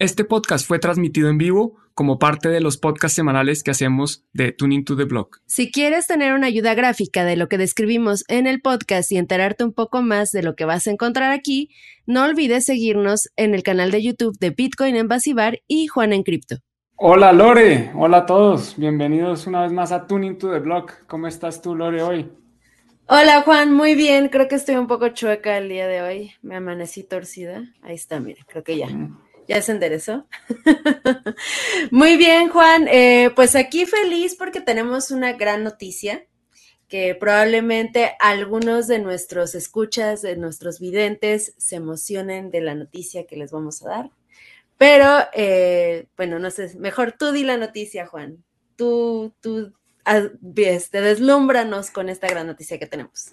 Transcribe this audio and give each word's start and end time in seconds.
Este 0.00 0.22
podcast 0.22 0.64
fue 0.64 0.78
transmitido 0.78 1.28
en 1.28 1.38
vivo 1.38 1.74
como 1.92 2.20
parte 2.20 2.48
de 2.48 2.60
los 2.60 2.76
podcasts 2.76 3.16
semanales 3.16 3.64
que 3.64 3.72
hacemos 3.72 4.24
de 4.32 4.52
Tuning 4.52 4.84
to 4.84 4.96
the 4.96 5.06
Block. 5.06 5.40
Si 5.46 5.72
quieres 5.72 6.06
tener 6.06 6.34
una 6.34 6.46
ayuda 6.46 6.74
gráfica 6.74 7.24
de 7.24 7.34
lo 7.34 7.48
que 7.48 7.58
describimos 7.58 8.24
en 8.28 8.46
el 8.46 8.60
podcast 8.60 9.10
y 9.10 9.16
enterarte 9.16 9.64
un 9.64 9.72
poco 9.72 10.00
más 10.00 10.30
de 10.30 10.44
lo 10.44 10.54
que 10.54 10.66
vas 10.66 10.86
a 10.86 10.92
encontrar 10.92 11.32
aquí, 11.32 11.70
no 12.06 12.22
olvides 12.22 12.64
seguirnos 12.64 13.28
en 13.34 13.56
el 13.56 13.64
canal 13.64 13.90
de 13.90 14.04
YouTube 14.04 14.38
de 14.38 14.50
Bitcoin 14.50 14.94
en 14.94 15.08
Basibar 15.08 15.62
y 15.66 15.88
Juan 15.88 16.12
en 16.12 16.22
Cripto. 16.22 16.58
Hola 16.94 17.32
Lore, 17.32 17.90
hola 17.96 18.18
a 18.18 18.26
todos, 18.26 18.76
bienvenidos 18.76 19.48
una 19.48 19.62
vez 19.62 19.72
más 19.72 19.90
a 19.90 20.06
Tuning 20.06 20.38
to 20.38 20.52
the 20.52 20.60
Block. 20.60 20.92
¿Cómo 21.08 21.26
estás 21.26 21.60
tú 21.60 21.74
Lore 21.74 22.04
hoy? 22.04 22.30
Hola 23.08 23.42
Juan, 23.42 23.72
muy 23.74 23.96
bien, 23.96 24.28
creo 24.28 24.46
que 24.46 24.54
estoy 24.54 24.76
un 24.76 24.86
poco 24.86 25.08
chueca 25.08 25.58
el 25.58 25.68
día 25.68 25.88
de 25.88 26.02
hoy, 26.02 26.32
me 26.40 26.54
amanecí 26.54 27.02
torcida. 27.02 27.64
Ahí 27.82 27.96
está, 27.96 28.20
mire, 28.20 28.44
creo 28.46 28.62
que 28.62 28.76
ya. 28.76 28.86
Mm. 28.86 29.27
¿Ya 29.48 29.62
se 29.62 29.72
enderezó? 29.72 30.26
Muy 31.90 32.18
bien, 32.18 32.50
Juan. 32.50 32.86
Eh, 32.86 33.30
pues 33.34 33.56
aquí 33.56 33.86
feliz 33.86 34.36
porque 34.36 34.60
tenemos 34.60 35.10
una 35.10 35.32
gran 35.32 35.64
noticia 35.64 36.26
que 36.86 37.14
probablemente 37.14 38.12
algunos 38.20 38.88
de 38.88 38.98
nuestros 38.98 39.54
escuchas, 39.54 40.20
de 40.20 40.36
nuestros 40.36 40.80
videntes, 40.80 41.54
se 41.56 41.76
emocionen 41.76 42.50
de 42.50 42.60
la 42.60 42.74
noticia 42.74 43.26
que 43.26 43.36
les 43.36 43.50
vamos 43.50 43.82
a 43.82 43.88
dar. 43.88 44.10
Pero, 44.76 45.06
eh, 45.32 46.06
bueno, 46.16 46.38
no 46.38 46.50
sé, 46.50 46.76
mejor 46.78 47.12
tú 47.12 47.32
di 47.32 47.42
la 47.42 47.56
noticia, 47.56 48.06
Juan. 48.06 48.44
Tú, 48.76 49.34
tú, 49.40 49.72
este, 50.56 51.00
deslúmbranos 51.00 51.90
con 51.90 52.10
esta 52.10 52.28
gran 52.28 52.46
noticia 52.46 52.78
que 52.78 52.86
tenemos. 52.86 53.32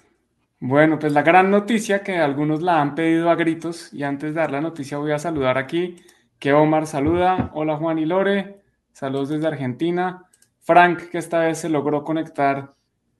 Bueno, 0.59 0.99
pues 0.99 1.11
la 1.11 1.21
gran 1.21 1.51
noticia 1.51 2.01
que 2.01 2.17
algunos 2.17 2.61
la 2.61 2.81
han 2.81 2.95
pedido 2.95 3.29
a 3.29 3.35
gritos 3.35 3.93
y 3.93 4.03
antes 4.03 4.33
de 4.33 4.39
dar 4.39 4.51
la 4.51 4.61
noticia 4.61 4.97
voy 4.97 5.11
a 5.11 5.19
saludar 5.19 5.57
aquí 5.57 5.97
que 6.39 6.53
Omar 6.53 6.87
saluda. 6.87 7.51
Hola 7.53 7.75
Juan 7.75 7.99
y 7.99 8.05
Lore, 8.05 8.61
saludos 8.93 9.29
desde 9.29 9.47
Argentina. 9.47 10.23
Frank 10.61 11.09
que 11.09 11.17
esta 11.17 11.39
vez 11.39 11.59
se 11.59 11.69
logró 11.69 12.03
conectar 12.05 12.73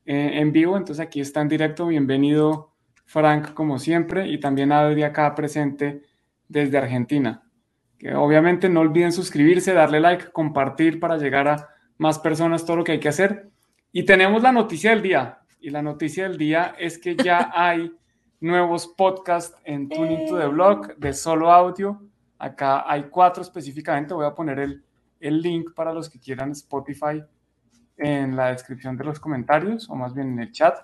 eh, 0.05 0.31
en 0.35 0.53
vivo, 0.53 0.77
entonces 0.77 1.05
aquí 1.05 1.19
está 1.19 1.41
en 1.41 1.49
directo. 1.49 1.87
Bienvenido 1.87 2.71
Frank 3.05 3.53
como 3.53 3.79
siempre 3.79 4.27
y 4.29 4.39
también 4.39 4.71
Adri 4.71 5.03
acá 5.03 5.35
presente 5.35 6.03
desde 6.47 6.77
Argentina. 6.77 7.43
Que 7.99 8.15
obviamente 8.15 8.69
no 8.69 8.79
olviden 8.79 9.11
suscribirse, 9.11 9.73
darle 9.73 9.99
like, 9.99 10.31
compartir 10.31 11.01
para 11.01 11.17
llegar 11.17 11.49
a 11.49 11.69
más 11.97 12.17
personas 12.17 12.65
todo 12.65 12.77
lo 12.77 12.83
que 12.85 12.93
hay 12.93 12.99
que 12.99 13.09
hacer. 13.09 13.49
Y 13.91 14.03
tenemos 14.03 14.41
la 14.41 14.53
noticia 14.53 14.91
del 14.91 15.01
día 15.01 15.39
y 15.65 15.71
la 15.71 15.81
noticia 15.81 16.29
del 16.29 16.37
día 16.37 16.75
es 16.77 16.99
que 16.99 17.15
ya 17.15 17.51
hay 17.55 17.91
nuevos 18.39 18.87
podcasts 18.87 19.57
en 19.63 19.89
Tuning 19.89 20.27
to 20.27 20.37
the 20.37 20.45
Blog 20.45 20.95
de 20.97 21.11
solo 21.11 21.51
audio. 21.51 21.99
Acá 22.37 22.83
hay 22.87 23.05
cuatro 23.09 23.41
específicamente. 23.41 24.13
Voy 24.13 24.27
a 24.27 24.35
poner 24.35 24.59
el, 24.59 24.85
el 25.19 25.41
link 25.41 25.73
para 25.73 25.91
los 25.91 26.07
que 26.07 26.19
quieran 26.19 26.51
Spotify 26.51 27.23
en 27.97 28.35
la 28.35 28.49
descripción 28.51 28.95
de 28.95 29.05
los 29.05 29.19
comentarios 29.19 29.89
o 29.89 29.95
más 29.95 30.13
bien 30.13 30.33
en 30.33 30.39
el 30.39 30.51
chat. 30.51 30.77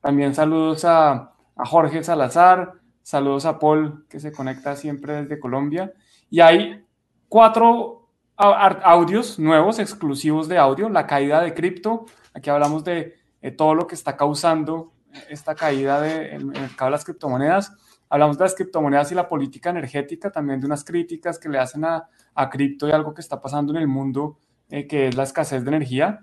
También 0.00 0.32
saludos 0.32 0.84
a, 0.84 1.32
a 1.56 1.66
Jorge 1.66 2.04
Salazar, 2.04 2.74
saludos 3.02 3.46
a 3.46 3.58
Paul 3.58 4.06
que 4.08 4.20
se 4.20 4.30
conecta 4.30 4.76
siempre 4.76 5.22
desde 5.22 5.40
Colombia. 5.40 5.92
Y 6.30 6.38
hay 6.38 6.86
cuatro 7.28 8.08
audios 8.36 9.40
nuevos, 9.40 9.80
exclusivos 9.80 10.46
de 10.46 10.56
audio, 10.56 10.88
la 10.88 11.08
caída 11.08 11.42
de 11.42 11.52
cripto. 11.52 12.06
Aquí 12.32 12.48
hablamos 12.48 12.84
de 12.84 13.19
eh, 13.42 13.50
todo 13.50 13.74
lo 13.74 13.86
que 13.86 13.94
está 13.94 14.16
causando 14.16 14.92
esta 15.28 15.54
caída 15.54 16.00
del 16.00 16.38
de, 16.38 16.60
mercado 16.60 16.86
de 16.86 16.92
las 16.92 17.04
criptomonedas. 17.04 17.72
Hablamos 18.08 18.38
de 18.38 18.44
las 18.44 18.54
criptomonedas 18.54 19.12
y 19.12 19.14
la 19.14 19.28
política 19.28 19.70
energética, 19.70 20.30
también 20.30 20.60
de 20.60 20.66
unas 20.66 20.84
críticas 20.84 21.38
que 21.38 21.48
le 21.48 21.58
hacen 21.58 21.84
a, 21.84 22.08
a 22.34 22.50
cripto 22.50 22.88
y 22.88 22.92
algo 22.92 23.14
que 23.14 23.20
está 23.20 23.40
pasando 23.40 23.72
en 23.72 23.78
el 23.78 23.88
mundo, 23.88 24.38
eh, 24.68 24.86
que 24.86 25.08
es 25.08 25.16
la 25.16 25.24
escasez 25.24 25.64
de 25.64 25.68
energía. 25.68 26.20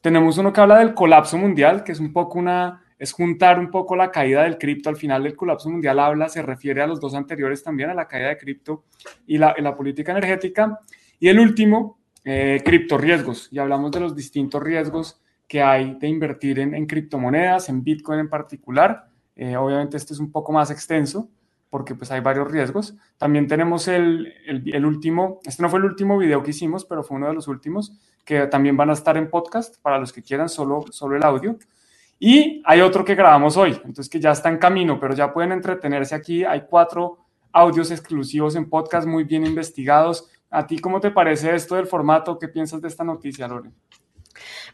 Tenemos 0.00 0.38
uno 0.38 0.52
que 0.52 0.60
habla 0.60 0.78
del 0.78 0.94
colapso 0.94 1.36
mundial, 1.36 1.84
que 1.84 1.92
es 1.92 2.00
un 2.00 2.12
poco 2.12 2.38
una, 2.38 2.82
es 2.98 3.12
juntar 3.12 3.58
un 3.58 3.70
poco 3.70 3.96
la 3.96 4.10
caída 4.10 4.44
del 4.44 4.58
cripto. 4.58 4.88
Al 4.88 4.96
final 4.96 5.22
del 5.22 5.36
colapso 5.36 5.68
mundial 5.70 5.98
habla, 5.98 6.28
se 6.28 6.42
refiere 6.42 6.82
a 6.82 6.86
los 6.86 7.00
dos 7.00 7.14
anteriores 7.14 7.62
también, 7.62 7.90
a 7.90 7.94
la 7.94 8.08
caída 8.08 8.28
de 8.28 8.38
cripto 8.38 8.84
y 9.26 9.38
la, 9.38 9.54
política 9.76 10.12
energética. 10.12 10.80
Y 11.18 11.28
el 11.28 11.38
último, 11.38 11.98
eh, 12.24 12.62
cripto 12.64 12.96
riesgos. 12.96 13.48
Y 13.50 13.58
hablamos 13.58 13.90
de 13.90 14.00
los 14.00 14.16
distintos 14.16 14.62
riesgos 14.62 15.20
que 15.50 15.60
hay 15.60 15.94
de 15.94 16.06
invertir 16.06 16.60
en, 16.60 16.86
criptomonedas, 16.86 17.68
en 17.70 17.82
Bitcoin 17.82 18.20
en 18.20 18.30
particular. 18.30 19.08
Eh, 19.34 19.56
obviamente 19.56 19.96
este 19.96 20.14
es 20.14 20.20
un 20.20 20.30
poco 20.30 20.52
más 20.52 20.70
extenso 20.70 21.28
porque 21.68 21.96
pues 21.96 22.12
hay 22.12 22.20
varios 22.20 22.48
riesgos. 22.48 22.94
También 23.18 23.48
tenemos 23.48 23.88
el, 23.88 24.32
el, 24.46 24.86
último, 24.86 25.40
este 25.42 25.60
no 25.60 25.68
fue 25.68 25.80
el 25.80 25.86
último 25.86 26.16
video 26.18 26.40
que 26.44 26.52
hicimos, 26.52 26.84
pero 26.84 27.02
fue 27.02 27.16
uno 27.16 27.26
de 27.26 27.34
los 27.34 27.48
últimos, 27.48 27.98
que 28.24 28.46
también 28.46 28.76
van 28.76 28.90
a 28.90 28.92
estar 28.92 29.16
en 29.16 29.28
podcast 29.28 29.82
para 29.82 29.98
los 29.98 30.12
que 30.12 30.22
quieran 30.22 30.48
solo, 30.48 30.84
solo 30.92 31.16
el 31.16 31.24
audio. 31.24 31.58
Y 32.20 32.62
hay 32.64 32.80
otro 32.80 33.04
que 33.04 33.16
grabamos 33.16 33.56
hoy, 33.56 33.72
entonces 33.72 34.08
que 34.08 34.20
ya 34.20 34.30
está 34.30 34.50
en 34.50 34.58
camino, 34.58 35.00
pero 35.00 35.14
ya 35.14 35.32
pueden 35.32 35.50
entretenerse 35.50 36.14
aquí. 36.14 36.44
Hay 36.44 36.62
cuatro 36.70 37.18
audios 37.50 37.90
exclusivos 37.90 38.54
en 38.54 38.70
podcast 38.70 39.04
muy 39.04 39.24
bien 39.24 39.44
investigados. 39.44 40.30
¿A 40.48 40.64
ti 40.64 40.78
cómo 40.78 41.00
te 41.00 41.10
parece 41.10 41.52
esto 41.56 41.74
del 41.74 41.86
formato? 41.86 42.38
¿Qué 42.38 42.46
piensas 42.46 42.80
de 42.80 42.86
esta 42.86 43.02
noticia, 43.02 43.48
Lore? 43.48 43.72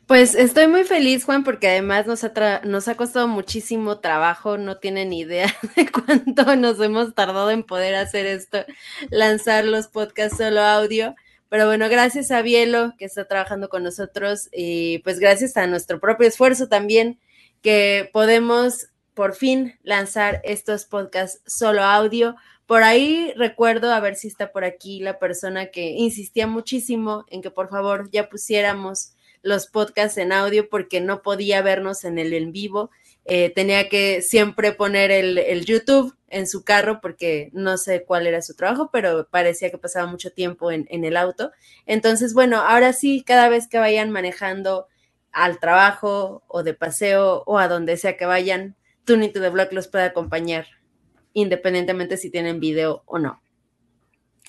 Pues 0.06 0.36
estoy 0.36 0.68
muy 0.68 0.84
feliz, 0.84 1.24
Juan, 1.24 1.42
porque 1.42 1.66
además 1.68 2.06
nos 2.06 2.22
ha, 2.22 2.60
nos 2.62 2.86
ha 2.86 2.96
costado 2.96 3.26
muchísimo 3.26 3.98
trabajo, 3.98 4.56
no 4.56 4.78
tienen 4.78 5.12
idea 5.12 5.52
de 5.76 5.90
cuánto 5.90 6.54
nos 6.54 6.80
hemos 6.80 7.12
tardado 7.12 7.50
en 7.50 7.64
poder 7.64 7.96
hacer 7.96 8.24
esto, 8.24 8.64
lanzar 9.10 9.64
los 9.64 9.88
podcasts 9.88 10.38
solo 10.38 10.60
audio. 10.60 11.16
Pero 11.48 11.66
bueno, 11.66 11.88
gracias 11.88 12.30
a 12.30 12.42
Bielo 12.42 12.94
que 12.98 13.04
está 13.04 13.26
trabajando 13.26 13.68
con 13.68 13.82
nosotros 13.82 14.48
y 14.52 14.98
pues 15.00 15.18
gracias 15.18 15.56
a 15.56 15.66
nuestro 15.66 15.98
propio 15.98 16.28
esfuerzo 16.28 16.68
también 16.68 17.18
que 17.60 18.08
podemos 18.12 18.88
por 19.12 19.34
fin 19.34 19.76
lanzar 19.82 20.40
estos 20.44 20.84
podcasts 20.84 21.40
solo 21.46 21.82
audio. 21.82 22.36
Por 22.66 22.84
ahí 22.84 23.32
recuerdo, 23.36 23.92
a 23.92 23.98
ver 23.98 24.14
si 24.14 24.28
está 24.28 24.52
por 24.52 24.62
aquí 24.64 25.00
la 25.00 25.18
persona 25.18 25.66
que 25.66 25.90
insistía 25.90 26.46
muchísimo 26.46 27.24
en 27.28 27.42
que 27.42 27.50
por 27.50 27.68
favor 27.68 28.08
ya 28.12 28.28
pusiéramos 28.28 29.15
los 29.46 29.68
podcasts 29.68 30.18
en 30.18 30.32
audio 30.32 30.68
porque 30.68 31.00
no 31.00 31.22
podía 31.22 31.62
vernos 31.62 32.04
en 32.04 32.18
el 32.18 32.32
en 32.32 32.50
vivo. 32.50 32.90
Eh, 33.24 33.52
tenía 33.54 33.88
que 33.88 34.20
siempre 34.20 34.72
poner 34.72 35.12
el, 35.12 35.64
YouTube 35.64 36.16
en 36.28 36.48
su 36.48 36.64
carro 36.64 37.00
porque 37.00 37.50
no 37.52 37.78
sé 37.78 38.04
cuál 38.04 38.26
era 38.26 38.42
su 38.42 38.54
trabajo, 38.54 38.90
pero 38.92 39.28
parecía 39.30 39.70
que 39.70 39.78
pasaba 39.78 40.06
mucho 40.08 40.32
tiempo 40.32 40.72
en, 40.72 40.86
el 40.90 41.16
auto. 41.16 41.52
Entonces, 41.86 42.34
bueno, 42.34 42.58
ahora 42.58 42.92
sí, 42.92 43.22
cada 43.24 43.48
vez 43.48 43.68
que 43.68 43.78
vayan 43.78 44.10
manejando 44.10 44.88
al 45.30 45.60
trabajo 45.60 46.42
o 46.48 46.64
de 46.64 46.74
paseo 46.74 47.44
o 47.46 47.58
a 47.58 47.68
donde 47.68 47.96
sea 47.96 48.16
que 48.16 48.26
vayan, 48.26 48.74
Tuning 49.04 49.32
to 49.32 49.40
the 49.40 49.50
Block 49.50 49.72
los 49.72 49.86
puede 49.86 50.04
acompañar, 50.04 50.66
independientemente 51.34 52.16
si 52.16 52.30
tienen 52.30 52.58
video 52.58 53.04
o 53.06 53.20
no. 53.20 53.40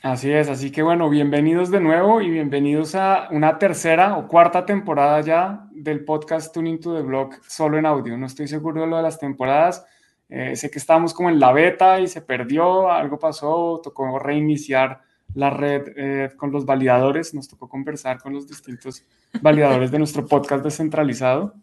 Así 0.03 0.31
es, 0.31 0.47
así 0.47 0.71
que 0.71 0.83
bueno, 0.83 1.09
bienvenidos 1.09 1.71
de 1.71 1.79
nuevo 1.79 2.21
y 2.21 2.29
bienvenidos 2.29 2.93
a 2.93 3.29
una 3.31 3.57
tercera 3.57 4.15
o 4.17 4.27
cuarta 4.27 4.63
temporada 4.63 5.21
ya 5.21 5.67
del 5.71 6.05
podcast 6.05 6.53
Tuning 6.53 6.79
to 6.79 6.95
the 6.95 7.01
Blog 7.01 7.33
solo 7.47 7.79
en 7.79 7.87
audio. 7.87 8.15
No 8.15 8.27
estoy 8.27 8.47
seguro 8.47 8.81
de 8.81 8.87
lo 8.87 8.97
de 8.97 9.01
las 9.01 9.17
temporadas. 9.17 9.83
Eh, 10.29 10.55
sé 10.55 10.69
que 10.69 10.77
estábamos 10.77 11.15
como 11.15 11.31
en 11.31 11.39
la 11.39 11.51
beta 11.51 11.99
y 11.99 12.07
se 12.07 12.21
perdió, 12.21 12.91
algo 12.91 13.17
pasó, 13.17 13.81
tocó 13.83 14.19
reiniciar 14.19 15.01
la 15.33 15.49
red 15.49 15.87
eh, 15.95 16.29
con 16.37 16.51
los 16.51 16.63
validadores, 16.63 17.33
nos 17.33 17.47
tocó 17.47 17.67
conversar 17.67 18.19
con 18.21 18.33
los 18.33 18.47
distintos 18.47 19.03
validadores 19.41 19.89
de 19.89 19.97
nuestro 19.97 20.27
podcast 20.27 20.63
descentralizado 20.63 21.55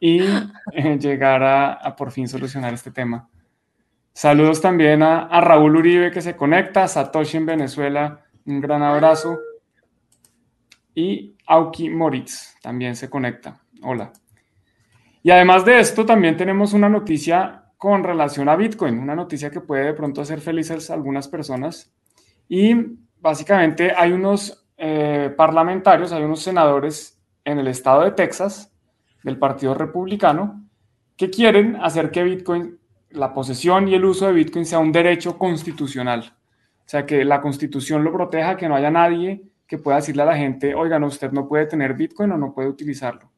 y 0.00 0.22
eh, 0.72 0.98
llegar 0.98 1.44
a 1.44 1.94
por 1.94 2.10
fin 2.10 2.26
solucionar 2.26 2.74
este 2.74 2.90
tema. 2.90 3.28
Saludos 4.12 4.60
también 4.60 5.02
a, 5.02 5.40
Raúl 5.40 5.76
Uribe 5.76 6.10
que 6.10 6.20
se 6.20 6.36
conecta, 6.36 6.88
Satoshi 6.88 7.36
en 7.36 7.46
Venezuela, 7.46 8.24
un 8.46 8.60
gran 8.60 8.82
abrazo. 8.82 9.38
Y 10.94 11.36
Auki 11.46 11.88
Moritz 11.88 12.56
también 12.60 12.96
se 12.96 13.08
conecta. 13.08 13.60
Hola. 13.82 14.12
Y 15.22 15.30
además 15.30 15.64
de 15.64 15.78
esto, 15.78 16.04
también 16.04 16.36
tenemos 16.36 16.72
una 16.72 16.88
noticia 16.88 17.64
con 17.76 18.04
relación 18.04 18.48
a 18.48 18.56
Bitcoin, 18.56 18.98
una 18.98 19.14
noticia 19.14 19.50
que 19.50 19.60
puede 19.60 19.86
de 19.86 19.94
pronto 19.94 20.20
hacer 20.20 20.40
felices 20.40 20.90
a 20.90 20.94
algunas 20.94 21.28
personas. 21.28 21.92
Y 22.48 22.74
básicamente 23.20 23.92
hay 23.96 24.12
unos 24.12 24.66
eh, 24.76 25.32
parlamentarios, 25.36 26.12
hay 26.12 26.22
unos 26.22 26.42
senadores 26.42 27.22
en 27.44 27.58
el 27.58 27.68
estado 27.68 28.02
de 28.02 28.12
Texas, 28.12 28.72
del 29.22 29.38
Partido 29.38 29.74
Republicano, 29.74 30.66
que 31.16 31.30
quieren 31.30 31.76
hacer 31.76 32.10
que 32.10 32.24
Bitcoin 32.24 32.79
la 33.10 33.32
posesión 33.32 33.88
y 33.88 33.94
el 33.94 34.04
uso 34.04 34.26
de 34.26 34.32
Bitcoin 34.32 34.66
sea 34.66 34.78
un 34.78 34.92
derecho 34.92 35.38
constitucional. 35.38 36.36
O 36.78 36.88
sea, 36.90 37.06
que 37.06 37.24
la 37.24 37.40
constitución 37.40 38.02
lo 38.02 38.12
proteja, 38.12 38.56
que 38.56 38.68
no 38.68 38.76
haya 38.76 38.90
nadie 38.90 39.42
que 39.66 39.78
pueda 39.78 39.98
decirle 39.98 40.22
a 40.22 40.26
la 40.26 40.36
gente, 40.36 40.74
oigan, 40.74 41.04
usted 41.04 41.30
no 41.30 41.46
puede 41.46 41.66
tener 41.66 41.94
Bitcoin 41.94 42.32
o 42.32 42.36
no 42.36 42.52
puede 42.52 42.68
utilizarlo. 42.68 43.30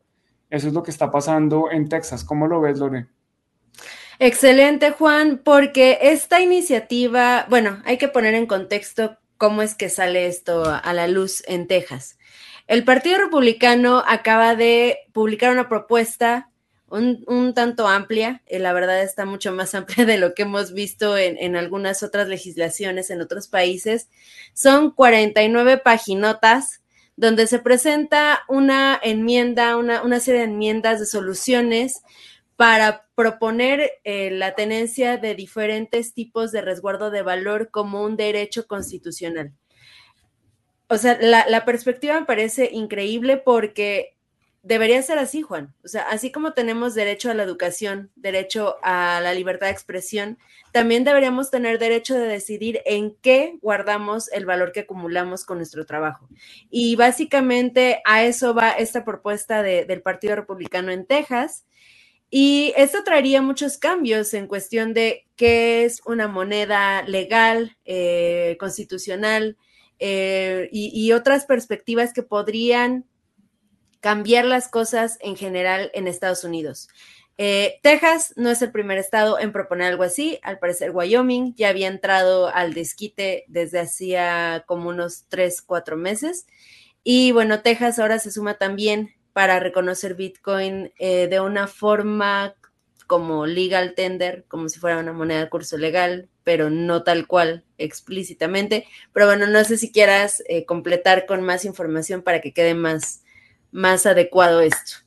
Eso 0.48 0.68
es 0.68 0.72
lo 0.72 0.82
que 0.82 0.90
está 0.90 1.10
pasando 1.10 1.70
en 1.70 1.90
Texas. 1.90 2.24
¿Cómo 2.24 2.46
lo 2.46 2.60
ves, 2.60 2.78
Lore? 2.78 3.06
Excelente, 4.18 4.92
Juan, 4.92 5.42
porque 5.44 5.98
esta 6.00 6.40
iniciativa, 6.40 7.46
bueno, 7.50 7.82
hay 7.84 7.98
que 7.98 8.08
poner 8.08 8.34
en 8.34 8.46
contexto 8.46 9.18
cómo 9.36 9.60
es 9.60 9.74
que 9.74 9.90
sale 9.90 10.26
esto 10.26 10.64
a 10.64 10.92
la 10.94 11.06
luz 11.06 11.42
en 11.46 11.66
Texas. 11.66 12.18
El 12.66 12.84
Partido 12.84 13.18
Republicano 13.18 14.02
acaba 14.06 14.54
de 14.54 15.00
publicar 15.12 15.52
una 15.52 15.68
propuesta 15.68 16.51
un, 16.92 17.54
tanto 17.54 17.88
amplia, 17.88 18.42
eh, 18.46 18.58
la 18.58 18.72
verdad 18.72 19.02
está 19.02 19.24
mucho 19.24 19.52
más 19.52 19.74
amplia 19.74 20.04
de 20.04 20.18
lo 20.18 20.34
que 20.34 20.42
hemos 20.42 20.72
visto 20.72 21.16
en, 21.16 21.56
algunas 21.56 22.02
otras 22.02 22.28
legislaciones 22.28 23.10
en 23.10 23.20
otros 23.20 23.48
países. 23.48 24.08
Son 24.52 24.90
49 24.90 25.78
paginotas 25.78 26.82
donde 27.16 27.46
se 27.46 27.58
presenta 27.58 28.42
una 28.48 28.98
enmienda, 29.02 29.76
una, 29.76 30.20
serie 30.20 30.40
de 30.40 30.46
enmiendas 30.46 30.98
de 30.98 31.06
soluciones 31.06 32.02
para 32.56 33.06
proponer 33.14 33.92
eh, 34.04 34.30
la 34.30 34.54
tenencia 34.54 35.16
de 35.16 35.34
diferentes 35.34 36.14
tipos 36.14 36.52
de 36.52 36.62
resguardo 36.62 37.10
de 37.10 37.22
valor 37.22 37.70
como 37.70 38.02
un 38.02 38.16
derecho 38.16 38.66
constitucional. 38.66 39.52
O 40.88 40.98
sea, 40.98 41.18
la, 41.20 41.46
la 41.48 41.64
perspectiva 41.64 42.20
me 42.20 42.26
parece 42.26 42.70
increíble 42.72 43.38
porque 43.38 44.14
debería 44.62 45.02
ser 45.02 45.18
así, 45.18 45.42
Juan. 45.42 45.74
O 45.84 45.88
sea, 45.88 46.02
así 46.02 46.30
como 46.30 46.52
tenemos 46.52 46.94
derecho 46.94 47.30
a 47.30 47.34
la 47.34 47.42
educación, 47.42 48.10
derecho 48.14 48.76
a 48.82 49.20
la 49.20 49.34
libertad 49.34 49.66
de 49.66 49.72
expresión, 49.72 50.38
también 50.72 51.04
deberíamos 51.04 51.50
tener 51.50 51.78
derecho 51.78 52.14
de 52.14 52.26
decidir 52.26 52.80
en 52.86 53.14
qué 53.20 53.58
guardamos 53.60 54.30
el 54.32 54.46
valor 54.46 54.72
que 54.72 54.80
acumulamos 54.80 55.44
con 55.44 55.58
nuestro 55.58 55.84
trabajo. 55.84 56.28
Y 56.70 56.96
básicamente 56.96 58.00
a 58.04 58.24
eso 58.24 58.54
va 58.54 58.70
esta 58.70 59.04
propuesta 59.04 59.62
del 59.62 60.02
Partido 60.02 60.36
Republicano 60.36 60.92
en 60.92 61.06
Texas. 61.06 61.66
Y 62.30 62.72
esto 62.76 63.04
traería 63.04 63.42
muchos 63.42 63.76
cambios 63.76 64.32
en 64.32 64.46
cuestión 64.46 64.94
de 64.94 65.26
qué 65.36 65.84
es 65.84 66.00
una 66.06 66.28
moneda 66.28 67.02
legal, 67.02 67.76
eh, 67.84 68.56
constitucional 68.58 69.58
eh, 69.98 70.70
y 70.72 71.12
otras 71.12 71.44
perspectivas 71.44 72.14
que 72.14 72.22
podrían 72.22 73.04
cambiar 74.02 74.44
las 74.44 74.68
cosas 74.68 75.16
en 75.22 75.36
general 75.36 75.90
en 75.94 76.06
Estados 76.06 76.44
Unidos. 76.44 76.88
Eh, 77.38 77.80
Texas 77.82 78.34
no 78.36 78.50
es 78.50 78.60
el 78.60 78.70
primer 78.70 78.98
estado 78.98 79.38
en 79.38 79.52
proponer 79.52 79.88
algo 79.88 80.02
así. 80.02 80.38
Al 80.42 80.58
parecer, 80.58 80.90
Wyoming 80.90 81.54
ya 81.54 81.70
había 81.70 81.88
entrado 81.88 82.48
al 82.54 82.74
desquite 82.74 83.44
desde 83.48 83.80
hacía 83.80 84.64
como 84.66 84.90
unos 84.90 85.24
tres, 85.30 85.62
cuatro 85.62 85.96
meses. 85.96 86.46
Y 87.02 87.32
bueno, 87.32 87.62
Texas 87.62 87.98
ahora 87.98 88.18
se 88.18 88.30
suma 88.30 88.58
también 88.58 89.14
para 89.32 89.58
reconocer 89.60 90.14
Bitcoin 90.14 90.92
eh, 90.98 91.26
de 91.28 91.40
una 91.40 91.66
forma 91.66 92.54
como 93.06 93.46
legal 93.46 93.94
tender, 93.94 94.44
como 94.48 94.68
si 94.68 94.78
fuera 94.78 94.98
una 94.98 95.12
moneda 95.12 95.40
de 95.40 95.50
curso 95.50 95.76
legal, 95.76 96.28
pero 96.44 96.70
no 96.70 97.02
tal 97.02 97.26
cual 97.26 97.64
explícitamente. 97.78 98.86
Pero 99.12 99.26
bueno, 99.26 99.46
no 99.46 99.64
sé 99.64 99.78
si 99.78 99.92
quieras 99.92 100.42
eh, 100.48 100.64
completar 100.64 101.26
con 101.26 101.42
más 101.42 101.64
información 101.64 102.22
para 102.22 102.40
que 102.40 102.52
quede 102.52 102.74
más, 102.74 103.22
más 103.72 104.06
adecuado 104.06 104.60
esto. 104.60 104.98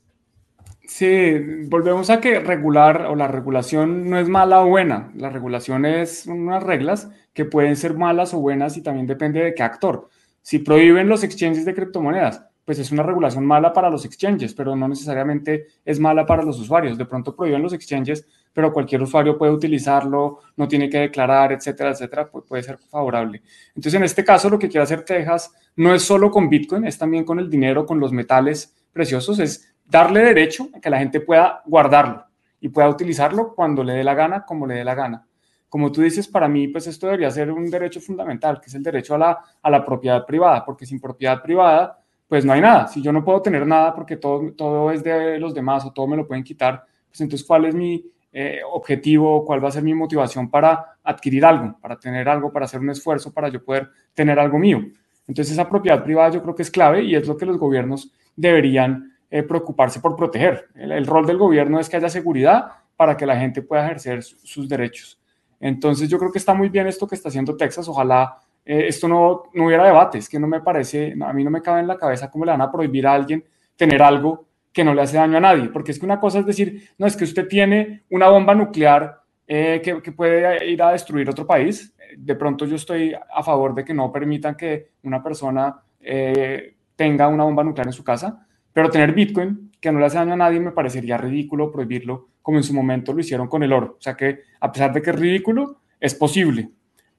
Sí, 0.88 1.38
volvemos 1.68 2.10
a 2.10 2.22
que 2.22 2.40
regular 2.40 3.08
o 3.08 3.16
la 3.16 3.28
regulación 3.28 4.10
no 4.10 4.20
es 4.20 4.30
mala 4.30 4.62
o 4.62 4.68
buena. 4.68 5.12
La 5.16 5.30
regulación 5.30 5.86
es 5.86 6.28
unas 6.28 6.62
reglas 6.62 7.10
que 7.34 7.46
pueden 7.46 7.76
ser 7.76 7.96
malas 7.96 8.34
o 8.34 8.40
buenas 8.40 8.78
y 8.78 8.82
también 8.82 9.08
depende 9.08 9.42
de 9.42 9.54
qué 9.54 9.64
actor. 9.64 10.10
Si 10.42 10.60
prohíben 10.60 11.10
los 11.10 11.24
exchanges 11.24 11.66
de 11.66 11.74
criptomonedas, 11.74 12.46
pues 12.66 12.80
es 12.80 12.92
una 12.92 13.04
regulación 13.04 13.46
mala 13.46 13.74
para 13.74 13.90
los 13.90 14.06
exchanges, 14.06 14.54
pero 14.54 14.76
no 14.76 14.88
necesariamente 14.88 15.68
es 15.84 16.00
mala 16.00 16.26
para 16.26 16.44
los 16.44 16.60
usuarios. 16.60 16.98
De 16.98 17.06
pronto 17.06 17.36
prohíben 17.36 17.62
los 17.62 17.74
exchanges, 17.74 18.28
pero 18.56 18.72
cualquier 18.72 19.04
usuario 19.04 19.38
puede 19.38 19.52
utilizarlo, 19.52 20.40
no 20.56 20.66
tiene 20.66 20.90
que 20.90 20.98
declarar, 21.00 21.52
etcétera, 21.52 21.90
etcétera, 21.90 22.32
puede 22.32 22.64
ser 22.64 22.78
favorable. 22.78 23.42
Entonces, 23.76 23.96
en 23.96 24.04
este 24.04 24.24
caso, 24.24 24.50
lo 24.50 24.58
que 24.58 24.70
quiere 24.70 24.84
hacer 24.84 25.04
Texas 25.04 25.52
no 25.76 25.94
es 25.94 26.04
solo 26.04 26.32
con 26.32 26.48
Bitcoin, 26.48 26.86
es 26.86 26.98
también 26.98 27.26
con 27.26 27.38
el 27.38 27.50
dinero, 27.50 27.86
con 27.86 28.00
los 28.00 28.14
metales 28.14 28.74
preciosos, 28.94 29.40
es 29.40 29.76
darle 29.84 30.22
derecho 30.22 30.70
a 30.74 30.80
que 30.80 30.90
la 30.90 31.00
gente 31.00 31.20
pueda 31.20 31.64
guardarlo 31.66 32.24
y 32.62 32.70
pueda 32.70 32.88
utilizarlo 32.88 33.54
cuando 33.54 33.84
le 33.84 33.92
dé 33.92 34.06
la 34.06 34.14
gana, 34.14 34.46
como 34.46 34.66
le 34.66 34.76
dé 34.76 34.86
la 34.86 34.96
gana. 34.96 35.28
Como 35.68 35.92
tú 35.92 36.02
dices, 36.02 36.26
para 36.26 36.48
mí, 36.48 36.70
pues 36.70 36.88
esto 36.88 37.08
debería 37.08 37.30
ser 37.32 37.52
un 37.52 37.70
derecho 37.70 38.00
fundamental, 38.00 38.62
que 38.62 38.68
es 38.68 38.76
el 38.76 38.84
derecho 38.84 39.16
a 39.16 39.18
la, 39.18 39.40
a 39.62 39.70
la 39.70 39.86
propiedad 39.86 40.26
privada, 40.26 40.64
porque 40.64 40.86
sin 40.86 41.02
propiedad 41.02 41.44
privada, 41.44 42.00
pues 42.26 42.46
no 42.46 42.54
hay 42.54 42.62
nada. 42.62 42.88
Si 42.88 43.02
yo 43.02 43.12
no 43.12 43.22
puedo 43.22 43.42
tener 43.42 43.68
nada 43.68 43.94
porque 43.94 44.16
todo, 44.16 44.54
todo 44.54 44.92
es 44.92 45.04
de 45.04 45.40
los 45.40 45.54
demás 45.54 45.84
o 45.84 45.92
todo 45.92 46.08
me 46.08 46.16
lo 46.16 46.26
pueden 46.26 46.46
quitar, 46.46 46.86
pues 47.10 47.20
entonces 47.20 47.46
¿cuál 47.46 47.66
es 47.66 47.76
mi 47.76 48.15
eh, 48.38 48.60
objetivo, 48.70 49.46
cuál 49.46 49.64
va 49.64 49.70
a 49.70 49.72
ser 49.72 49.82
mi 49.82 49.94
motivación 49.94 50.50
para 50.50 50.98
adquirir 51.02 51.46
algo, 51.46 51.80
para 51.80 51.98
tener 51.98 52.28
algo, 52.28 52.52
para 52.52 52.66
hacer 52.66 52.82
un 52.82 52.90
esfuerzo, 52.90 53.32
para 53.34 53.48
yo 53.48 53.64
poder 53.64 53.90
tener 54.14 54.38
algo 54.38 54.60
mío? 54.60 54.82
Entonces 55.26 55.54
esa 55.54 55.70
propiedad 55.70 56.04
privada 56.04 56.32
yo 56.32 56.44
creo 56.44 56.54
que 56.54 56.64
es 56.64 56.70
clave 56.70 57.02
y 57.04 57.16
es 57.16 57.26
lo 57.26 57.38
que 57.38 57.46
los 57.46 57.58
gobiernos 57.58 58.12
deberían 58.36 59.14
eh, 59.32 59.42
preocuparse 59.42 60.02
por 60.02 60.18
proteger. 60.18 60.68
El, 60.76 61.06
rol 61.06 61.26
del 61.26 61.38
gobierno 61.38 61.80
es 61.80 61.88
que 61.88 61.96
haya 61.96 62.10
seguridad 62.10 62.68
para 62.98 63.16
que 63.16 63.26
la 63.26 63.38
gente 63.38 63.62
pueda 63.62 63.86
ejercer 63.86 64.22
sus 64.22 64.68
derechos. 64.68 65.18
Entonces 65.62 66.10
yo 66.10 66.20
creo 66.20 66.30
que 66.30 66.40
está 66.40 66.54
muy 66.54 66.68
bien 66.68 66.88
esto 66.88 67.08
que 67.08 67.16
está 67.16 67.30
haciendo 67.30 67.56
Texas. 67.56 67.88
Ojalá 67.88 68.38
eh, 68.66 68.88
esto 68.90 69.08
no, 69.08 69.44
no 69.54 69.68
hubiera 69.68 69.86
debate, 69.86 70.18
es 70.18 70.28
que 70.28 70.42
no 70.42 70.48
me 70.48 70.60
parece, 70.60 71.16
a 71.22 71.32
mí 71.32 71.42
no 71.42 71.52
me 71.52 71.62
cabe 71.62 71.80
en 71.80 71.88
la 71.88 71.98
cabeza 71.98 72.30
cómo 72.30 72.44
le 72.44 72.52
van 72.52 72.64
a 72.64 72.70
prohibir 72.70 73.08
a 73.08 73.14
alguien 73.14 73.46
tener 73.78 74.04
algo 74.04 74.45
que 74.76 74.84
no 74.84 74.94
le 74.94 75.02
hace 75.02 75.16
daño 75.16 75.38
a 75.38 75.40
nadie, 75.40 75.70
porque 75.70 75.92
es 75.94 76.00
que 76.00 76.06
una 76.06 76.20
cosa 76.20 76.40
es 76.40 76.46
decir, 76.46 76.90
no, 76.98 77.08
es 77.08 77.16
que 77.16 77.24
usted 77.24 77.48
tiene 77.48 78.04
una 78.10 78.28
bomba 78.28 78.54
nuclear 78.54 79.22
eh, 79.48 79.80
que, 79.82 80.02
que, 80.02 80.12
puede 80.12 80.70
ir 80.70 80.84
a 80.84 80.92
destruir 80.92 81.30
otro 81.30 81.48
país, 81.48 81.96
de 82.18 82.36
pronto 82.36 82.66
yo 82.66 82.76
estoy 82.76 83.14
a 83.14 83.42
favor 83.42 83.74
de 83.74 83.86
que 83.86 83.94
no 83.94 84.12
permitan 84.12 84.56
que 84.56 84.90
una 85.04 85.24
persona 85.24 85.80
eh, 86.02 86.76
tenga 86.94 87.30
una 87.30 87.46
bomba 87.46 87.64
nuclear 87.64 87.88
en 87.88 87.94
su 87.94 88.04
casa, 88.04 88.46
pero 88.74 88.90
tener 88.90 89.14
Bitcoin 89.14 89.72
que 89.80 89.94
no 89.94 90.00
le 90.00 90.08
hace 90.08 90.18
daño 90.18 90.34
a 90.34 90.38
nadie 90.38 90.60
me 90.60 90.72
parecería 90.72 91.18
ridículo 91.18 91.72
prohibirlo 91.72 92.28
como 92.42 92.58
en 92.58 92.64
su 92.64 92.74
momento 92.74 93.14
lo 93.14 93.22
hicieron 93.22 93.48
con 93.48 93.64
el 93.64 93.72
oro, 93.72 93.96
o 93.98 94.02
sea 94.02 94.18
que 94.18 94.42
a 94.60 94.72
pesar 94.74 94.92
de 94.92 95.02
que 95.02 95.12
es 95.12 95.16
ridículo, 95.16 95.80
es 96.02 96.14
posible. 96.14 96.70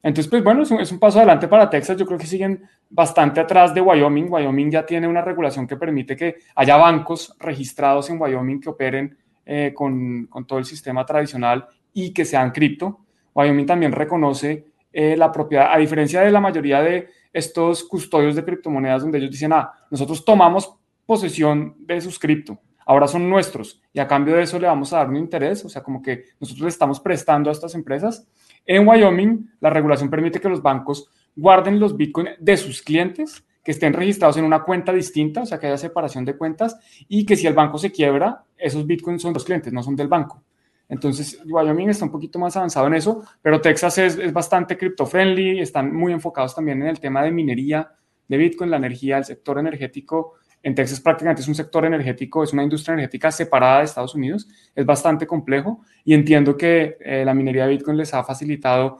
Entonces, 0.06 0.30
pues 0.30 0.44
bueno, 0.44 0.62
es 0.62 0.92
un, 0.92 1.00
paso 1.00 1.18
adelante 1.18 1.48
para 1.48 1.68
Texas. 1.68 1.96
Yo 1.96 2.06
creo 2.06 2.16
que 2.16 2.28
siguen 2.28 2.62
bastante 2.88 3.40
atrás 3.40 3.74
de 3.74 3.80
Wyoming. 3.80 4.28
Wyoming 4.30 4.70
ya 4.70 4.86
tiene 4.86 5.08
una 5.08 5.20
regulación 5.20 5.66
que 5.66 5.76
permite 5.76 6.14
que 6.14 6.36
haya 6.54 6.76
bancos 6.76 7.34
registrados 7.40 8.08
en 8.08 8.20
Wyoming 8.20 8.60
que 8.60 8.68
operen 8.68 9.18
eh, 9.44 9.72
con, 9.74 10.28
todo 10.46 10.60
el 10.60 10.64
sistema 10.64 11.04
tradicional 11.04 11.66
y 11.92 12.14
que 12.14 12.24
sean 12.24 12.52
cripto. 12.52 13.00
Wyoming 13.34 13.66
también 13.66 13.90
reconoce 13.90 14.66
eh, 14.92 15.16
la 15.16 15.32
propiedad, 15.32 15.72
a 15.72 15.78
diferencia 15.78 16.20
de 16.20 16.30
la 16.30 16.40
mayoría 16.40 16.80
de 16.82 17.08
estos 17.32 17.82
custodios 17.82 18.36
de 18.36 18.44
criptomonedas 18.44 19.02
donde 19.02 19.18
ellos 19.18 19.32
dicen, 19.32 19.52
ah, 19.54 19.72
nosotros 19.90 20.24
tomamos 20.24 20.72
posesión 21.04 21.74
de 21.80 22.00
sus 22.00 22.16
cripto, 22.16 22.60
ahora 22.86 23.08
son 23.08 23.28
nuestros 23.28 23.82
y 23.92 23.98
a 23.98 24.06
cambio 24.06 24.36
de 24.36 24.42
eso 24.42 24.58
le 24.60 24.68
vamos 24.68 24.92
a 24.92 24.98
dar 24.98 25.08
un 25.08 25.16
interés, 25.16 25.64
o 25.64 25.68
sea, 25.68 25.82
como 25.82 26.00
que 26.00 26.26
nosotros 26.40 26.62
le 26.62 26.68
estamos 26.68 27.00
prestando 27.00 27.50
a 27.50 27.52
estas 27.52 27.74
empresas 27.74 28.26
en 28.66 28.86
Wyoming, 28.86 29.50
la 29.60 29.70
regulación 29.70 30.10
permite 30.10 30.40
que 30.40 30.48
los 30.48 30.62
bancos 30.62 31.10
guarden 31.34 31.78
los 31.78 31.96
bitcoins 31.96 32.30
de 32.38 32.56
sus 32.56 32.82
clientes, 32.82 33.44
que 33.62 33.72
estén 33.72 33.92
registrados 33.92 34.36
en 34.36 34.44
una 34.44 34.62
cuenta 34.62 34.92
distinta, 34.92 35.42
o 35.42 35.46
sea, 35.46 35.58
que 35.58 35.66
haya 35.66 35.78
separación 35.78 36.24
de 36.24 36.36
cuentas, 36.36 36.76
y 37.08 37.24
que 37.26 37.36
si 37.36 37.46
el 37.46 37.54
banco 37.54 37.78
se 37.78 37.90
quiebra, 37.90 38.44
esos 38.56 38.86
bitcoins 38.86 39.22
son 39.22 39.34
los 39.34 39.44
clientes, 39.44 39.72
no 39.72 39.82
son 39.82 39.96
del 39.96 40.08
banco. 40.08 40.42
Entonces, 40.88 41.40
Wyoming 41.44 41.90
está 41.90 42.04
un 42.04 42.12
poquito 42.12 42.38
más 42.38 42.56
avanzado 42.56 42.86
en 42.86 42.94
eso, 42.94 43.24
pero 43.42 43.60
Texas 43.60 43.98
es, 43.98 44.18
es 44.18 44.32
bastante 44.32 44.78
cripto-friendly, 44.78 45.60
están 45.60 45.94
muy 45.94 46.12
enfocados 46.12 46.54
también 46.54 46.80
en 46.82 46.88
el 46.88 47.00
tema 47.00 47.22
de 47.22 47.32
minería 47.32 47.90
de 48.28 48.36
Bitcoin, 48.36 48.70
la 48.70 48.76
energía, 48.76 49.18
el 49.18 49.24
sector 49.24 49.58
energético 49.58 50.34
en 50.66 50.74
Texas 50.74 50.98
prácticamente 50.98 51.42
es 51.42 51.48
un 51.48 51.54
sector 51.54 51.84
energético, 51.84 52.42
es 52.42 52.52
una 52.52 52.64
industria 52.64 52.94
energética 52.94 53.30
separada 53.30 53.78
de 53.78 53.84
Estados 53.84 54.16
Unidos, 54.16 54.48
es 54.74 54.84
bastante 54.84 55.24
complejo 55.24 55.82
y 56.04 56.12
entiendo 56.12 56.56
que 56.56 56.96
eh, 56.98 57.24
la 57.24 57.34
minería 57.34 57.66
de 57.66 57.76
Bitcoin 57.76 57.96
les 57.96 58.12
ha 58.12 58.24
facilitado 58.24 58.98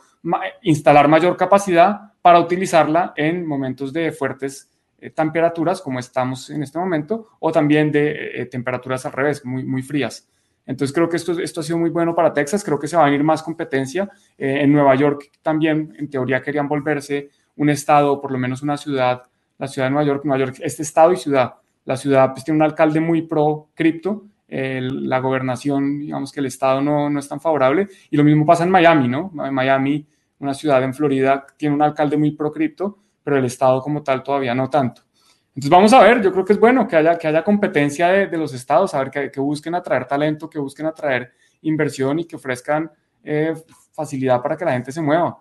instalar 0.62 1.08
mayor 1.08 1.36
capacidad 1.36 2.12
para 2.22 2.38
utilizarla 2.38 3.14
en 3.16 3.44
momentos 3.44 3.92
de 3.92 4.12
fuertes 4.12 4.70
eh, 5.00 5.10
temperaturas 5.10 5.82
como 5.82 5.98
estamos 5.98 6.50
en 6.50 6.62
este 6.62 6.78
momento 6.78 7.30
o 7.40 7.50
también 7.50 7.90
de 7.90 8.42
eh, 8.42 8.46
temperaturas 8.46 9.04
al 9.04 9.12
revés, 9.12 9.44
muy, 9.44 9.64
muy 9.64 9.82
frías. 9.82 10.28
Entonces 10.66 10.94
creo 10.94 11.08
que 11.08 11.16
esto, 11.16 11.32
esto 11.40 11.62
ha 11.62 11.64
sido 11.64 11.78
muy 11.78 11.90
bueno 11.90 12.14
para 12.14 12.32
Texas, 12.32 12.62
creo 12.62 12.78
que 12.78 12.86
se 12.86 12.96
va 12.96 13.02
a 13.02 13.06
venir 13.06 13.24
más 13.24 13.42
competencia. 13.42 14.08
en 14.38 14.72
Nueva 14.72 14.94
York 14.94 15.32
también, 15.42 15.96
en 15.98 16.08
teoría, 16.08 16.40
querían 16.40 16.68
volverse 16.68 17.30
un 17.56 17.70
estado, 17.70 18.20
por 18.20 18.30
lo 18.30 18.38
menos 18.38 18.62
una 18.62 18.76
ciudad 18.76 19.24
la 19.58 19.68
ciudad 19.68 19.86
de 19.86 19.90
Nueva 19.92 20.06
York, 20.06 20.24
Nueva 20.24 20.52
este 20.60 20.82
estado 20.82 21.12
y 21.12 21.16
ciudad. 21.16 21.54
La 21.84 21.96
ciudad 21.96 22.32
pues, 22.32 22.44
tiene 22.44 22.56
un 22.56 22.62
alcalde 22.62 23.00
muy 23.00 23.22
pro 23.22 23.68
cripto, 23.74 24.26
la 24.48 25.18
gobernación, 25.18 26.00
digamos 26.00 26.32
que 26.32 26.40
el 26.40 26.46
estado 26.46 26.80
no, 26.80 27.10
no 27.10 27.18
es 27.18 27.28
tan 27.28 27.40
favorable, 27.40 27.88
y 28.10 28.16
lo 28.16 28.24
mismo 28.24 28.46
pasa 28.46 28.64
en 28.64 28.70
Miami, 28.70 29.08
¿no? 29.08 29.30
Miami, 29.32 30.06
una 30.38 30.54
ciudad 30.54 30.82
en 30.82 30.94
Florida, 30.94 31.46
tiene 31.56 31.74
un 31.74 31.82
alcalde 31.82 32.16
muy 32.16 32.32
pro 32.32 32.52
cripto, 32.52 32.98
pero 33.22 33.38
el 33.38 33.44
estado 33.44 33.80
como 33.80 34.02
tal 34.02 34.22
todavía 34.22 34.54
no 34.54 34.68
tanto. 34.70 35.02
Entonces 35.48 35.70
vamos 35.70 35.92
a 35.94 36.02
ver, 36.02 36.22
yo 36.22 36.32
creo 36.32 36.44
que 36.44 36.52
es 36.52 36.60
bueno 36.60 36.86
que 36.86 36.96
haya, 36.96 37.16
que 37.16 37.26
haya 37.26 37.42
competencia 37.42 38.08
de, 38.08 38.36
los 38.36 38.52
estados, 38.52 38.92
a 38.94 38.98
ver, 38.98 39.10
que, 39.10 39.30
que, 39.30 39.40
busquen 39.40 39.74
atraer 39.74 40.04
talento, 40.06 40.50
que 40.50 40.58
busquen 40.58 40.86
atraer 40.86 41.32
inversión 41.62 42.18
y 42.18 42.26
que 42.26 42.36
ofrezcan 42.36 42.90
eh, 43.24 43.54
facilidad 43.92 44.42
para 44.42 44.56
que 44.56 44.64
la 44.64 44.72
gente 44.72 44.92
se 44.92 45.00
mueva. 45.00 45.38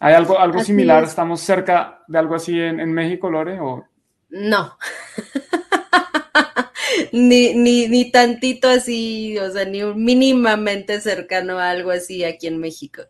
¿Hay 0.00 0.14
algo, 0.14 0.38
algo 0.38 0.62
similar? 0.62 1.04
¿Estamos 1.04 1.40
cerca 1.40 2.02
de 2.08 2.18
algo 2.18 2.34
así 2.34 2.58
en, 2.58 2.80
en 2.80 2.92
México, 2.92 3.30
Lore? 3.30 3.60
O... 3.60 3.86
No. 4.30 4.76
ni, 7.12 7.54
ni, 7.54 7.88
ni 7.88 8.10
tantito 8.10 8.68
así, 8.68 9.38
o 9.38 9.50
sea, 9.50 9.64
ni 9.64 9.82
mínimamente 9.82 11.00
cercano 11.00 11.58
a 11.58 11.70
algo 11.70 11.90
así 11.90 12.24
aquí 12.24 12.46
en 12.46 12.58
México. 12.58 13.02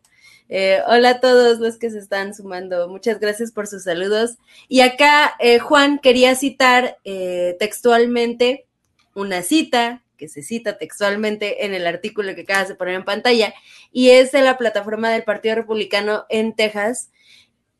Eh, 0.55 0.83
hola 0.87 1.11
a 1.11 1.21
todos 1.21 1.61
los 1.61 1.79
que 1.79 1.91
se 1.91 1.99
están 1.99 2.35
sumando. 2.35 2.87
Muchas 2.89 3.19
gracias 3.19 3.53
por 3.53 3.67
sus 3.67 3.85
saludos. 3.85 4.37
Y 4.69 4.81
acá 4.81 5.35
eh, 5.39 5.59
Juan 5.59 5.99
quería 5.99 6.35
citar 6.35 6.99
eh, 7.05 7.57
textualmente 7.59 8.67
una 9.15 9.41
cita 9.41 10.01
que 10.23 10.29
se 10.29 10.45
cita 10.45 10.79
textualmente 10.79 11.67
en 11.67 11.75
el 11.75 11.85
artículo 11.85 12.33
que 12.37 12.43
acabas 12.43 12.69
de 12.69 12.76
poner 12.76 12.95
en 12.95 13.05
pantalla 13.05 13.52
y 13.91 14.11
es 14.11 14.31
de 14.31 14.41
la 14.41 14.57
plataforma 14.57 15.11
del 15.11 15.25
Partido 15.25 15.57
Republicano 15.57 16.26
en 16.29 16.55
Texas. 16.55 17.11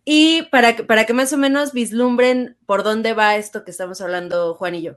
Y 0.05 0.43
para 0.51 0.77
para 0.77 1.05
que 1.07 1.13
más 1.13 1.33
o 1.33 1.37
menos 1.37 1.73
vislumbren 1.73 2.57
por 2.67 2.83
dónde 2.83 3.13
va 3.13 3.37
esto 3.37 3.63
que 3.63 3.71
estamos 3.71 4.01
hablando 4.01 4.57
Juan 4.57 4.75
y 4.75 4.83
yo. 4.83 4.97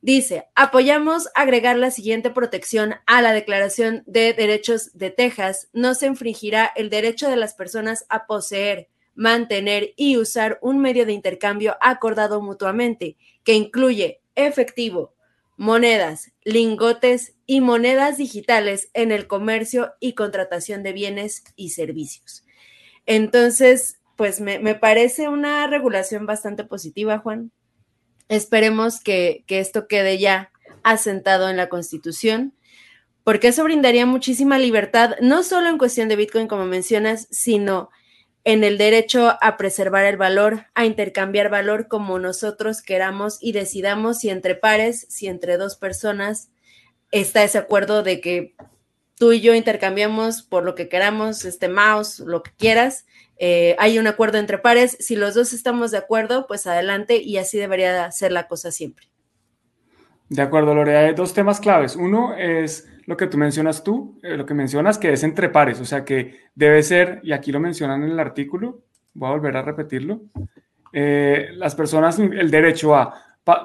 Dice, 0.00 0.46
apoyamos 0.54 1.28
agregar 1.34 1.76
la 1.76 1.90
siguiente 1.90 2.30
protección 2.30 2.94
a 3.04 3.20
la 3.20 3.34
Declaración 3.34 4.02
de 4.06 4.32
Derechos 4.32 4.96
de 4.96 5.10
Texas. 5.10 5.68
No 5.74 5.94
se 5.94 6.06
infringirá 6.06 6.72
el 6.76 6.88
derecho 6.88 7.28
de 7.28 7.36
las 7.36 7.52
personas 7.52 8.06
a 8.08 8.24
poseer, 8.24 8.88
mantener 9.14 9.92
y 9.96 10.16
usar 10.16 10.58
un 10.62 10.78
medio 10.78 11.04
de 11.04 11.12
intercambio 11.12 11.76
acordado 11.82 12.40
mutuamente, 12.40 13.18
que 13.44 13.52
incluye 13.52 14.22
efectivo, 14.34 15.15
monedas, 15.56 16.32
lingotes 16.44 17.34
y 17.46 17.60
monedas 17.60 18.18
digitales 18.18 18.90
en 18.94 19.12
el 19.12 19.26
comercio 19.26 19.94
y 20.00 20.14
contratación 20.14 20.82
de 20.82 20.92
bienes 20.92 21.44
y 21.56 21.70
servicios. 21.70 22.44
Entonces, 23.06 23.98
pues 24.16 24.40
me, 24.40 24.58
me 24.58 24.74
parece 24.74 25.28
una 25.28 25.66
regulación 25.66 26.26
bastante 26.26 26.64
positiva, 26.64 27.18
Juan. 27.18 27.52
Esperemos 28.28 29.00
que, 29.00 29.44
esto 29.48 29.86
quede 29.86 30.18
ya 30.18 30.50
asentado 30.82 31.48
en 31.48 31.56
la 31.56 31.68
Constitución, 31.68 32.54
porque 33.24 33.48
eso 33.48 33.64
brindaría 33.64 34.06
muchísima 34.06 34.58
libertad, 34.58 35.16
no 35.20 35.42
solo 35.42 35.68
en 35.68 35.78
cuestión 35.78 36.08
de 36.08 36.16
Bitcoin, 36.16 36.48
como 36.48 36.64
mencionas, 36.64 37.28
sino 37.30 37.90
en 38.46 38.62
el 38.62 38.78
derecho 38.78 39.36
a 39.40 39.56
preservar 39.56 40.04
el 40.04 40.16
valor, 40.16 40.66
a 40.76 40.86
intercambiar 40.86 41.50
valor 41.50 41.88
como 41.88 42.20
nosotros 42.20 42.80
queramos 42.80 43.38
y 43.40 43.50
decidamos 43.50 44.20
si 44.20 44.30
entre 44.30 44.54
pares, 44.54 45.04
si 45.10 45.26
entre 45.26 45.56
dos 45.56 45.74
personas 45.74 46.48
está 47.10 47.42
ese 47.42 47.58
acuerdo 47.58 48.04
de 48.04 48.20
que 48.20 48.54
tú 49.18 49.32
y 49.32 49.40
yo 49.40 49.52
intercambiamos 49.52 50.42
por 50.42 50.62
lo 50.62 50.76
que 50.76 50.88
queramos, 50.88 51.44
este 51.44 51.68
mouse, 51.68 52.20
lo 52.20 52.44
que 52.44 52.52
quieras, 52.56 53.04
eh, 53.36 53.74
hay 53.80 53.98
un 53.98 54.06
acuerdo 54.06 54.38
entre 54.38 54.58
pares, 54.58 54.96
si 55.00 55.16
los 55.16 55.34
dos 55.34 55.52
estamos 55.52 55.90
de 55.90 55.98
acuerdo, 55.98 56.46
pues 56.46 56.68
adelante 56.68 57.16
y 57.16 57.38
así 57.38 57.58
debería 57.58 58.12
ser 58.12 58.30
la 58.30 58.46
cosa 58.46 58.70
siempre. 58.70 59.08
De 60.28 60.42
acuerdo, 60.42 60.72
Lore, 60.72 60.96
hay 60.96 61.14
dos 61.14 61.34
temas 61.34 61.58
claves. 61.58 61.96
Uno 61.96 62.36
es 62.36 62.86
lo 63.06 63.16
que 63.16 63.28
tú 63.28 63.38
mencionas 63.38 63.82
tú, 63.82 64.18
eh, 64.22 64.36
lo 64.36 64.44
que 64.44 64.54
mencionas 64.54 64.98
que 64.98 65.12
es 65.12 65.22
entre 65.22 65.48
pares, 65.48 65.80
o 65.80 65.84
sea 65.84 66.04
que 66.04 66.40
debe 66.54 66.82
ser, 66.82 67.20
y 67.22 67.32
aquí 67.32 67.52
lo 67.52 67.60
mencionan 67.60 68.02
en 68.02 68.10
el 68.10 68.20
artículo, 68.20 68.82
voy 69.14 69.28
a 69.28 69.32
volver 69.32 69.56
a 69.56 69.62
repetirlo, 69.62 70.22
eh, 70.92 71.50
las 71.54 71.74
personas 71.74 72.18
el 72.18 72.50
derecho 72.50 72.94
a 72.94 73.14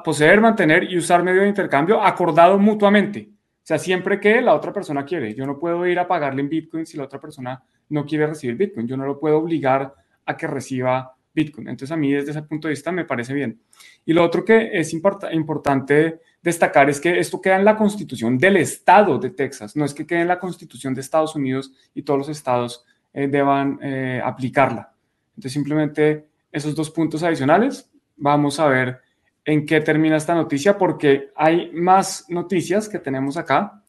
poseer, 0.03 0.39
mantener 0.39 0.83
y 0.91 0.97
usar 0.97 1.23
medio 1.23 1.41
de 1.41 1.47
intercambio 1.47 2.01
acordado 2.01 2.59
mutuamente. 2.59 3.29
O 3.31 3.63
sea, 3.63 3.77
siempre 3.77 4.19
que 4.19 4.41
la 4.41 4.53
otra 4.53 4.73
persona 4.73 5.05
quiere. 5.05 5.33
Yo 5.33 5.45
no 5.45 5.57
puedo 5.57 5.85
ir 5.87 5.97
a 5.99 6.07
pagarle 6.07 6.41
en 6.41 6.49
Bitcoin 6.49 6.85
si 6.85 6.97
la 6.97 7.03
otra 7.05 7.19
persona 7.19 7.63
no 7.89 8.05
quiere 8.05 8.27
recibir 8.27 8.55
Bitcoin. 8.55 8.87
Yo 8.87 8.97
no 8.97 9.05
lo 9.05 9.19
puedo 9.19 9.37
obligar 9.37 9.93
a 10.25 10.37
que 10.37 10.47
reciba 10.47 11.15
Bitcoin. 11.33 11.67
Entonces 11.67 11.91
a 11.91 11.97
mí 11.97 12.11
desde 12.11 12.31
ese 12.31 12.43
punto 12.43 12.67
de 12.67 12.73
vista 12.73 12.91
me 12.91 13.05
parece 13.05 13.33
bien. 13.33 13.59
Y 14.05 14.13
lo 14.13 14.23
otro 14.23 14.43
que 14.43 14.71
es 14.73 14.93
importante 14.93 16.19
destacar 16.41 16.89
es 16.89 16.99
que 16.99 17.19
esto 17.19 17.39
queda 17.39 17.57
en 17.57 17.65
la 17.65 17.77
constitución 17.77 18.37
del 18.37 18.57
estado 18.57 19.19
de 19.19 19.29
Texas, 19.29 19.75
no 19.75 19.85
es 19.85 19.93
que 19.93 20.05
quede 20.05 20.21
en 20.21 20.27
la 20.27 20.39
constitución 20.39 20.93
de 20.93 21.01
Estados 21.01 21.35
Unidos 21.35 21.71
y 21.93 22.01
todos 22.01 22.19
los 22.19 22.29
estados 22.29 22.85
eh, 23.13 23.27
deban 23.27 23.79
eh, 23.81 24.21
aplicarla. 24.23 24.93
Entonces 25.31 25.53
simplemente 25.53 26.27
esos 26.51 26.75
dos 26.75 26.89
puntos 26.89 27.23
adicionales, 27.23 27.89
vamos 28.17 28.59
a 28.59 28.67
ver 28.67 28.99
en 29.45 29.65
qué 29.65 29.81
termina 29.81 30.17
esta 30.17 30.35
noticia 30.35 30.77
porque 30.77 31.31
hay 31.35 31.71
más 31.73 32.25
noticias 32.29 32.89
que 32.89 32.99
tenemos 32.99 33.37
acá. 33.37 33.81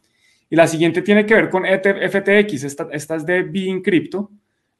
Y 0.48 0.56
la 0.56 0.66
siguiente 0.66 1.02
tiene 1.02 1.24
que 1.24 1.34
ver 1.34 1.48
con 1.48 1.64
FTX, 1.64 2.64
esta, 2.64 2.88
esta 2.92 3.16
es 3.16 3.24
de 3.24 3.42
Being 3.42 3.82
Crypto. 3.82 4.30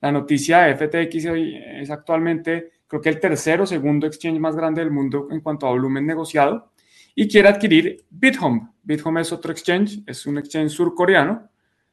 La 0.00 0.12
noticia 0.12 0.62
de 0.62 0.76
FTX 0.76 1.26
hoy 1.26 1.56
es 1.56 1.90
actualmente, 1.90 2.72
creo 2.86 3.00
que 3.00 3.08
el 3.08 3.20
tercero 3.20 3.64
o 3.64 3.66
segundo 3.66 4.06
exchange 4.06 4.38
más 4.38 4.54
grande 4.54 4.82
del 4.82 4.90
mundo 4.90 5.28
en 5.30 5.40
cuanto 5.40 5.66
a 5.66 5.70
volumen 5.70 6.06
negociado 6.06 6.71
y 7.14 7.28
quiere 7.28 7.48
adquirir 7.48 8.04
BitHome. 8.10 8.68
BitHome 8.82 9.20
es 9.20 9.32
otro 9.32 9.52
exchange, 9.52 10.02
es 10.06 10.26
un 10.26 10.38
exchange 10.38 10.70
surcoreano. 10.70 11.48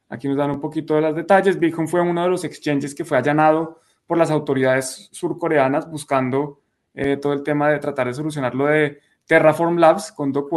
Aquí 0.08 0.28
nos 0.28 0.36
dan 0.36 0.50
un 0.50 0.60
poquito 0.60 0.94
de 0.94 1.02
los 1.02 1.14
detalles. 1.14 1.58
BitHome 1.58 1.88
fue 1.88 2.00
uno 2.00 2.22
de 2.22 2.28
los 2.28 2.44
exchanges 2.44 2.94
que 2.94 3.04
fue 3.04 3.18
allanado 3.18 3.80
por 4.06 4.18
las 4.18 4.30
autoridades 4.30 5.08
surcoreanas 5.12 5.88
buscando 5.88 6.60
eh, 6.94 7.16
todo 7.16 7.32
el 7.32 7.42
tema 7.42 7.70
de 7.70 7.78
tratar 7.78 8.08
de 8.08 8.14
solucionar 8.14 8.54
lo 8.54 8.66
de 8.66 9.00
Terraform 9.26 9.78
Labs 9.78 10.10
con 10.10 10.32
Do 10.32 10.48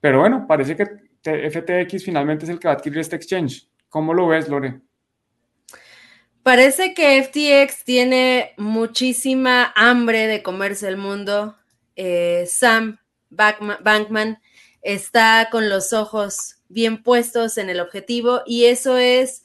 Pero 0.00 0.20
bueno, 0.20 0.46
parece 0.48 0.74
que 0.74 0.84
FTX 1.22 2.04
finalmente 2.04 2.44
es 2.44 2.50
el 2.50 2.58
que 2.58 2.68
va 2.68 2.74
a 2.74 2.76
adquirir 2.76 2.98
este 2.98 3.16
exchange. 3.16 3.68
¿Cómo 3.88 4.12
lo 4.12 4.26
ves, 4.26 4.48
Lore? 4.48 4.80
Parece 6.42 6.94
que 6.94 7.22
FTX 7.22 7.84
tiene 7.84 8.52
muchísima 8.56 9.72
hambre 9.74 10.26
de 10.26 10.42
comerse 10.42 10.88
el 10.88 10.96
mundo. 10.96 11.56
Eh, 11.96 12.44
Sam 12.48 12.98
Bankman 13.36 14.40
está 14.82 15.48
con 15.50 15.68
los 15.68 15.92
ojos 15.92 16.56
bien 16.68 17.02
puestos 17.02 17.58
en 17.58 17.70
el 17.70 17.80
objetivo 17.80 18.42
y 18.46 18.66
eso 18.66 18.96
es 18.96 19.42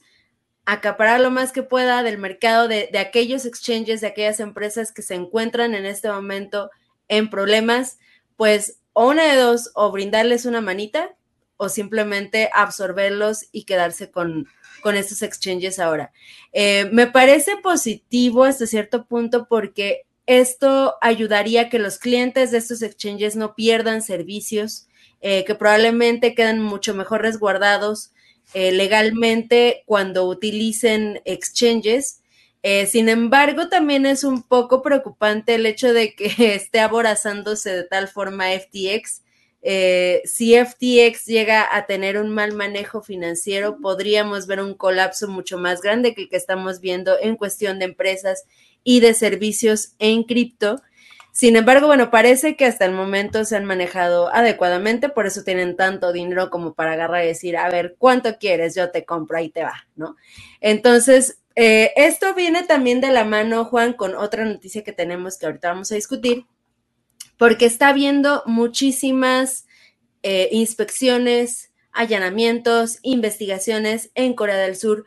acaparar 0.64 1.20
lo 1.20 1.30
más 1.30 1.52
que 1.52 1.62
pueda 1.62 2.02
del 2.02 2.18
mercado 2.18 2.68
de, 2.68 2.90
aquellos 2.98 3.44
exchanges, 3.44 4.00
de 4.00 4.06
aquellas 4.06 4.40
empresas 4.40 4.92
que 4.92 5.02
se 5.02 5.14
encuentran 5.14 5.74
en 5.74 5.86
este 5.86 6.08
momento 6.08 6.70
en 7.08 7.30
problemas, 7.30 7.98
pues 8.36 8.78
o 8.92 9.08
una 9.08 9.24
de 9.24 9.40
dos, 9.40 9.70
o 9.74 9.90
brindarles 9.90 10.46
una 10.46 10.60
manita 10.60 11.16
o 11.56 11.68
simplemente 11.68 12.50
absorberlos 12.54 13.46
y 13.52 13.64
quedarse 13.64 14.10
con, 14.10 14.46
con 14.82 14.96
estos 14.96 15.22
exchanges 15.22 15.78
ahora. 15.78 16.12
Eh, 16.52 16.88
me 16.92 17.06
parece 17.06 17.56
positivo 17.56 18.44
hasta 18.44 18.66
cierto 18.66 19.06
punto 19.06 19.46
porque 19.48 20.02
esto 20.26 20.96
ayudaría 21.00 21.62
a 21.62 21.68
que 21.68 21.78
los 21.78 21.98
clientes 21.98 22.50
de 22.50 22.58
estos 22.58 22.82
exchanges 22.82 23.36
no 23.36 23.54
pierdan 23.54 24.02
servicios, 24.02 24.86
eh, 25.20 25.44
que 25.44 25.54
probablemente 25.54 26.34
queden 26.34 26.60
mucho 26.60 26.94
mejor 26.94 27.22
resguardados 27.22 28.12
eh, 28.54 28.72
legalmente 28.72 29.82
cuando 29.86 30.26
utilicen 30.26 31.20
exchanges. 31.24 32.20
sin 32.86 33.08
embargo, 33.08 33.68
también 33.68 34.06
es 34.06 34.22
un 34.22 34.42
poco 34.42 34.82
preocupante 34.82 35.56
el 35.56 35.66
hecho 35.66 35.92
de 35.92 36.14
que 36.14 36.26
esté 36.54 36.80
aborazándose 36.80 37.70
de 37.70 37.84
tal 37.84 38.08
forma 38.08 38.46
FTX 38.52 39.22
eh, 39.64 40.22
si 40.24 40.56
FTX 40.56 41.24
llega 41.26 41.76
a 41.76 41.86
tener 41.86 42.18
un 42.18 42.30
mal 42.30 42.52
manejo 42.52 43.00
financiero, 43.00 43.78
podríamos 43.80 44.48
ver 44.48 44.60
un 44.60 44.74
colapso 44.74 45.28
mucho 45.28 45.56
más 45.56 45.80
grande 45.80 46.14
que 46.14 46.22
el 46.22 46.28
que 46.28 46.36
estamos 46.36 46.80
viendo 46.80 47.16
en 47.20 47.36
cuestión 47.36 47.78
de 47.78 47.84
empresas 47.84 48.44
y 48.84 49.00
de 49.00 49.14
servicios 49.14 49.94
en 49.98 50.24
cripto. 50.24 50.82
Sin 51.32 51.56
embargo, 51.56 51.86
bueno, 51.86 52.10
parece 52.10 52.56
que 52.56 52.66
hasta 52.66 52.84
el 52.84 52.92
momento 52.92 53.44
se 53.46 53.56
han 53.56 53.64
manejado 53.64 54.32
adecuadamente, 54.34 55.08
por 55.08 55.26
eso 55.26 55.42
tienen 55.44 55.76
tanto 55.76 56.12
dinero 56.12 56.50
como 56.50 56.74
para 56.74 56.92
agarrar 56.92 57.24
y 57.24 57.28
decir, 57.28 57.56
a 57.56 57.70
ver, 57.70 57.96
¿cuánto 57.98 58.36
quieres? 58.38 58.74
Yo 58.74 58.90
te 58.90 59.06
compro, 59.06 59.38
ahí 59.38 59.48
te 59.48 59.62
va, 59.62 59.86
¿no? 59.96 60.16
Entonces, 60.60 61.38
eh, 61.54 61.92
esto 61.96 62.34
viene 62.34 62.64
también 62.64 63.00
de 63.00 63.10
la 63.10 63.24
mano, 63.24 63.64
Juan, 63.64 63.94
con 63.94 64.14
otra 64.14 64.44
noticia 64.44 64.84
que 64.84 64.92
tenemos 64.92 65.38
que 65.38 65.46
ahorita 65.46 65.68
vamos 65.68 65.90
a 65.90 65.94
discutir, 65.94 66.44
porque 67.38 67.64
está 67.64 67.88
habiendo 67.88 68.42
muchísimas 68.44 69.66
eh, 70.22 70.50
inspecciones, 70.52 71.72
allanamientos, 71.92 72.98
investigaciones 73.02 74.10
en 74.14 74.34
Corea 74.34 74.56
del 74.56 74.76
Sur 74.76 75.04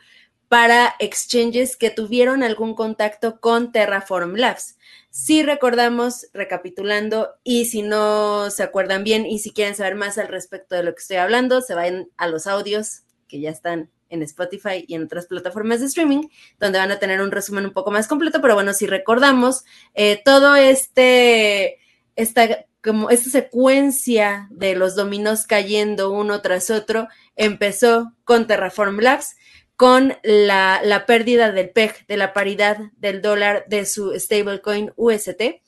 para 0.55 0.95
exchanges 0.99 1.75
que 1.75 1.89
tuvieron 1.89 2.41
algún 2.41 2.75
contacto 2.75 3.41
con 3.41 3.73
Terraform 3.73 4.35
Labs. 4.35 4.77
Si 5.09 5.43
recordamos, 5.43 6.27
recapitulando, 6.33 7.31
y 7.43 7.65
si 7.65 7.81
no 7.81 8.49
se 8.49 8.63
acuerdan 8.63 9.03
bien 9.03 9.25
y 9.25 9.39
si 9.39 9.51
quieren 9.51 9.75
saber 9.75 9.95
más 9.95 10.17
al 10.17 10.29
respecto 10.29 10.75
de 10.75 10.83
lo 10.83 10.95
que 10.95 11.01
estoy 11.01 11.17
hablando, 11.17 11.59
se 11.59 11.75
vayan 11.75 12.07
a 12.15 12.27
los 12.27 12.47
audios 12.47 13.01
que 13.27 13.41
ya 13.41 13.49
están 13.49 13.89
en 14.07 14.23
Spotify 14.23 14.85
y 14.87 14.95
en 14.95 15.03
otras 15.03 15.25
plataformas 15.25 15.81
de 15.81 15.87
streaming, 15.87 16.29
donde 16.57 16.79
van 16.79 16.91
a 16.93 16.99
tener 16.99 17.19
un 17.19 17.31
resumen 17.31 17.65
un 17.65 17.73
poco 17.73 17.91
más 17.91 18.07
completo. 18.07 18.39
Pero 18.39 18.53
bueno, 18.53 18.73
si 18.73 18.87
recordamos, 18.87 19.65
eh, 19.93 20.21
todo 20.23 20.55
este 20.55 21.79
esta, 22.15 22.65
como 22.81 23.09
esta 23.09 23.29
secuencia 23.29 24.47
de 24.51 24.75
los 24.75 24.95
dominos 24.95 25.47
cayendo 25.47 26.11
uno 26.11 26.41
tras 26.41 26.69
otro 26.69 27.09
empezó 27.35 28.13
con 28.23 28.47
Terraform 28.47 29.01
Labs, 29.01 29.35
con 29.75 30.17
la, 30.23 31.03
pérdida 31.05 31.51
del 31.51 31.69
PEG, 31.69 32.07
de 32.07 32.17
la 32.17 32.33
paridad 32.33 32.77
del 32.97 33.21
dólar 33.21 33.65
de 33.67 33.85
su 33.85 34.17
stablecoin 34.17 34.93
UST. 34.95 35.61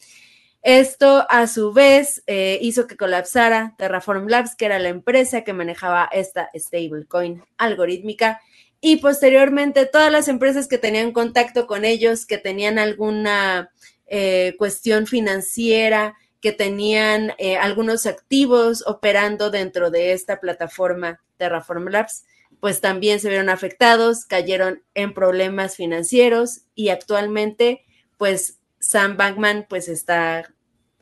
Esto 0.61 1.25
a 1.29 1.47
su 1.47 1.71
vez 1.71 2.23
eh, 2.27 2.59
hizo 2.61 2.87
que 2.87 2.97
colapsara 2.97 3.75
Terraform 3.77 4.27
Labs, 4.27 4.55
que 4.55 4.65
era 4.65 4.79
la 4.79 4.89
empresa 4.89 5.43
que 5.43 5.53
manejaba 5.53 6.09
esta 6.11 6.49
stablecoin 6.55 7.43
algorítmica. 7.57 8.41
Y 8.79 8.97
posteriormente 8.97 9.85
todas 9.85 10.11
las 10.11 10.27
empresas 10.27 10.67
que 10.67 10.77
tenían 10.77 11.11
contacto 11.11 11.67
con 11.67 11.83
ellos, 11.83 12.25
que 12.25 12.37
tenían 12.37 12.79
alguna 12.79 13.71
eh, 14.07 14.55
cuestión 14.57 15.07
financiera, 15.07 16.15
que 16.41 16.51
tenían 16.51 17.33
eh, 17.39 17.57
algunos 17.57 18.05
activos 18.05 18.83
operando 18.85 19.49
dentro 19.49 19.89
de 19.89 20.13
esta 20.13 20.39
plataforma 20.39 21.21
Terraform 21.37 21.87
Labs, 21.87 22.25
pues 22.59 22.81
también 22.81 23.19
se 23.19 23.29
vieron 23.29 23.49
afectados, 23.49 24.25
cayeron 24.25 24.83
en 24.93 25.13
problemas 25.13 25.75
financieros 25.75 26.61
y 26.75 26.89
actualmente 26.89 27.85
pues 28.17 28.59
Sam 28.79 29.17
Bankman 29.17 29.65
pues 29.69 29.87
está 29.87 30.53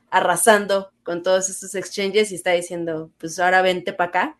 arrasando 0.09 0.91
con 1.03 1.23
todos 1.23 1.49
estos 1.49 1.75
exchanges 1.75 2.31
y 2.31 2.35
está 2.35 2.51
diciendo 2.51 3.11
pues 3.17 3.39
ahora 3.39 3.61
vente 3.61 3.93
para 3.93 4.09
acá. 4.09 4.37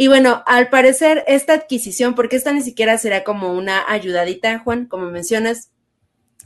Y 0.00 0.06
bueno, 0.06 0.44
al 0.46 0.68
parecer 0.70 1.24
esta 1.26 1.54
adquisición, 1.54 2.14
porque 2.14 2.36
esta 2.36 2.52
ni 2.52 2.62
siquiera 2.62 2.96
será 2.98 3.24
como 3.24 3.52
una 3.52 3.84
ayudadita, 3.90 4.60
Juan, 4.60 4.86
como 4.86 5.10
mencionas, 5.10 5.72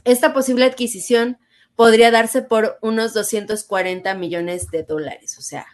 esta 0.05 0.33
posible 0.33 0.65
adquisición 0.65 1.37
podría 1.75 2.09
darse 2.09 2.41
por 2.41 2.79
unos 2.81 3.13
240 3.13 4.15
millones 4.15 4.71
de 4.71 4.83
dólares, 4.83 5.37
o 5.37 5.41
sea, 5.41 5.67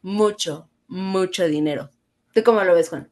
mucho, 0.00 0.70
mucho 0.88 1.46
dinero. 1.46 1.90
¿Tú 2.36 2.42
cómo 2.44 2.62
lo 2.62 2.74
ves, 2.74 2.90
Juan? 2.90 3.08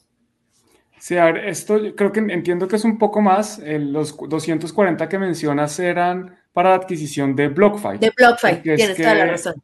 Sí, 0.98 1.16
a 1.16 1.24
ver, 1.24 1.46
esto 1.46 1.80
creo 1.96 2.12
que 2.12 2.20
entiendo 2.20 2.68
que 2.68 2.76
es 2.76 2.84
un 2.84 2.98
poco 2.98 3.22
más. 3.22 3.58
Eh, 3.58 3.78
los 3.78 4.14
240 4.18 5.08
que 5.08 5.18
mencionas 5.18 5.78
eran 5.78 6.36
para 6.52 6.68
la 6.68 6.76
adquisición 6.76 7.34
de 7.34 7.48
BlockFi. 7.48 7.96
De 8.00 8.12
BlockFi, 8.14 8.60
tienes 8.62 8.98
toda 8.98 9.14
la 9.14 9.24
razón. 9.24 9.54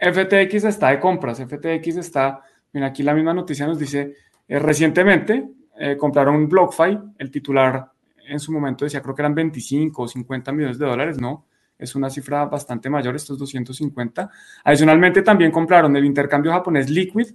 FTX 0.00 0.64
está 0.64 0.88
de 0.88 0.98
compras. 0.98 1.38
FTX 1.38 1.96
está, 1.98 2.42
mira, 2.72 2.88
aquí 2.88 3.04
la 3.04 3.14
misma 3.14 3.32
noticia 3.32 3.68
nos 3.68 3.78
dice, 3.78 4.16
eh, 4.48 4.58
recientemente 4.58 5.48
eh, 5.78 5.96
compraron 5.96 6.48
BlockFi, 6.48 6.98
el 7.16 7.30
titular 7.30 7.92
en 8.26 8.40
su 8.40 8.50
momento 8.50 8.84
decía, 8.84 9.00
creo 9.00 9.14
que 9.14 9.22
eran 9.22 9.34
25 9.36 10.02
o 10.02 10.08
50 10.08 10.50
millones 10.50 10.76
de 10.76 10.86
dólares, 10.86 11.20
¿no? 11.20 11.46
Es 11.78 11.94
una 11.94 12.10
cifra 12.10 12.46
bastante 12.46 12.90
mayor, 12.90 13.14
estos 13.14 13.38
250. 13.38 14.28
Adicionalmente 14.64 15.22
también 15.22 15.52
compraron 15.52 15.96
el 15.96 16.04
intercambio 16.04 16.50
japonés 16.50 16.90
Liquid, 16.90 17.28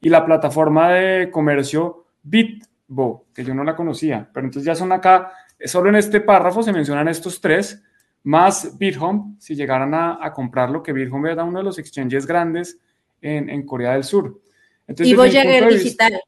y 0.00 0.08
la 0.08 0.24
plataforma 0.24 0.92
de 0.92 1.30
comercio 1.30 2.06
Bitbo, 2.22 3.26
que 3.34 3.44
yo 3.44 3.54
no 3.54 3.64
la 3.64 3.76
conocía, 3.76 4.28
pero 4.32 4.46
entonces 4.46 4.66
ya 4.66 4.74
son 4.74 4.92
acá, 4.92 5.32
solo 5.64 5.88
en 5.88 5.96
este 5.96 6.20
párrafo 6.20 6.62
se 6.62 6.72
mencionan 6.72 7.08
estos 7.08 7.40
tres, 7.40 7.82
más 8.22 8.76
BitHome, 8.78 9.36
si 9.38 9.54
llegaran 9.54 9.94
a, 9.94 10.32
comprarlo, 10.34 10.82
que 10.82 10.92
BitHome 10.92 11.32
era 11.32 11.44
uno 11.44 11.58
de 11.58 11.64
los 11.64 11.78
exchanges 11.78 12.26
grandes 12.26 12.78
en, 13.20 13.64
Corea 13.64 13.92
del 13.92 14.04
Sur. 14.04 14.40
y 14.88 15.14
Voyager 15.14 15.68
Digital. 15.68 16.20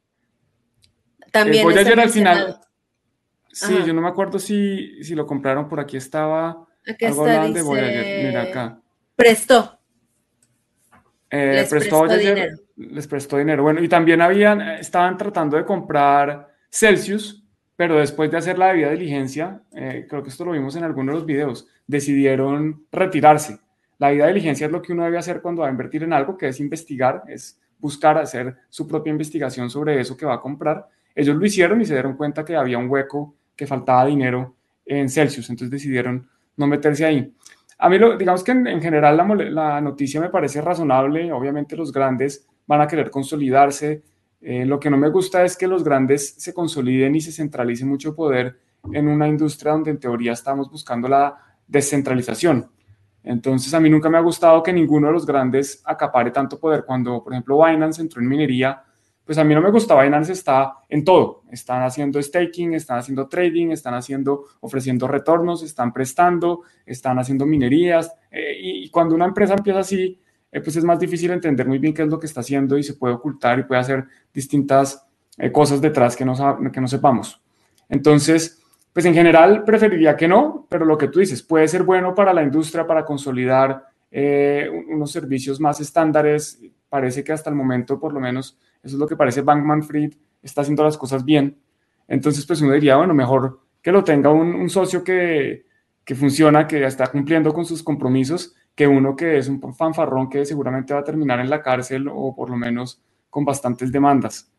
También. 1.30 1.64
Voyager 1.64 2.00
al 2.00 2.10
final. 2.10 2.60
Sí, 3.50 3.74
yo 3.86 3.92
no 3.92 4.00
me 4.00 4.08
acuerdo 4.08 4.38
si, 4.38 5.02
si 5.02 5.14
lo 5.14 5.26
compraron, 5.26 5.68
por 5.68 5.80
aquí 5.80 5.96
estaba. 5.96 6.66
Aquí 6.86 7.04
está, 7.04 7.46
dice... 7.46 7.62
Mira 7.62 8.42
acá. 8.42 8.80
Prestó. 9.14 9.78
Eh, 11.30 11.52
les 11.54 11.68
prestó, 11.68 12.06
dinero. 12.08 12.56
Les 12.76 13.06
prestó 13.06 13.38
dinero. 13.38 13.62
Bueno, 13.62 13.82
y 13.82 13.88
también 13.88 14.20
habían, 14.20 14.60
estaban 14.60 15.16
tratando 15.16 15.56
de 15.56 15.64
comprar 15.64 16.48
Celsius, 16.70 17.44
pero 17.76 17.98
después 17.98 18.30
de 18.30 18.38
hacer 18.38 18.58
la 18.58 18.68
debida 18.68 18.90
diligencia, 18.90 19.62
eh, 19.72 20.06
creo 20.08 20.22
que 20.22 20.30
esto 20.30 20.44
lo 20.44 20.52
vimos 20.52 20.76
en 20.76 20.84
algunos 20.84 21.14
de 21.14 21.18
los 21.18 21.26
videos, 21.26 21.68
decidieron 21.86 22.86
retirarse. 22.90 23.58
La 23.98 24.08
debida 24.08 24.26
diligencia 24.28 24.66
es 24.66 24.72
lo 24.72 24.82
que 24.82 24.92
uno 24.92 25.04
debe 25.04 25.18
hacer 25.18 25.40
cuando 25.42 25.62
va 25.62 25.68
a 25.68 25.70
invertir 25.70 26.02
en 26.02 26.12
algo, 26.12 26.36
que 26.36 26.48
es 26.48 26.60
investigar, 26.60 27.22
es 27.28 27.60
buscar 27.78 28.18
hacer 28.18 28.56
su 28.68 28.86
propia 28.86 29.10
investigación 29.10 29.68
sobre 29.68 30.00
eso 30.00 30.16
que 30.16 30.26
va 30.26 30.34
a 30.34 30.40
comprar. 30.40 30.88
Ellos 31.14 31.36
lo 31.36 31.44
hicieron 31.44 31.80
y 31.80 31.84
se 31.84 31.94
dieron 31.94 32.16
cuenta 32.16 32.44
que 32.44 32.56
había 32.56 32.78
un 32.78 32.88
hueco, 32.88 33.34
que 33.54 33.66
faltaba 33.66 34.06
dinero 34.06 34.54
en 34.86 35.08
Celsius, 35.08 35.50
entonces 35.50 35.70
decidieron 35.70 36.28
no 36.56 36.66
meterse 36.66 37.04
ahí. 37.04 37.34
A 37.78 37.88
mí, 37.88 37.98
lo, 37.98 38.16
digamos 38.16 38.44
que 38.44 38.52
en, 38.52 38.80
general 38.80 39.16
la, 39.52 39.80
noticia 39.80 40.20
me 40.20 40.28
parece 40.28 40.60
razonable. 40.60 41.32
Obviamente 41.32 41.76
los 41.76 41.92
grandes 41.92 42.46
van 42.66 42.80
a 42.80 42.86
querer 42.86 43.10
consolidarse. 43.10 44.02
Eh, 44.40 44.64
lo 44.66 44.80
que 44.80 44.90
no 44.90 44.96
me 44.96 45.10
gusta 45.10 45.44
es 45.44 45.56
que 45.56 45.66
los 45.66 45.84
grandes 45.84 46.34
se 46.38 46.52
consoliden 46.52 47.14
y 47.14 47.20
se 47.20 47.32
centralicen 47.32 47.88
mucho 47.88 48.14
poder 48.14 48.58
en 48.92 49.08
una 49.08 49.28
industria 49.28 49.72
donde 49.72 49.90
en 49.90 50.00
teoría 50.00 50.32
estamos 50.32 50.70
buscando 50.70 51.08
la 51.08 51.36
descentralización. 51.66 52.68
Entonces 53.24 53.72
a 53.72 53.80
mí 53.80 53.88
nunca 53.88 54.08
me 54.10 54.18
ha 54.18 54.22
gustado 54.22 54.62
que 54.62 54.72
ninguno 54.72 55.06
de 55.06 55.12
los 55.12 55.26
grandes 55.26 55.80
acapare 55.84 56.30
tanto 56.30 56.58
poder. 56.58 56.84
Cuando, 56.84 57.22
por 57.22 57.32
ejemplo, 57.32 57.64
Binance 57.64 58.02
entró 58.02 58.20
en 58.20 58.28
minería, 58.28 58.82
pues 59.24 59.38
a 59.38 59.44
mí 59.44 59.54
no 59.54 59.60
me 59.60 59.70
gusta, 59.70 60.00
Binance 60.00 60.32
está 60.32 60.78
en 60.88 61.04
todo, 61.04 61.42
están 61.50 61.82
haciendo 61.82 62.20
staking, 62.20 62.74
están 62.74 62.98
haciendo 62.98 63.28
trading, 63.28 63.68
están 63.68 63.94
haciendo, 63.94 64.46
ofreciendo 64.60 65.06
retornos, 65.06 65.62
están 65.62 65.92
prestando, 65.92 66.62
están 66.84 67.20
haciendo 67.20 67.46
minerías, 67.46 68.12
eh, 68.32 68.56
y, 68.60 68.90
cuando 68.90 69.14
una 69.14 69.26
empresa 69.26 69.54
empieza 69.54 69.78
así, 69.78 70.20
eh, 70.52 70.60
pues 70.60 70.76
es 70.76 70.84
más 70.84 71.00
difícil 71.00 71.30
entender 71.30 71.66
muy 71.66 71.78
bien 71.78 71.94
qué 71.94 72.02
es 72.02 72.08
lo 72.08 72.20
que 72.20 72.26
está 72.26 72.40
haciendo 72.40 72.76
y 72.76 72.82
se 72.82 72.94
puede 72.94 73.14
ocultar 73.14 73.58
y 73.58 73.64
puede 73.64 73.80
hacer 73.80 74.04
distintas 74.32 75.04
eh, 75.38 75.50
cosas 75.50 75.80
detrás 75.80 76.14
que 76.14 76.24
no, 76.24 76.34
que 76.70 76.80
no 76.80 76.86
sepamos. 76.86 77.40
Entonces, 77.88 78.62
pues 78.92 79.06
en 79.06 79.14
general 79.14 79.64
preferiría 79.64 80.16
que 80.16 80.28
no, 80.28 80.66
pero 80.68 80.84
lo 80.84 80.98
que 80.98 81.08
tú 81.08 81.20
dices 81.20 81.42
puede 81.42 81.66
ser 81.66 81.82
bueno 81.82 82.14
para 82.14 82.34
la 82.34 82.42
industria, 82.42 82.86
para 82.86 83.04
consolidar 83.04 83.86
unos 84.90 85.10
servicios 85.10 85.58
más 85.58 85.80
estándares. 85.80 86.60
Parece 86.90 87.24
que 87.24 87.32
hasta 87.32 87.48
el 87.48 87.56
momento, 87.56 87.98
por 87.98 88.12
lo 88.12 88.20
menos, 88.20 88.58
eso 88.82 88.96
es 88.96 89.00
lo 89.00 89.08
que 89.08 89.16
parece 89.16 89.40
Bankman 89.40 89.82
Fried, 89.82 90.12
está 90.42 90.60
haciendo 90.60 90.84
las 90.84 90.98
cosas 90.98 91.24
bien. 91.24 91.56
Entonces, 92.08 92.44
pues 92.44 92.60
uno 92.60 92.72
diría, 92.72 92.96
bueno, 92.96 93.14
mejor 93.14 93.60
que 93.80 93.92
lo 93.92 94.04
tenga 94.04 94.30
un, 94.30 94.68
socio 94.68 95.02
que, 95.02 95.64
que, 96.04 96.14
funciona, 96.14 96.66
que 96.66 96.84
está 96.84 97.06
cumpliendo 97.06 97.52
con 97.52 97.64
sus 97.64 97.82
compromisos, 97.82 98.54
que 98.74 98.86
uno 98.86 99.14
que 99.14 99.38
es 99.38 99.48
un 99.48 99.60
fanfarrón 99.74 100.28
que 100.28 100.44
seguramente 100.44 100.94
va 100.94 101.00
a 101.00 101.04
terminar 101.04 101.40
en 101.40 101.50
la 101.50 101.62
cárcel 101.62 102.08
o 102.12 102.34
por 102.34 102.50
lo 102.50 102.56
menos 102.56 103.02
con 103.28 103.44
bastantes 103.44 103.92
demandas. 103.92 104.50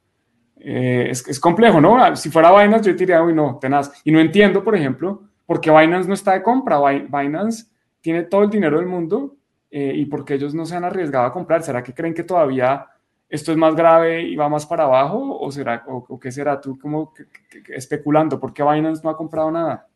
Eh, 0.58 1.08
es, 1.10 1.28
es, 1.28 1.40
complejo, 1.40 1.82
¿no? 1.82 2.02
Ah, 2.02 2.16
si 2.16 2.30
fuera 2.30 2.52
Binance, 2.52 2.90
yo 2.90 2.96
diría, 2.96 3.22
uy, 3.22 3.34
no, 3.34 3.58
tenaz. 3.60 3.92
Y 4.04 4.12
no 4.12 4.20
entiendo, 4.20 4.64
por 4.64 4.76
ejemplo, 4.76 5.24
por 5.46 5.60
qué 5.60 5.72
Binance 5.72 6.08
no 6.08 6.14
está 6.14 6.34
de 6.34 6.44
compra. 6.44 6.80
Binance 6.80 7.66
tiene 8.02 8.24
todo 8.24 8.44
el 8.44 8.50
dinero 8.50 8.78
del 8.78 8.88
mundo 8.88 9.36
eh, 9.70 9.94
y 9.96 10.06
por 10.06 10.24
qué 10.24 10.36
ellos 10.36 10.54
no 10.54 10.66
se 10.66 10.76
han 10.76 10.86
arriesgado 10.86 11.26
a 11.26 11.34
comprar. 11.34 11.64
¿Será 11.64 11.84
que 11.84 11.94
creen 11.94 12.14
que 12.14 12.24
todavía 12.24 12.88
esto 13.28 13.52
es 13.52 13.58
más 13.58 13.76
grave 13.76 14.22
y 14.22 14.36
va 14.36 14.48
más 14.48 14.66
para 14.66 14.86
abajo? 14.86 15.38
¿O, 15.40 15.52
será, 15.52 15.84
o, 15.88 16.20
qué 16.20 16.32
será 16.32 16.62
tú 16.62 16.78
como 16.78 17.14
especulando? 17.70 18.40
¿Por 18.40 18.54
qué 18.54 18.64
Binance 18.64 19.02
no 19.04 19.10
ha 19.10 19.18
comprado 19.18 19.52
nada? 19.52 19.88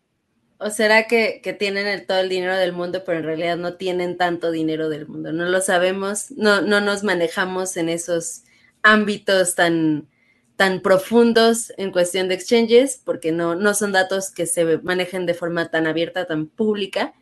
¿O 0.60 0.70
será 0.70 1.08
que, 1.08 1.42
tienen 1.60 2.06
todo 2.08 2.20
el 2.20 2.30
dinero 2.30 2.56
del 2.56 2.74
mundo, 2.74 3.04
pero 3.06 3.20
en 3.20 3.26
realidad 3.26 3.58
no 3.58 3.76
tienen 3.76 4.18
tanto 4.18 4.52
dinero 4.52 4.90
del 4.90 5.08
mundo? 5.08 5.32
No 5.32 5.46
lo 5.46 5.62
sabemos, 5.62 6.32
no, 6.32 6.62
no 6.62 6.82
nos 6.82 7.04
manejamos 7.04 7.78
en 7.78 7.90
esos 7.90 8.44
ámbitos 8.82 9.56
tan, 9.56 10.08
tan 10.56 10.82
profundos 10.82 11.72
en 11.78 11.92
cuestión 11.92 12.28
de 12.28 12.36
exchanges, 12.36 13.00
porque 13.04 13.32
no, 13.32 13.56
no 13.56 13.74
son 13.76 13.92
datos 13.92 14.32
que 14.32 14.48
se 14.48 14.80
manejen 14.80 15.26
de 15.26 15.36
forma 15.36 15.70
tan 15.70 15.86
abierta, 15.86 16.26
tan 16.26 16.48
pública. 16.48 17.14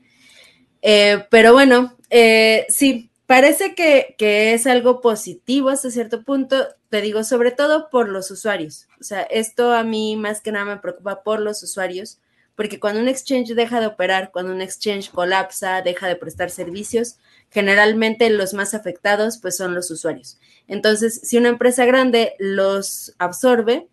Eh, 0.82 1.26
pero 1.30 1.52
bueno, 1.52 1.98
eh, 2.10 2.66
sí, 2.70 3.10
Parece 3.28 3.74
que, 3.74 4.54
es 4.54 4.68
algo 4.68 5.02
positivo 5.02 5.70
hasta 5.70 5.90
cierto 5.90 6.22
punto, 6.24 6.68
te 6.90 7.02
digo, 7.02 7.24
sobre 7.24 7.50
todo 7.52 7.90
por 7.90 8.08
los 8.08 8.30
usuarios. 8.30 8.88
O 9.02 9.04
sea, 9.04 9.24
esto 9.24 9.74
a 9.74 9.84
mí 9.84 10.16
más 10.16 10.42
que 10.42 10.52
nada 10.52 10.66
me 10.66 10.78
preocupa 10.78 11.24
por 11.24 11.40
los 11.40 11.64
usuarios, 11.64 12.20
porque 12.56 12.80
cuando 12.80 13.02
un 13.02 13.08
exchange 13.08 13.54
deja 13.54 13.80
de 13.80 13.88
operar, 13.88 14.32
cuando 14.32 14.54
un 14.54 14.62
exchange 14.62 15.12
colapsa, 15.12 15.82
deja 15.82 16.08
de 16.08 16.16
prestar 16.16 16.50
servicios, 16.50 17.18
generalmente 17.52 18.30
los 18.30 18.54
más 18.54 18.74
afectados 18.74 19.38
pues 19.38 19.58
son 19.58 19.76
los 19.76 19.92
usuarios. 19.92 20.40
Entonces, 20.68 21.22
si 21.24 21.38
una 21.38 21.50
empresa 21.50 21.86
grande 21.86 22.34
los 22.40 23.14
absorbe, 23.20 23.88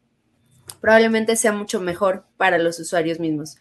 probablemente 0.80 1.36
sea 1.36 1.52
mucho 1.52 1.80
mejor 1.80 2.24
para 2.36 2.58
los 2.58 2.78
usuarios 2.78 3.18
mismos. 3.18 3.56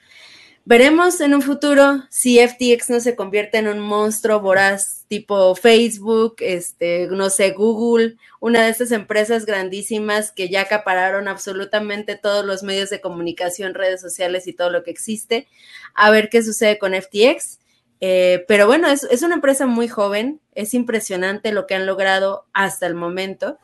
Veremos 0.63 1.21
en 1.21 1.33
un 1.33 1.41
futuro 1.41 2.03
si 2.11 2.37
FTX 2.37 2.91
no 2.91 2.99
se 2.99 3.15
convierte 3.15 3.57
en 3.57 3.67
un 3.67 3.79
monstruo 3.79 4.39
voraz 4.41 5.05
tipo 5.07 5.55
Facebook, 5.55 6.35
este, 6.39 7.07
no 7.07 7.31
sé, 7.31 7.49
Google, 7.51 8.17
una 8.39 8.63
de 8.63 8.69
estas 8.69 8.91
empresas 8.91 9.45
grandísimas 9.45 10.31
que 10.31 10.49
ya 10.49 10.61
acapararon 10.61 11.27
absolutamente 11.27 12.15
todos 12.15 12.45
los 12.45 12.61
medios 12.61 12.91
de 12.91 13.01
comunicación, 13.01 13.73
redes 13.73 14.01
sociales 14.01 14.45
y 14.45 14.53
todo 14.53 14.69
lo 14.69 14.83
que 14.83 14.91
existe. 14.91 15.47
A 15.95 16.11
ver 16.11 16.29
qué 16.29 16.43
sucede 16.43 16.77
con 16.77 16.93
FTX. 16.93 17.59
Eh, 17.99 18.45
pero 18.47 18.67
bueno, 18.67 18.87
es, 18.87 19.03
es 19.05 19.23
una 19.23 19.35
empresa 19.35 19.65
muy 19.65 19.87
joven, 19.87 20.41
es 20.53 20.73
impresionante 20.75 21.51
lo 21.51 21.65
que 21.65 21.75
han 21.75 21.87
logrado 21.87 22.45
hasta 22.53 22.85
el 22.85 22.93
momento. 22.93 23.57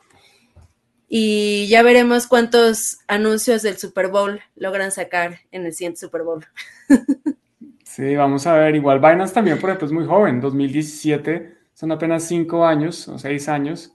Y 1.10 1.67
ya 1.67 1.84
veremos 1.84 2.28
cuántos 2.28 3.00
anuncios 3.08 3.62
del 3.62 3.78
Super 3.78 4.10
Bowl 4.10 4.41
logran 4.56 4.91
sacar 4.91 5.39
en 5.52 5.65
el 5.65 5.74
siguiente 5.74 6.00
Super 6.00 6.24
Bowl. 6.24 6.46
Sí, 7.98 8.15
vamos 8.15 8.46
a 8.46 8.54
ver. 8.54 8.76
Igual 8.76 9.00
Binance 9.00 9.34
también, 9.34 9.58
por 9.60 9.72
ejemplo, 9.72 9.88
es 9.88 9.91
muy 9.91 10.06
joven, 10.06 10.39
2017, 10.39 11.58
son 11.74 11.91
apenas 11.91 12.26
cinco 12.26 12.63
años 12.63 13.08
o 13.08 13.17
seis 13.17 13.50
años. 13.50 13.91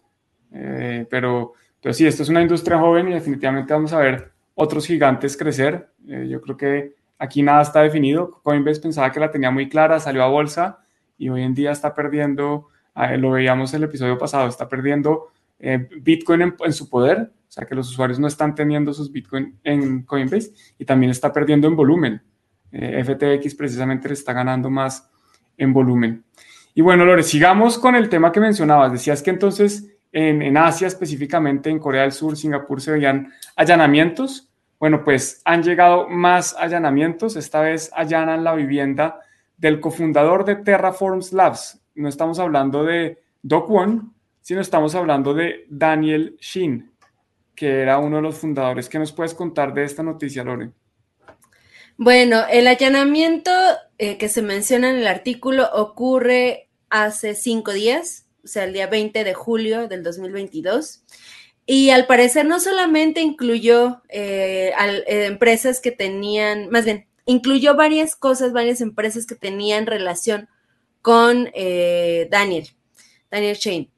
Eh, 0.53 1.07
pero, 1.09 1.53
pero 1.81 1.93
sí, 1.93 2.05
esto 2.05 2.25
es 2.25 2.29
una 2.29 2.43
industria 2.43 2.81
joven 2.81 3.07
y 3.11 3.13
definitivamente 3.13 3.73
vamos 3.73 3.93
a 3.93 4.01
ver 4.01 4.33
otros 4.57 4.89
gigantes 4.89 5.37
crecer. 5.37 5.89
Eh, 6.09 6.27
yo 6.29 6.41
creo 6.41 6.57
que 6.57 6.97
aquí 7.17 7.43
nada 7.43 7.63
está 7.63 7.81
definido. 7.83 8.41
Coinbase 8.43 8.81
pensaba 8.81 9.13
que 9.13 9.21
la 9.21 9.31
tenía 9.31 9.53
muy 9.53 9.69
clara, 9.69 10.01
salió 10.01 10.25
a 10.25 10.29
bolsa 10.29 10.81
y 11.17 11.29
hoy 11.29 11.45
en 11.45 11.55
día 11.55 11.71
está 11.71 11.95
perdiendo, 11.95 12.71
ah, 12.95 13.17
lo 13.17 13.31
veíamos 13.31 13.73
en 13.73 13.83
el 13.83 13.85
episodio 13.85 14.19
pasado, 14.19 14.49
está 14.49 14.69
perdiendo 14.69 15.29
eh, 15.63 15.89
Bitcoin 16.01 16.55
en, 16.59 16.73
su 16.73 16.91
poder, 16.91 17.21
o 17.21 17.51
sea 17.53 17.65
que 17.65 17.75
los 17.75 17.89
usuarios 17.89 18.19
no 18.19 18.27
están 18.27 18.55
teniendo 18.55 18.93
sus 18.93 19.13
Bitcoin 19.13 19.59
en 19.63 20.03
Coinbase 20.03 20.51
y 20.77 20.85
también 20.85 21.11
está 21.11 21.33
perdiendo 21.33 21.69
en 21.69 21.77
volumen. 21.77 22.23
Eh, 22.73 23.05
FTX 23.05 23.55
precisamente 23.55 24.09
le 24.09 24.15
está 24.15 24.33
ganando 24.33 24.69
más 24.69 25.09
en 25.57 25.73
volumen. 25.73 26.25
Y 26.75 26.81
bueno, 26.81 27.05
Lore, 27.05 27.23
sigamos 27.23 27.79
con 27.79 27.95
el 27.95 28.09
tema 28.09 28.33
que 28.33 28.41
mencionabas. 28.41 28.91
Decías 28.91 29.23
que 29.23 29.31
entonces 29.31 29.89
en, 30.11 30.57
Asia, 30.57 30.89
específicamente 30.89 31.71
en 31.71 31.79
Corea 31.79 32.03
del 32.03 32.13
Sur, 32.13 32.37
Singapur, 32.37 32.81
se 32.81 32.93
veían 32.93 33.33
allanamientos. 33.57 34.51
Bueno, 34.81 35.05
pues 35.05 35.41
han 35.45 35.63
llegado 35.63 36.09
más 36.09 36.57
allanamientos. 36.59 37.37
Esta 37.37 37.61
vez 37.61 37.91
allanan 37.95 38.43
la 38.43 38.55
vivienda 38.55 39.21
del 39.57 39.81
cofundador 39.81 40.45
de 40.45 40.57
Terraforms 40.57 41.33
Labs. 41.33 41.81
No 41.95 42.09
estamos 42.09 42.39
hablando 42.39 42.85
de 42.85 43.23
Doc 43.43 43.69
Won, 43.69 44.12
sino 44.43 44.61
estamos 44.61 44.95
hablando 44.95 45.33
de 45.33 45.65
Daniel 45.69 46.37
Shin, 46.41 46.93
que 47.55 47.81
era 47.81 47.99
uno 47.99 48.17
de 48.17 48.23
los 48.23 48.37
fundadores. 48.37 48.89
¿Qué 48.89 48.99
nos 48.99 49.13
puedes 49.13 49.35
contar 49.35 49.73
de 49.73 49.85
esta 49.85 50.03
noticia, 50.03 50.45
Lore? 50.45 50.73
Bueno, 51.97 52.43
el 52.51 52.67
allanamiento 52.67 53.53
eh, 53.99 54.19
que 54.19 54.29
se 54.29 54.43
menciona 54.43 54.91
en 54.91 54.97
el 54.97 55.07
artículo 55.07 55.69
ocurre 55.73 56.69
hace 56.91 57.35
cinco 57.35 57.73
días, 57.73 58.27
o 58.43 58.49
sea, 58.49 58.65
el 58.65 58.73
día 58.73 58.89
20 58.89 59.23
de 59.23 59.35
julio 59.35 59.87
del 59.87 60.03
2022. 60.03 61.05
Y 61.65 61.91
al 61.91 62.07
parecer 62.07 62.45
no 62.45 62.59
solamente 62.59 63.21
incluyó 63.21 64.03
eh, 64.09 64.73
eh, 64.77 65.27
empresas 65.27 65.81
que 65.81 65.93
tenían, 65.93 66.69
más 66.71 66.85
bien, 66.85 67.07
incluyó 67.25 67.77
varias 67.77 68.17
cosas, 68.17 68.53
varias 68.53 68.81
empresas 68.81 69.25
que 69.27 69.37
tenían 69.37 69.87
relación 69.87 70.49
con 71.01 71.51
Daniel, 72.31 72.69
Daniel 73.31 73.57
Shane. 73.57 73.92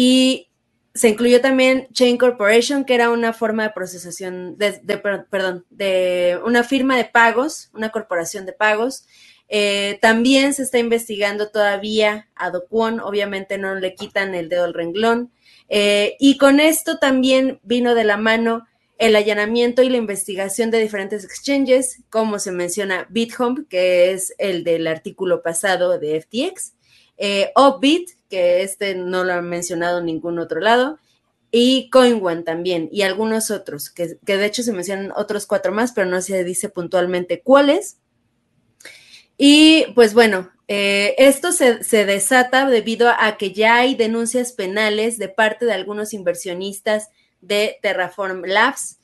Y 0.00 0.46
se 0.94 1.08
incluyó 1.08 1.40
también 1.40 1.88
Chain 1.92 2.18
Corporation, 2.18 2.84
que 2.84 2.94
era 2.94 3.10
una 3.10 3.32
forma 3.32 3.64
de 3.64 3.70
procesación, 3.70 4.56
de, 4.56 4.80
perdón, 5.28 5.66
de 5.70 6.38
una 6.44 6.62
firma 6.62 6.96
de 6.96 7.04
pagos, 7.04 7.68
una 7.74 7.90
corporación 7.90 8.46
de 8.46 8.52
pagos. 8.52 9.08
Eh, 9.48 9.98
también 10.00 10.54
se 10.54 10.62
está 10.62 10.78
investigando 10.78 11.48
todavía 11.50 12.28
a 12.36 12.50
Dokwon, 12.50 13.00
obviamente 13.00 13.58
no 13.58 13.74
le 13.74 13.96
quitan 13.96 14.36
el 14.36 14.48
dedo 14.48 14.66
al 14.66 14.74
renglón. 14.74 15.32
Eh, 15.68 16.14
y 16.20 16.38
con 16.38 16.60
esto 16.60 16.98
también 16.98 17.58
vino 17.64 17.96
de 17.96 18.04
la 18.04 18.18
mano 18.18 18.68
el 18.98 19.16
allanamiento 19.16 19.82
y 19.82 19.88
la 19.88 19.96
investigación 19.96 20.70
de 20.70 20.78
diferentes 20.78 21.24
exchanges, 21.24 22.04
como 22.08 22.38
se 22.38 22.52
menciona 22.52 23.08
BitHome, 23.10 23.64
que 23.68 24.12
es 24.12 24.32
el 24.38 24.62
del 24.62 24.86
artículo 24.86 25.42
pasado 25.42 25.98
de 25.98 26.20
FTX, 26.20 26.74
eh, 27.16 27.50
Opbit, 27.56 28.10
que 28.28 28.62
este 28.62 28.94
no 28.94 29.24
lo 29.24 29.32
han 29.34 29.48
mencionado 29.48 29.98
en 29.98 30.06
ningún 30.06 30.38
otro 30.38 30.60
lado, 30.60 30.98
y 31.50 31.88
CoinOne 31.90 32.42
también, 32.42 32.88
y 32.92 33.02
algunos 33.02 33.50
otros, 33.50 33.90
que, 33.90 34.18
de 34.22 34.44
hecho 34.44 34.62
se 34.62 34.72
mencionan 34.72 35.12
otros 35.16 35.46
cuatro 35.46 35.72
más, 35.72 35.92
pero 35.92 36.06
no 36.06 36.20
se 36.20 36.44
dice 36.44 36.68
puntualmente 36.68 37.40
cuáles. 37.40 37.98
Y 39.38 39.86
pues 39.94 40.14
bueno, 40.14 40.50
eh, 40.66 41.14
esto 41.16 41.52
se, 41.52 41.82
se, 41.84 42.04
desata 42.04 42.68
debido 42.68 43.08
a 43.08 43.36
que 43.38 43.52
ya 43.52 43.76
hay 43.76 43.94
denuncias 43.94 44.52
penales 44.52 45.16
de 45.16 45.28
parte 45.28 45.64
de 45.64 45.72
algunos 45.72 46.12
inversionistas 46.12 47.08
de 47.40 47.78
Terraform 47.80 48.42
Labs 48.44 48.97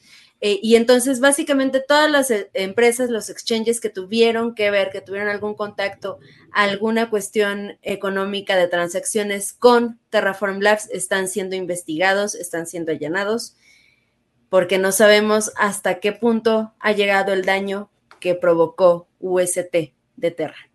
eh, 0.47 0.61
y 0.63 0.77
entonces, 0.77 1.21
básicamente, 1.21 1.81
todas 1.81 2.11
las 2.11 2.31
eh, 2.31 2.51
empresas, 2.53 3.09
los 3.09 3.31
exchanges 3.31 3.81
que 3.81 3.89
tuvieron 3.89 4.55
que 4.55 4.71
ver, 4.71 4.91
que 4.91 5.01
tuvieron 5.01 5.31
algún 5.31 5.55
contacto, 5.55 6.19
alguna 6.53 7.09
cuestión 7.09 7.79
económica 7.81 8.55
de 8.55 8.69
transacciones 8.69 9.55
con 9.55 9.99
Terraform 10.11 10.61
Labs, 10.61 10.91
están 10.91 11.29
siendo 11.29 11.57
investigados, 11.57 12.35
están 12.35 12.67
siendo 12.67 12.93
allanados, 12.93 13.57
porque 14.51 14.77
no 14.77 14.93
sabemos 14.93 15.51
hasta 15.57 15.99
qué 15.99 16.13
punto 16.13 16.75
ha 16.79 16.93
llegado 16.93 17.33
el 17.33 17.47
daño 17.47 17.89
que 18.21 18.35
provocó 18.35 19.09
UST 19.21 19.95
de 20.17 20.31
Terra. 20.31 20.69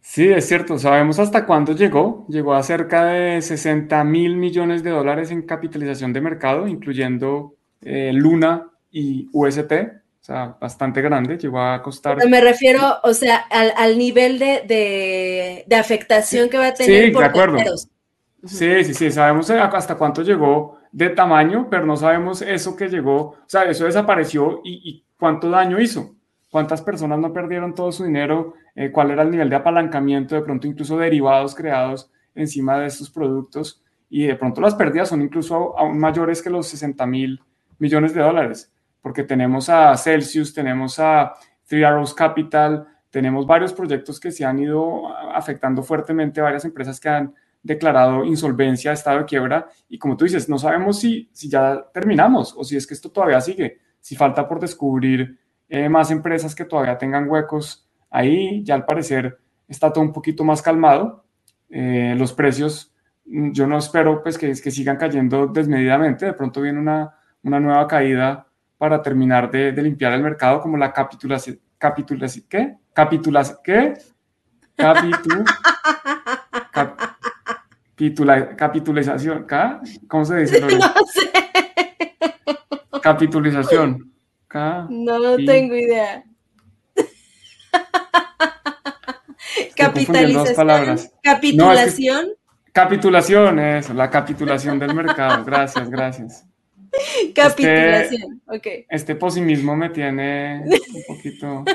Sí, 0.00 0.28
es 0.28 0.48
cierto. 0.48 0.76
Sabemos 0.76 1.20
hasta 1.20 1.46
cuándo 1.46 1.72
llegó. 1.72 2.26
Llegó 2.28 2.54
a 2.54 2.64
cerca 2.64 3.04
de 3.04 3.40
60 3.40 4.02
mil 4.02 4.36
millones 4.38 4.82
de 4.82 4.90
dólares 4.90 5.30
en 5.30 5.42
capitalización 5.42 6.12
de 6.12 6.20
mercado, 6.20 6.66
incluyendo 6.66 7.54
eh, 7.82 8.12
Luna 8.12 8.68
y 8.90 9.28
UST, 9.32 9.72
o 9.72 10.22
sea, 10.22 10.56
bastante 10.60 11.00
grande, 11.00 11.38
llegó 11.38 11.60
a 11.60 11.82
costar... 11.82 12.18
me 12.28 12.40
refiero, 12.40 12.82
o 13.02 13.14
sea, 13.14 13.36
al, 13.36 13.96
nivel 13.96 14.38
de, 14.38 15.64
afectación 15.78 16.48
que 16.48 16.58
va 16.58 16.68
a 16.68 16.74
tener 16.74 17.06
sí, 17.06 17.10
por 17.10 17.22
de 17.22 17.28
acuerdo. 17.28 17.58
Sí, 18.44 18.84
sí, 18.84 18.94
sí, 18.94 19.10
sabemos 19.10 19.50
hasta 19.50 19.96
cuánto 19.96 20.22
llegó 20.22 20.78
de 20.92 21.10
tamaño, 21.10 21.68
pero 21.70 21.86
no 21.86 21.96
sabemos 21.96 22.42
eso 22.42 22.76
que 22.76 22.88
llegó, 22.88 23.16
o 23.16 23.44
sea, 23.46 23.64
eso 23.64 23.84
desapareció 23.84 24.60
y, 24.64 25.04
cuánto 25.18 25.50
daño 25.50 25.78
hizo, 25.78 26.14
cuántas 26.50 26.80
personas 26.82 27.18
no 27.18 27.32
perdieron 27.32 27.74
todo 27.74 27.92
su 27.92 28.04
dinero, 28.04 28.54
eh, 28.74 28.90
cuál 28.90 29.10
era 29.10 29.22
el 29.22 29.30
nivel 29.30 29.50
de 29.50 29.56
apalancamiento, 29.56 30.34
de 30.34 30.42
pronto 30.42 30.66
incluso 30.66 30.96
derivados 30.96 31.54
creados 31.54 32.10
encima 32.34 32.78
de 32.78 32.86
estos 32.86 33.10
productos 33.10 33.82
y 34.08 34.26
de 34.26 34.34
pronto 34.34 34.60
las 34.60 34.74
pérdidas 34.74 35.10
son 35.10 35.22
incluso 35.22 35.78
aún 35.78 35.98
mayores 35.98 36.42
que 36.42 36.50
los 36.50 36.66
60 36.68 37.06
mil 37.06 37.40
millones 37.80 38.14
de 38.14 38.20
dólares, 38.20 38.72
porque 39.02 39.24
tenemos 39.24 39.68
a 39.68 39.96
Celsius, 39.96 40.54
tenemos 40.54 40.98
a 41.00 41.34
Three 41.66 41.82
Arrows 41.82 42.14
Capital, 42.14 42.86
tenemos 43.10 43.46
varios 43.46 43.72
proyectos 43.72 44.20
que 44.20 44.30
se 44.30 44.44
han 44.44 44.58
ido 44.60 45.08
afectando 45.34 45.82
fuertemente, 45.82 46.40
varias 46.40 46.64
empresas 46.64 47.00
que 47.00 47.08
han 47.08 47.34
declarado 47.62 48.24
insolvencia, 48.24 48.92
estado 48.92 49.18
de 49.18 49.24
quiebra, 49.24 49.68
y 49.88 49.98
como 49.98 50.16
tú 50.16 50.24
dices, 50.24 50.48
no 50.48 50.58
sabemos 50.58 51.00
si, 51.00 51.28
si 51.32 51.48
ya 51.48 51.84
terminamos 51.92 52.54
o 52.56 52.64
si 52.64 52.76
es 52.76 52.86
que 52.86 52.94
esto 52.94 53.10
todavía 53.10 53.40
sigue, 53.40 53.78
si 54.00 54.16
falta 54.16 54.48
por 54.48 54.60
descubrir 54.60 55.38
eh, 55.68 55.88
más 55.88 56.10
empresas 56.10 56.54
que 56.54 56.64
todavía 56.64 56.96
tengan 56.96 57.28
huecos 57.28 57.88
ahí, 58.10 58.62
ya 58.64 58.74
al 58.74 58.86
parecer 58.86 59.38
está 59.68 59.92
todo 59.92 60.02
un 60.02 60.12
poquito 60.12 60.44
más 60.44 60.62
calmado, 60.62 61.24
eh, 61.68 62.14
los 62.16 62.32
precios, 62.32 62.94
yo 63.24 63.66
no 63.66 63.78
espero 63.78 64.22
pues 64.22 64.38
que, 64.38 64.48
que 64.48 64.70
sigan 64.70 64.96
cayendo 64.96 65.46
desmedidamente, 65.46 66.26
de 66.26 66.32
pronto 66.32 66.60
viene 66.62 66.80
una 66.80 67.19
una 67.42 67.60
nueva 67.60 67.86
caída 67.86 68.46
para 68.78 69.02
terminar 69.02 69.50
de, 69.50 69.72
limpiar 69.72 70.12
el 70.12 70.22
mercado, 70.22 70.60
como 70.60 70.76
la 70.76 70.92
capitulación, 70.92 71.60
capitulación, 71.78 72.46
¿qué? 72.48 72.76
Capitulación, 72.92 73.58
¿qué? 73.62 73.94
Capitu, 74.74 75.44
capitula, 77.96 78.56
capitalización, 78.56 79.46
¿cómo 80.08 80.24
se 80.24 80.36
dice? 80.36 80.60
No 80.70 80.78
sé. 81.12 81.30
Capitalización. 83.02 84.12
no, 84.88 85.36
tengo 85.36 85.74
idea. 85.74 86.24
Capitalización. 89.76 90.98
Capitulación. 91.22 92.28
capitulación, 92.72 93.58
eso, 93.58 93.94
la 93.94 94.10
capitulación 94.10 94.78
del 94.78 94.94
mercado. 94.94 95.44
Gracias, 95.44 95.90
gracias. 95.90 96.49
Capitulación, 97.34 98.42
este, 98.46 98.56
ok. 98.56 98.86
Este 98.88 99.14
posimismo 99.14 99.76
me 99.76 99.90
tiene 99.90 100.62
un 100.64 101.02
poquito... 101.06 101.64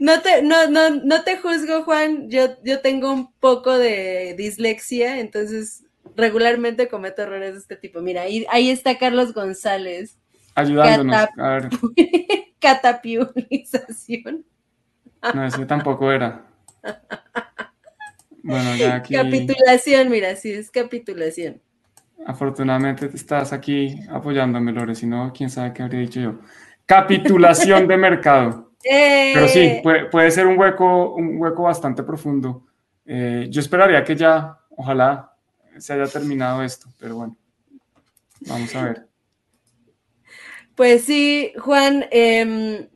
No 0.00 0.20
te, 0.20 0.42
no, 0.42 0.68
no, 0.68 0.90
no 0.90 1.22
te 1.22 1.38
juzgo, 1.38 1.84
Juan. 1.84 2.28
Yo, 2.28 2.62
yo 2.62 2.80
tengo 2.80 3.10
un 3.10 3.32
poco 3.34 3.78
de 3.78 4.34
dislexia, 4.36 5.18
entonces 5.18 5.84
regularmente 6.14 6.88
cometo 6.88 7.22
errores 7.22 7.52
de 7.54 7.60
este 7.60 7.76
tipo. 7.76 8.00
Mira, 8.00 8.22
ahí, 8.22 8.46
ahí 8.50 8.70
está 8.70 8.98
Carlos 8.98 9.32
González. 9.32 10.18
Ayudándonos. 10.54 11.28
Catapiulización. 12.60 14.44
No, 15.34 15.46
ese 15.46 15.66
tampoco 15.66 16.10
era. 16.12 16.46
Bueno, 18.42 18.76
ya 18.76 18.96
aquí. 18.96 19.14
Capitulación, 19.14 20.08
mira, 20.08 20.36
sí, 20.36 20.52
es 20.52 20.70
capitulación. 20.70 21.60
Afortunadamente 22.24 23.10
estás 23.12 23.52
aquí 23.52 24.00
apoyándome, 24.10 24.72
Lore, 24.72 24.94
si 24.94 25.06
no, 25.06 25.32
quién 25.36 25.50
sabe 25.50 25.72
qué 25.72 25.82
habría 25.82 26.00
dicho 26.00 26.20
yo. 26.20 26.34
Capitulación 26.86 27.86
de 27.86 27.96
mercado. 27.96 28.72
Pero 28.82 29.48
sí, 29.48 29.60
¡Eh! 29.60 30.08
puede, 30.10 30.30
ser 30.30 30.46
un 30.46 30.58
hueco, 30.58 31.14
un 31.14 31.40
hueco 31.40 31.64
bastante 31.64 32.02
profundo. 32.02 32.66
Eh, 33.04 33.48
yo 33.50 33.60
esperaría 33.60 34.04
que 34.04 34.16
ya, 34.16 34.58
ojalá, 34.70 35.36
se 35.78 35.92
haya 35.92 36.06
terminado 36.06 36.62
esto, 36.62 36.88
pero 36.98 37.16
bueno, 37.16 37.36
vamos 38.40 38.74
a 38.74 38.84
ver. 38.84 39.06
Pues 40.74 41.04
sí, 41.04 41.52
Juan, 41.58 42.06
em, 42.10 42.88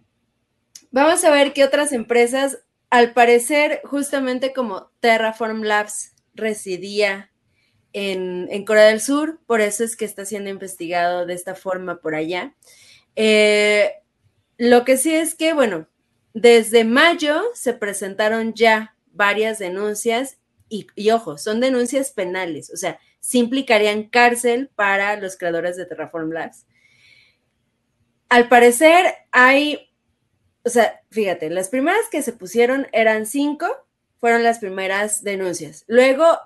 vamos 0.91 1.25
a 1.25 1.31
ver 1.31 1.53
qué 1.53 1.65
otras 1.65 1.93
empresas, 1.93 2.59
al 2.91 3.13
parecer, 3.13 3.81
justamente 3.85 4.53
como 4.53 4.91
Terraform 5.01 5.63
Labs 5.63 6.15
residía 6.35 7.30
en, 7.93 8.65
Corea 8.65 8.85
del 8.85 9.01
Sur, 9.01 9.41
por 9.47 9.61
eso 9.61 9.85
es 9.85 9.97
que 9.97 10.05
está 10.05 10.25
siendo 10.25 10.51
investigado 10.51 11.27
de 11.27 11.35
esta 11.35 11.55
forma 11.55 12.01
por 12.01 12.15
allá. 12.15 12.55
Eh, 13.17 13.93
lo 14.59 14.85
que 14.85 14.97
sí 14.97 15.15
es 15.15 15.35
que, 15.35 15.53
bueno, 15.53 15.89
desde 16.35 16.85
mayo 16.85 17.43
se 17.55 17.73
presentaron 17.73 18.55
ya 18.55 18.97
varias 19.13 19.59
denuncias 19.59 20.39
y, 20.69 20.87
y, 20.95 21.11
ojo, 21.11 21.39
son 21.39 21.61
denuncias 21.61 22.13
penales, 22.13 22.71
o 22.71 22.77
sea, 22.77 23.01
sí 23.19 23.39
implicarían 23.39 24.05
cárcel 24.05 24.71
para 24.75 25.17
los 25.17 25.37
creadores 25.37 25.77
de 25.77 25.87
Terraform 25.87 26.31
Labs. 26.31 26.67
Al 28.29 28.49
parecer 28.49 29.13
hay, 29.33 29.91
o 30.65 30.69
sea, 30.69 31.01
fíjate, 31.11 31.51
las 31.51 31.69
primeras 31.69 32.09
que 32.11 32.23
se 32.23 32.33
pusieron 32.33 32.87
eran 32.93 33.27
cinco, 33.27 33.67
fueron 34.21 34.45
las 34.45 34.59
primeras 34.59 35.25
denuncias. 35.25 35.85
Luego 35.89 36.39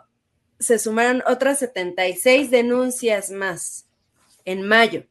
se 0.64 0.79
sumaron 0.79 1.22
otras 1.27 1.59
76 1.59 2.50
denuncias 2.50 3.31
más 3.31 3.87
en 4.44 4.66
mayo. 4.66 5.05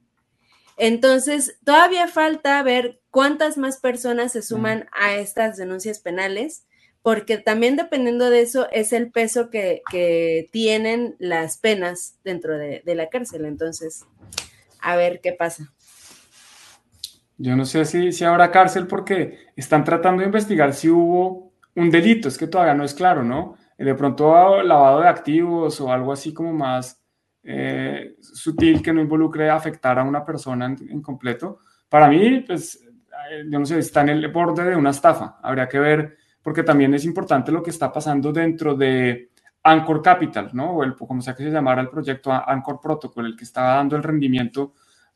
Entonces, 0.77 1.57
todavía 1.63 2.07
falta 2.07 2.61
ver 2.63 2.99
cuántas 3.11 3.57
más 3.57 3.77
personas 3.77 4.31
se 4.31 4.41
suman 4.41 4.87
a 4.91 5.15
estas 5.15 5.57
denuncias 5.57 5.99
penales, 5.99 6.65
porque 7.01 7.37
también 7.37 7.75
dependiendo 7.75 8.29
de 8.29 8.41
eso 8.41 8.67
es 8.71 8.93
el 8.93 9.11
peso 9.11 9.49
que, 9.49 9.81
tienen 10.51 11.15
las 11.19 11.57
penas 11.57 12.15
dentro 12.23 12.57
de, 12.57 12.81
la 12.85 13.09
cárcel. 13.09 13.45
Entonces, 13.45 14.05
a 14.79 14.95
ver 14.95 15.21
qué 15.21 15.33
pasa. 15.33 15.71
Yo 17.37 17.55
no 17.55 17.65
sé 17.65 17.85
si, 17.85 18.11
si 18.11 18.23
habrá 18.23 18.51
cárcel 18.51 18.87
porque 18.87 19.39
están 19.55 19.83
tratando 19.83 20.21
de 20.21 20.27
investigar 20.27 20.73
si 20.73 20.89
hubo 20.89 21.51
un 21.75 21.89
delito, 21.89 22.27
es 22.27 22.37
que 22.37 22.47
todavía 22.47 22.75
no 22.75 22.83
es 22.83 22.93
claro, 22.93 23.23
¿no? 23.23 23.57
De 23.77 23.95
pronto 23.95 24.61
lavado 24.63 25.01
de 25.01 25.07
activos 25.07 25.79
o 25.81 25.91
algo 25.91 26.13
así 26.13 26.33
como 26.33 26.53
más 26.53 27.03
eh, 27.43 28.15
sutil 28.21 28.81
que 28.81 28.93
no 28.93 29.01
involucre 29.01 29.49
afectar 29.49 29.99
a 29.99 30.03
una 30.03 30.23
persona 30.23 30.65
en, 30.65 31.01
completo. 31.01 31.59
Para 31.89 32.07
mí, 32.07 32.41
pues, 32.41 32.75
eh, 32.85 33.43
yo 33.49 33.59
no 33.59 33.65
sé, 33.65 33.79
está 33.79 34.01
en 34.01 34.09
el 34.09 34.31
borde 34.31 34.63
de 34.63 34.75
una 34.75 34.91
estafa. 34.91 35.39
Habría 35.41 35.67
que 35.67 35.79
ver, 35.79 36.17
porque 36.41 36.63
también 36.63 36.93
es 36.93 37.03
importante 37.05 37.51
lo 37.51 37.61
que 37.61 37.71
está 37.71 37.91
pasando 37.91 38.31
dentro 38.31 38.75
de 38.75 39.31
Anchor 39.63 40.01
Capital, 40.01 40.51
¿no? 40.53 40.71
O 40.71 40.83
el, 40.83 40.95
como 40.95 41.21
sea 41.21 41.35
que 41.35 41.43
se 41.43 41.51
llamara 41.51 41.81
el 41.81 41.89
proyecto 41.89 42.31
Anchor 42.31 42.79
Protocol, 42.81 43.25
el 43.25 43.35
que 43.35 43.43
estaba 43.43 43.75
dando 43.75 43.95
el 43.95 44.03
rendimiento 44.03 44.73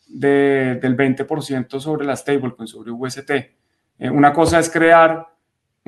del 0.08 0.98
20% 0.98 1.80
sobre 1.80 2.06
la 2.06 2.16
stablecoin, 2.16 2.68
sobre 2.68 2.92
UST. 2.92 3.30
Eh, 4.00 4.10
una 4.10 4.32
cosa 4.32 4.60
es 4.60 4.70
crear 4.70 5.26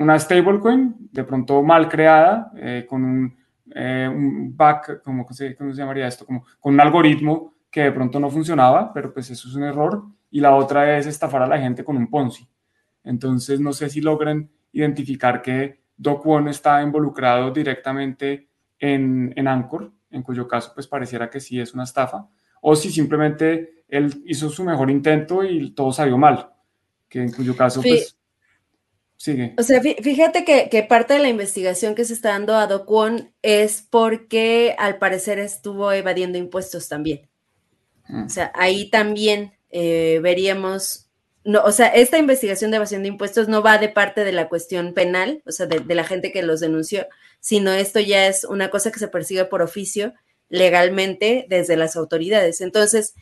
una 0.00 0.18
stablecoin, 0.18 1.08
de 1.12 1.24
pronto 1.24 1.62
mal 1.62 1.88
creada, 1.88 2.50
eh, 2.56 2.86
con 2.88 3.04
un, 3.04 3.36
eh, 3.74 4.08
un, 4.10 4.56
back, 4.56 5.02
¿cómo 5.02 5.26
se, 5.30 5.54
¿cómo 5.54 5.72
se 5.72 5.78
llamaría 5.78 6.08
esto? 6.08 6.24
Como 6.24 6.44
con 6.58 6.74
un 6.74 6.80
algoritmo 6.80 7.54
que 7.70 7.82
de 7.82 7.92
pronto 7.92 8.18
no 8.18 8.30
funcionaba, 8.30 8.92
pero 8.92 9.12
pues 9.12 9.30
eso 9.30 9.48
es 9.48 9.54
un 9.54 9.64
error. 9.64 10.02
Y 10.30 10.40
la 10.40 10.54
otra 10.54 10.96
es 10.96 11.06
estafar 11.06 11.42
a 11.42 11.46
la 11.46 11.58
gente 11.58 11.84
con 11.84 11.96
un 11.96 12.08
Ponzi. 12.08 12.48
Entonces, 13.04 13.60
no 13.60 13.72
sé 13.72 13.90
si 13.90 14.00
logren 14.00 14.50
identificar 14.72 15.42
que 15.42 15.80
Do 15.96 16.22
está 16.48 16.82
involucrado 16.82 17.50
directamente 17.50 18.48
en, 18.78 19.34
en 19.36 19.46
Anchor, 19.46 19.92
en 20.10 20.22
cuyo 20.22 20.48
caso 20.48 20.72
pues 20.74 20.86
pareciera 20.86 21.28
que 21.28 21.40
sí 21.40 21.60
es 21.60 21.74
una 21.74 21.84
estafa, 21.84 22.26
o 22.62 22.74
si 22.74 22.90
simplemente 22.90 23.84
él 23.86 24.22
hizo 24.24 24.48
su 24.48 24.64
mejor 24.64 24.90
intento 24.90 25.44
y 25.44 25.72
todo 25.72 25.92
salió 25.92 26.16
mal, 26.16 26.48
que 27.08 27.20
en 27.20 27.32
cuyo 27.32 27.54
caso, 27.54 27.82
pues, 27.82 28.16
sigue. 29.20 29.54
O 29.58 29.62
sea, 29.62 29.82
fíjate 29.82 30.44
que, 30.44 30.82
parte 30.88 31.12
de 31.14 31.20
la 31.20 31.28
investigación 31.28 31.94
que 31.94 32.06
se 32.06 32.14
está 32.14 32.30
dando 32.30 32.56
a 32.56 32.66
Do 32.66 32.86
es 33.42 33.86
porque 33.88 34.74
al 34.78 34.96
parecer 34.96 35.38
estuvo 35.38 35.92
evadiendo 35.92 36.38
impuestos 36.38 36.88
también. 36.88 37.28
Mm. 38.08 38.24
O 38.24 38.28
sea, 38.30 38.50
ahí 38.54 38.88
también 38.88 39.52
eh, 39.70 40.20
veríamos, 40.22 41.10
no, 41.44 41.62
o 41.64 41.70
sea, 41.70 41.88
esta 41.88 42.16
investigación 42.16 42.70
de 42.70 42.78
evasión 42.78 43.02
de 43.02 43.08
impuestos 43.08 43.46
no 43.46 43.62
va 43.62 43.76
de 43.76 43.90
parte 43.90 44.24
de 44.24 44.32
la 44.32 44.48
cuestión 44.48 44.94
penal, 44.94 45.42
o 45.44 45.52
sea, 45.52 45.66
de, 45.66 45.80
de 45.80 45.94
la 45.94 46.04
gente 46.04 46.32
que 46.32 46.42
los 46.42 46.60
denunció, 46.60 47.06
sino 47.40 47.72
esto 47.72 48.00
ya 48.00 48.26
es 48.26 48.44
una 48.44 48.70
cosa 48.70 48.90
que 48.90 48.98
se 48.98 49.08
persigue 49.08 49.44
por 49.44 49.60
oficio 49.60 50.14
legalmente 50.48 51.44
desde 51.50 51.76
las 51.76 51.94
autoridades. 51.94 52.62
Entonces, 52.62 53.14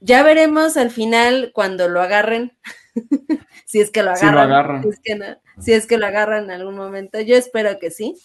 ya 0.00 0.22
veremos 0.22 0.76
al 0.76 0.90
final 0.90 1.52
cuando 1.54 1.88
lo 1.88 2.02
agarren, 2.02 2.52
si 3.66 3.80
es 3.80 3.90
que 3.90 4.02
lo 4.02 4.10
agarran. 4.10 4.82
Si, 5.60 5.72
es 5.72 5.86
que 5.86 5.98
lo 5.98 6.06
agarran 6.06 6.44
en 6.44 6.50
algún 6.50 6.76
momento. 6.76 7.20
Yo 7.20 7.36
espero 7.36 7.78
que 7.78 7.90
sí. 7.90 8.16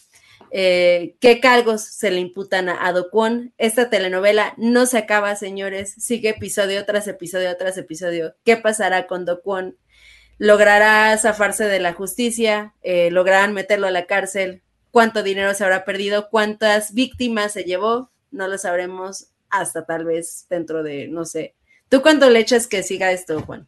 Eh, 0.51 1.15
¿Qué 1.19 1.39
cargos 1.39 1.81
se 1.81 2.11
le 2.11 2.19
imputan 2.19 2.69
a 2.69 2.85
Adoquón? 2.85 3.53
Esta 3.57 3.89
telenovela 3.89 4.53
no 4.57 4.85
se 4.85 4.97
acaba, 4.97 5.35
señores. 5.35 5.93
Sigue 5.97 6.29
episodio 6.29 6.85
tras 6.85 7.07
episodio 7.07 7.55
tras 7.57 7.77
episodio. 7.77 8.35
¿Qué 8.43 8.57
pasará 8.57 9.07
con 9.07 9.25
Dokwon? 9.25 9.77
¿Logrará 10.37 11.17
zafarse 11.17 11.65
de 11.65 11.79
la 11.79 11.93
justicia? 11.93 12.73
Eh, 12.83 13.09
¿Lograrán 13.11 13.53
meterlo 13.53 13.87
a 13.87 13.91
la 13.91 14.05
cárcel? 14.05 14.61
¿Cuánto 14.91 15.23
dinero 15.23 15.53
se 15.53 15.63
habrá 15.63 15.83
perdido? 15.85 16.29
¿Cuántas 16.29 16.93
víctimas 16.93 17.53
se 17.53 17.63
llevó? 17.63 18.11
No 18.31 18.47
lo 18.47 18.57
sabremos 18.57 19.31
hasta 19.49 19.85
tal 19.85 20.05
vez 20.05 20.45
dentro 20.49 20.83
de, 20.83 21.07
no 21.07 21.25
sé, 21.25 21.55
¿Tú 21.89 22.01
cuánto 22.01 22.29
le 22.29 22.39
echas 22.39 22.67
que 22.67 22.83
siga 22.83 23.11
esto, 23.11 23.41
Juan? 23.43 23.67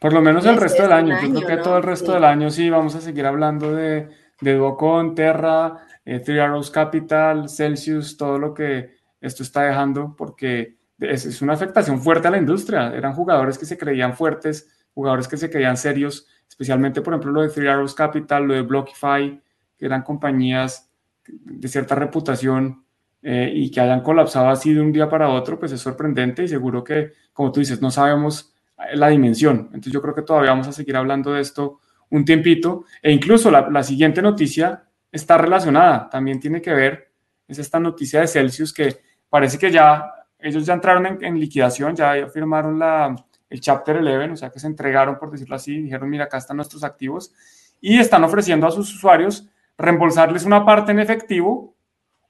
Por 0.00 0.14
lo 0.14 0.22
menos 0.22 0.46
el 0.46 0.56
resto 0.56 0.82
del 0.82 0.92
año. 0.92 1.14
Yo 1.22 1.44
creo 1.44 1.46
que 1.46 1.62
todo 1.62 1.76
el 1.76 1.82
resto 1.82 2.12
del 2.14 2.24
año 2.24 2.50
sí 2.50 2.70
vamos 2.70 2.94
a 2.94 3.02
seguir 3.02 3.26
hablando 3.26 3.74
de, 3.74 4.08
de 4.40 4.54
Duocon, 4.54 5.14
Terra, 5.14 5.86
eh, 6.06 6.20
Three 6.20 6.38
Arrows 6.38 6.70
Capital, 6.70 7.50
Celsius, 7.50 8.16
todo 8.16 8.38
lo 8.38 8.54
que 8.54 8.94
esto 9.20 9.42
está 9.42 9.64
dejando, 9.64 10.16
porque 10.16 10.78
es, 10.98 11.26
es, 11.26 11.42
una 11.42 11.52
afectación 11.52 12.00
fuerte 12.00 12.28
a 12.28 12.30
la 12.30 12.38
industria. 12.38 12.94
Eran 12.94 13.12
jugadores 13.12 13.58
que 13.58 13.66
se 13.66 13.76
creían 13.76 14.14
fuertes, 14.16 14.86
jugadores 14.94 15.28
que 15.28 15.36
se 15.36 15.50
creían 15.50 15.76
serios, 15.76 16.26
especialmente, 16.48 17.02
por 17.02 17.12
ejemplo, 17.12 17.32
lo 17.32 17.42
de 17.42 17.50
Three 17.50 17.68
Arrows 17.68 17.94
Capital, 17.94 18.44
lo 18.44 18.54
de 18.54 18.62
Blockify, 18.62 19.38
que 19.76 19.84
eran 19.84 20.02
compañías 20.02 20.90
de 21.28 21.68
cierta 21.68 21.94
reputación 21.94 22.86
eh, 23.20 23.52
y 23.54 23.70
que 23.70 23.82
hayan 23.82 24.02
colapsado 24.02 24.48
así 24.48 24.72
de 24.72 24.80
un 24.80 24.92
día 24.92 25.10
para 25.10 25.28
otro, 25.28 25.58
pues 25.58 25.72
es 25.72 25.80
sorprendente 25.82 26.42
y 26.42 26.48
seguro 26.48 26.82
que, 26.82 27.12
como 27.34 27.52
tú 27.52 27.60
dices, 27.60 27.82
no 27.82 27.90
sabemos 27.90 28.49
la 28.94 29.08
dimensión. 29.08 29.66
Entonces 29.66 29.92
yo 29.92 30.02
creo 30.02 30.14
que 30.14 30.22
todavía 30.22 30.50
vamos 30.50 30.68
a 30.68 30.72
seguir 30.72 30.96
hablando 30.96 31.32
de 31.32 31.40
esto 31.40 31.80
un 32.10 32.24
tiempito 32.24 32.84
e 33.02 33.12
incluso 33.12 33.50
la, 33.50 33.68
la 33.70 33.82
siguiente 33.82 34.20
noticia 34.20 34.84
está 35.12 35.38
relacionada, 35.38 36.08
también 36.08 36.40
tiene 36.40 36.60
que 36.60 36.72
ver, 36.72 37.12
es 37.46 37.58
esta 37.58 37.80
noticia 37.80 38.20
de 38.20 38.26
Celsius 38.26 38.72
que 38.72 39.00
parece 39.28 39.58
que 39.58 39.70
ya 39.70 40.04
ellos 40.38 40.64
ya 40.64 40.74
entraron 40.74 41.06
en, 41.06 41.24
en 41.24 41.38
liquidación, 41.38 41.94
ya 41.94 42.26
firmaron 42.28 42.78
la, 42.78 43.14
el 43.48 43.60
Chapter 43.60 43.96
11, 43.98 44.30
o 44.30 44.36
sea 44.36 44.50
que 44.50 44.60
se 44.60 44.66
entregaron, 44.66 45.18
por 45.18 45.30
decirlo 45.30 45.56
así, 45.56 45.82
dijeron, 45.82 46.08
mira, 46.08 46.24
acá 46.24 46.38
están 46.38 46.56
nuestros 46.56 46.84
activos 46.84 47.32
y 47.80 47.98
están 47.98 48.24
ofreciendo 48.24 48.66
a 48.66 48.70
sus 48.70 48.94
usuarios 48.94 49.48
reembolsarles 49.76 50.44
una 50.44 50.64
parte 50.64 50.92
en 50.92 51.00
efectivo 51.00 51.74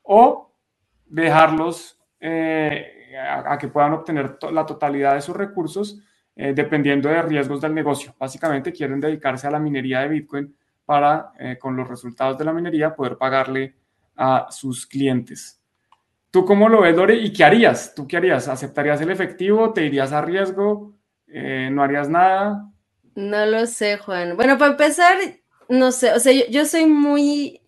o 0.03 0.53
dejarlos 1.07 2.01
eh, 2.21 3.15
a, 3.19 3.59
que 3.59 3.69
puedan 3.69 3.93
obtener 3.93 4.39
la 4.53 4.65
totalidad 4.65 5.15
de 5.15 5.21
sus 5.21 5.37
recursos 5.37 6.01
eh, 6.43 6.55
dependiendo 6.55 7.11
de 7.11 7.21
riesgos 7.21 7.61
del 7.61 7.75
negocio. 7.75 8.15
Básicamente 8.19 8.73
quieren 8.73 8.99
dedicarse 8.99 9.47
a 9.47 9.51
la 9.51 9.59
minería 9.59 10.01
de 10.01 10.09
Bitcoin 10.09 10.57
para, 10.87 11.33
eh, 11.39 11.59
con 11.61 11.77
los 11.77 11.87
resultados 11.87 12.39
de 12.39 12.47
la 12.47 12.55
minería, 12.55 12.95
poder 12.95 13.19
pagarle 13.19 13.75
a 14.17 14.47
sus 14.49 14.87
clientes. 14.87 15.61
¿Tú 16.31 16.47
cómo 16.47 16.71
lo 16.71 16.81
ves, 16.81 16.97
Lore? 16.97 17.17
¿Y 17.17 17.31
qué 17.31 17.45
harías? 17.45 17.95
¿Tú 17.95 18.09
qué 18.09 18.17
harías? 18.17 18.49
¿Aceptarías 18.49 19.03
el 19.03 19.11
efectivo? 19.11 19.75
¿Te 19.75 19.85
irías 19.85 20.13
a 20.13 20.23
riesgo? 20.23 20.95
¿No 21.27 21.83
harías 21.83 22.09
nada? 22.09 22.71
No 23.15 23.45
lo 23.45 23.67
sé, 23.67 23.99
Juan. 23.99 24.35
Bueno, 24.35 24.57
para 24.57 24.71
empezar, 24.71 25.19
no 25.69 25.93
sé, 25.93 26.13
o 26.13 26.21
sea, 26.21 26.33
yo 26.49 26.65
soy 26.65 26.87
muy 26.87 27.60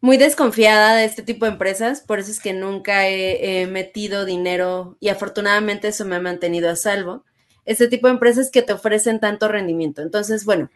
muy 0.00 0.16
desconfiada 0.16 0.96
de 0.96 1.04
este 1.04 1.22
tipo 1.22 1.44
de 1.44 1.52
empresas, 1.52 2.00
por 2.00 2.18
eso 2.18 2.30
es 2.30 2.40
que 2.40 2.52
nunca 2.52 3.08
he, 3.08 3.66
metido 3.66 4.24
dinero 4.24 4.96
y 5.00 5.08
afortunadamente 5.08 5.88
eso 5.88 6.04
me 6.04 6.16
ha 6.16 6.20
mantenido 6.20 6.70
a 6.70 6.76
salvo. 6.76 7.24
Este 7.66 7.88
tipo 7.88 8.06
de 8.06 8.14
empresas 8.14 8.50
que 8.50 8.62
te 8.62 8.72
ofrecen 8.72 9.20
tanto 9.20 9.46
rendimiento. 9.46 10.00
Entonces, 10.02 10.44
bueno, 10.44 10.70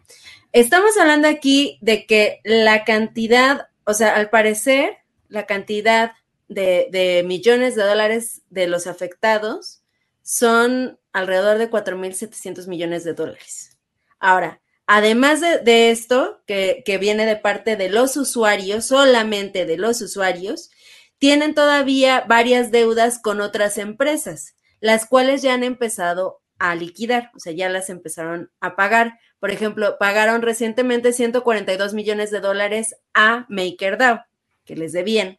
estamos 0.52 0.96
hablando 0.98 1.28
aquí 1.28 1.78
de 1.80 2.06
que 2.06 2.40
la 2.44 2.84
cantidad, 2.84 3.68
o 3.84 3.94
sea, 3.94 4.14
al 4.14 4.28
parecer, 4.28 4.98
la 5.28 5.46
cantidad 5.46 6.12
de, 6.48 6.88
de 6.92 7.24
millones 7.26 7.74
de 7.74 7.84
dólares 7.84 8.42
de 8.50 8.66
los 8.66 8.86
afectados 8.86 9.82
son 10.22 10.98
alrededor 11.12 11.58
de 11.58 11.70
4.700 11.70 12.68
millones 12.68 13.04
de 13.04 13.14
dólares. 13.14 13.78
Ahora, 14.18 14.60
Además 14.86 15.40
de, 15.40 15.90
esto, 15.90 16.42
que, 16.46 16.82
viene 17.00 17.24
de 17.24 17.36
parte 17.36 17.76
de 17.76 17.88
los 17.88 18.16
usuarios, 18.16 18.86
solamente 18.86 19.64
de 19.64 19.78
los 19.78 20.02
usuarios, 20.02 20.70
tienen 21.18 21.54
todavía 21.54 22.24
varias 22.28 22.70
deudas 22.70 23.18
con 23.18 23.40
otras 23.40 23.78
empresas, 23.78 24.54
las 24.80 25.06
cuales 25.06 25.40
ya 25.40 25.54
han 25.54 25.64
empezado 25.64 26.42
a 26.58 26.74
liquidar, 26.74 27.30
o 27.34 27.40
sea, 27.40 27.52
ya 27.52 27.68
las 27.70 27.88
empezaron 27.88 28.50
a 28.60 28.76
pagar. 28.76 29.18
Por 29.40 29.50
ejemplo, 29.50 29.96
pagaron 29.98 30.42
recientemente 30.42 31.12
142 31.12 31.94
millones 31.94 32.30
de 32.30 32.40
dólares 32.40 32.94
a 33.14 33.46
MakerDAO, 33.48 34.24
que 34.66 34.76
les 34.76 34.92
debían. 34.92 35.38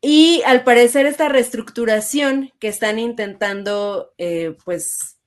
Y 0.00 0.42
al 0.46 0.64
parecer 0.64 1.06
esta 1.06 1.28
reestructuración 1.28 2.52
que 2.58 2.68
están 2.68 2.98
intentando, 2.98 4.14
eh, 4.18 4.56
pues, 4.64 5.19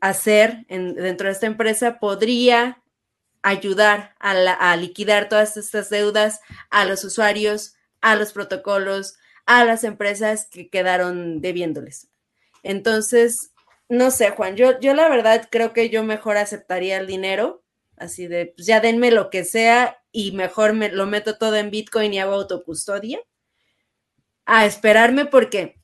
hacer 0.00 0.66
dentro 0.68 1.26
de 1.26 1.32
esta 1.32 1.46
empresa 1.46 1.98
podría 1.98 2.82
ayudar 3.42 4.14
a, 4.18 4.76
liquidar 4.76 5.28
todas 5.28 5.56
estas 5.56 5.88
deudas 5.88 6.40
a 6.70 6.84
los 6.84 7.04
usuarios, 7.04 7.76
a 8.00 8.16
los 8.16 8.32
protocolos, 8.32 9.18
a 9.46 9.64
las 9.64 9.84
empresas 9.84 10.48
que 10.50 10.68
quedaron 10.68 11.40
debiéndoles. 11.40 12.08
Entonces, 12.64 13.52
no 13.88 14.10
sé, 14.10 14.30
Juan, 14.30 14.56
yo, 14.56 14.80
yo 14.80 14.94
la 14.94 15.08
verdad 15.08 15.48
creo 15.48 15.72
que 15.72 15.90
yo 15.90 16.02
mejor 16.02 16.36
aceptaría 16.36 16.98
el 16.98 17.06
dinero, 17.06 17.62
así 17.96 18.26
de, 18.26 18.46
pues 18.46 18.66
ya 18.66 18.80
denme 18.80 19.12
lo 19.12 19.30
que 19.30 19.44
sea 19.44 20.02
y 20.10 20.32
mejor 20.32 20.72
me 20.72 20.88
lo 20.88 21.06
meto 21.06 21.38
todo 21.38 21.54
en 21.54 21.70
Bitcoin 21.70 22.12
y 22.12 22.18
hago 22.18 22.34
autocustodia, 22.34 23.20
a 24.44 24.66
esperarme 24.66 25.26
porque 25.26 25.80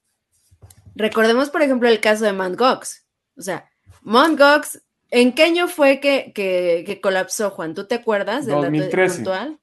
recordemos, 0.96 1.50
por 1.50 1.62
ejemplo, 1.62 1.88
el 1.88 2.00
caso 2.00 2.24
de 2.24 2.32
Mt. 2.32 2.58
Gox. 2.58 3.06
O 3.36 3.42
sea, 3.42 3.71
Mt. 4.02 4.38
Gox 4.38 4.80
¿En 5.12 5.34
qué 5.34 5.42
año 5.42 5.68
fue 5.68 6.00
que, 6.00 6.32
que, 6.34 7.00
colapsó, 7.02 7.50
Juan? 7.50 7.74
¿Tú 7.74 7.86
te 7.86 7.96
acuerdas 7.96 8.46
del 8.46 8.62
2013. 8.62 9.16
puntual? 9.16 9.60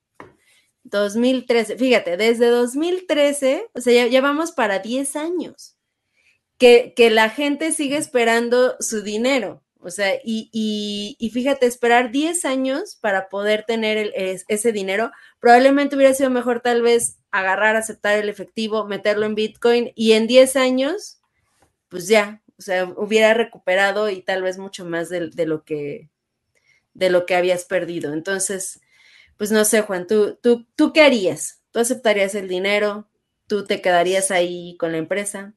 2013. 0.84 1.76
Fíjate, 1.76 2.18
desde 2.18 2.50
2013, 2.50 3.66
o 3.74 3.82
sea, 3.82 4.06
ya, 4.06 4.22
vamos 4.22 4.52
para 4.52 4.78
10 4.78 5.16
años, 5.16 5.76
que, 6.60 6.94
que, 6.96 7.10
la 7.10 7.32
gente 7.32 7.72
sigue 7.72 7.98
esperando 7.98 8.76
su 8.80 9.02
dinero. 9.02 9.64
O 9.80 9.90
sea, 9.90 10.14
y, 10.24 10.50
y, 11.18 11.30
fíjate, 11.32 11.66
esperar 11.66 12.12
10 12.12 12.46
años 12.46 12.96
para 13.02 13.28
poder 13.30 13.64
tener 13.66 14.14
ese 14.16 14.72
dinero, 14.72 15.12
probablemente 15.40 15.96
hubiera 15.96 16.14
sido 16.14 16.30
mejor 16.30 16.60
tal 16.60 16.84
vez 16.84 17.18
agarrar, 17.32 17.76
aceptar 17.76 18.20
el 18.20 18.30
efectivo, 18.30 18.86
meterlo 18.86 19.26
en 19.26 19.34
Bitcoin 19.34 19.94
y 19.96 20.12
en 20.12 20.28
10 20.28 20.58
años, 20.58 21.22
pues 21.88 22.08
ya, 22.08 22.44
o 22.60 22.62
sea, 22.62 22.86
hubiera 22.98 23.34
recuperado 23.34 24.10
y 24.10 24.22
tal 24.22 24.44
vez 24.44 24.58
mucho 24.58 24.86
más 24.86 25.10
de, 25.10 25.32
lo 25.46 25.64
que 25.64 26.10
de 26.94 27.10
lo 27.10 27.26
que 27.26 27.36
habías 27.36 27.64
perdido. 27.64 28.14
Entonces, 28.14 28.82
pues 29.38 29.52
no 29.52 29.64
sé, 29.64 29.82
Juan, 29.82 30.06
¿tú, 30.06 30.38
tú, 30.44 30.68
¿tú 30.76 30.92
qué 30.92 31.02
harías? 31.02 31.64
¿Tú 31.72 31.80
aceptarías 31.80 32.36
el 32.36 32.50
dinero? 32.50 33.08
¿Tú 33.48 33.64
te 33.66 33.82
quedarías 33.82 34.30
ahí 34.30 34.76
con 34.78 34.92
la 34.92 34.98
empresa? 34.98 35.54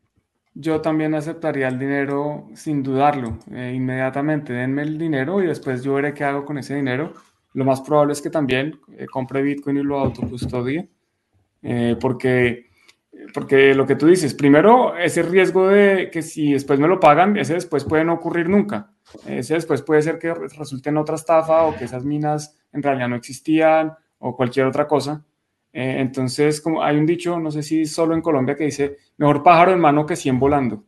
Yo 0.55 0.81
también 0.81 1.15
aceptaría 1.15 1.67
el 1.67 1.79
dinero 1.79 2.49
sin 2.55 2.83
dudarlo, 2.85 3.39
eh, 3.51 3.73
inmediatamente. 3.75 4.53
Denme 4.53 4.83
el 4.83 4.97
dinero 4.97 5.43
y 5.43 5.47
después 5.47 5.83
yo 5.83 5.95
veré 5.95 6.15
qué 6.15 6.23
hago 6.23 6.45
con 6.45 6.59
ese 6.59 6.77
dinero. 6.77 7.15
Lo 7.55 7.65
más 7.65 7.81
probable 7.81 8.13
es 8.13 8.23
que 8.23 8.31
también 8.31 8.79
eh, 8.97 9.07
compre 9.07 9.43
Bitcoin 9.43 9.79
y 9.79 9.83
lo 9.83 9.99
autocustodie, 9.99 10.89
eh, 11.63 11.97
porque 12.01 12.71
porque 13.33 13.75
lo 13.75 13.87
que 13.87 13.97
tú 13.97 14.07
dices, 14.07 14.35
primero, 14.35 14.97
ese 14.97 15.23
riesgo 15.23 15.69
de 15.69 16.11
que 16.11 16.23
si 16.23 16.53
después 16.53 16.79
me 16.79 16.89
lo 16.89 17.01
pagan, 17.01 17.37
ese 17.37 17.55
después 17.55 17.85
puede 17.85 18.05
no 18.05 18.15
ocurrir 18.15 18.49
nunca. 18.49 18.91
Ese 19.27 19.55
después 19.55 19.83
puede 19.83 20.03
ser 20.03 20.19
que 20.19 20.33
resulte 20.33 20.89
en 20.89 20.97
otra 20.97 21.17
estafa 21.17 21.65
o 21.65 21.77
que 21.77 21.85
esas 21.85 22.05
minas 22.05 22.57
en 22.73 22.83
realidad 22.83 23.09
no 23.09 23.17
existían 23.17 23.93
o 24.19 24.37
cualquier 24.37 24.67
otra 24.67 24.87
cosa. 24.87 25.25
Eh, 25.73 25.97
entonces, 25.99 26.61
como 26.61 26.83
hay 26.83 26.97
un 26.97 27.07
dicho, 27.07 27.39
no 27.39 27.51
sé 27.51 27.63
si 27.63 27.87
solo 27.87 28.15
en 28.15 28.21
Colombia, 28.21 28.57
que 28.57 28.65
dice, 28.65 28.99
mejor 29.17 29.43
pájaro 29.43 29.73
en 29.73 29.81
mano 29.81 30.07
que 30.07 30.17
100 30.17 30.39
volando. 30.39 30.85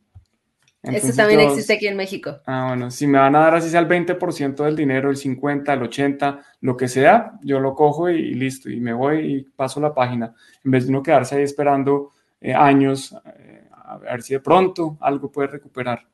Eso 0.92 1.16
también 1.16 1.40
existe 1.40 1.72
aquí 1.72 1.86
en 1.86 1.96
México. 1.96 2.40
Ah, 2.46 2.66
bueno, 2.68 2.90
si 2.90 3.06
me 3.06 3.18
van 3.18 3.34
a 3.36 3.40
dar 3.40 3.54
así 3.54 3.70
sea 3.70 3.80
el 3.80 3.88
20% 3.88 4.64
del 4.64 4.76
dinero, 4.76 5.08
el 5.08 5.16
50, 5.16 5.72
el 5.72 5.82
80, 5.82 6.40
lo 6.60 6.76
que 6.76 6.88
sea, 6.88 7.38
yo 7.42 7.58
lo 7.58 7.74
cojo 7.74 8.10
y, 8.10 8.34
listo, 8.34 8.68
y 8.68 8.80
me 8.80 8.92
voy 8.92 9.18
y 9.20 9.42
paso 9.42 9.80
la 9.80 9.94
página, 9.94 10.34
en 10.62 10.70
vez 10.70 10.84
de 10.84 10.90
uno 10.90 11.02
quedarse 11.02 11.36
ahí 11.36 11.42
esperando 11.42 12.10
eh, 12.44 12.52
años 12.52 13.16
eh, 13.38 13.66
a 13.70 13.96
ver 13.96 14.22
si 14.22 14.34
de 14.34 14.40
pronto 14.40 14.98
algo 15.00 15.32
puede 15.32 15.48
recuperar. 15.48 16.06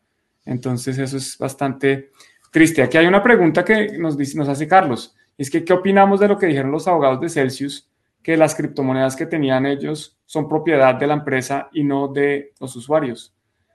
Entonces 0.45 0.97
eso 0.97 1.17
es 1.17 1.37
bastante 1.37 2.13
triste. 2.53 2.83
Aquí 2.85 2.97
hay 2.99 3.07
una 3.07 3.21
pregunta 3.21 3.65
que 3.65 3.99
nos, 3.99 4.17
dice, 4.17 4.39
nos 4.39 4.49
hace 4.49 4.69
Carlos, 4.69 5.17
es 5.37 5.51
que 5.51 5.65
¿qué 5.65 5.73
opinamos 5.73 6.21
de 6.21 6.29
lo 6.29 6.39
que 6.39 6.47
dijeron 6.47 6.71
los 6.71 6.87
abogados 6.87 7.21
de 7.21 7.29
Celsius? 7.29 7.91
Que 8.23 8.37
las 8.37 8.55
criptomonedas 8.55 9.17
que 9.17 9.27
tenían 9.27 9.67
ellos 9.67 10.21
son 10.25 10.49
propiedad 10.49 10.95
de 10.95 11.09
la 11.09 11.15
empresa 11.15 11.69
y 11.73 11.83
no 11.83 12.07
de 12.07 12.53
los 12.61 12.77
usuarios. 12.77 13.35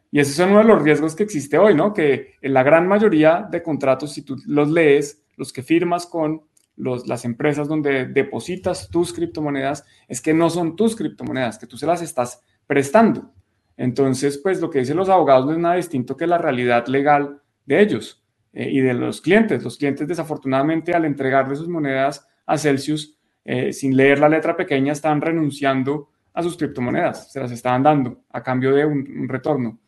Y 0.10 0.22
ese 0.22 0.32
es 0.32 0.50
uno 0.50 0.60
de 0.60 0.63
los 0.63 0.82
riesgos 0.82 1.13
que 1.13 1.24
existe 1.24 1.58
hoy, 1.58 1.76
¿no? 1.76 1.94
Que 1.94 2.36
en 2.41 2.54
la 2.54 2.63
gran 2.63 2.88
mayoría 2.88 3.46
de 3.52 3.62
contratos, 3.62 4.13
si 4.13 4.22
tú 4.22 4.38
los 4.46 4.70
lees, 4.70 5.26
los 5.36 5.52
que 5.52 5.62
firmas 5.62 6.06
con 6.06 6.41
los, 6.75 7.07
las 7.07 7.25
empresas 7.25 7.67
donde 7.67 8.05
depositas 8.05 8.89
tus 8.89 9.13
criptomonedas, 9.13 9.85
es 10.07 10.21
que 10.21 10.33
no 10.33 10.49
son 10.49 10.75
tus 10.75 10.95
criptomonedas, 10.95 11.57
que 11.57 11.67
tú 11.67 11.77
se 11.77 11.88
las 11.88 12.01
estás 12.01 12.41
prestando. 12.67 13.31
Entonces, 13.77 14.38
pues 14.38 14.61
lo 14.61 14.69
que 14.69 14.79
dicen 14.79 14.97
los 14.97 15.09
abogados 15.09 15.45
no 15.45 15.51
es 15.51 15.57
nada 15.57 15.75
distinto 15.75 16.15
que 16.15 16.27
la 16.27 16.38
realidad 16.38 16.88
legal 16.88 17.41
de 17.65 17.81
ellos 17.81 18.23
eh, 18.53 18.69
y 18.69 18.79
de 18.79 18.93
los 18.93 19.21
clientes. 19.21 19.63
Los 19.63 19.77
clientes, 19.77 20.07
desafortunadamente, 20.07 20.93
al 20.93 21.05
entregarle 21.05 21.55
sus 21.55 21.67
monedas 21.67 22.27
a 22.45 22.57
Celsius, 22.57 23.17
eh, 23.43 23.73
sin 23.73 23.95
leer 23.95 24.19
la 24.19 24.29
letra 24.29 24.55
pequeña, 24.55 24.93
están 24.93 25.21
renunciando 25.21 26.09
a 26.33 26.43
sus 26.43 26.57
criptomonedas, 26.57 27.31
se 27.31 27.39
las 27.39 27.51
estaban 27.51 27.83
dando 27.83 28.23
a 28.29 28.43
cambio 28.43 28.73
de 28.73 28.85
un 28.85 29.27
retorno. 29.29 29.79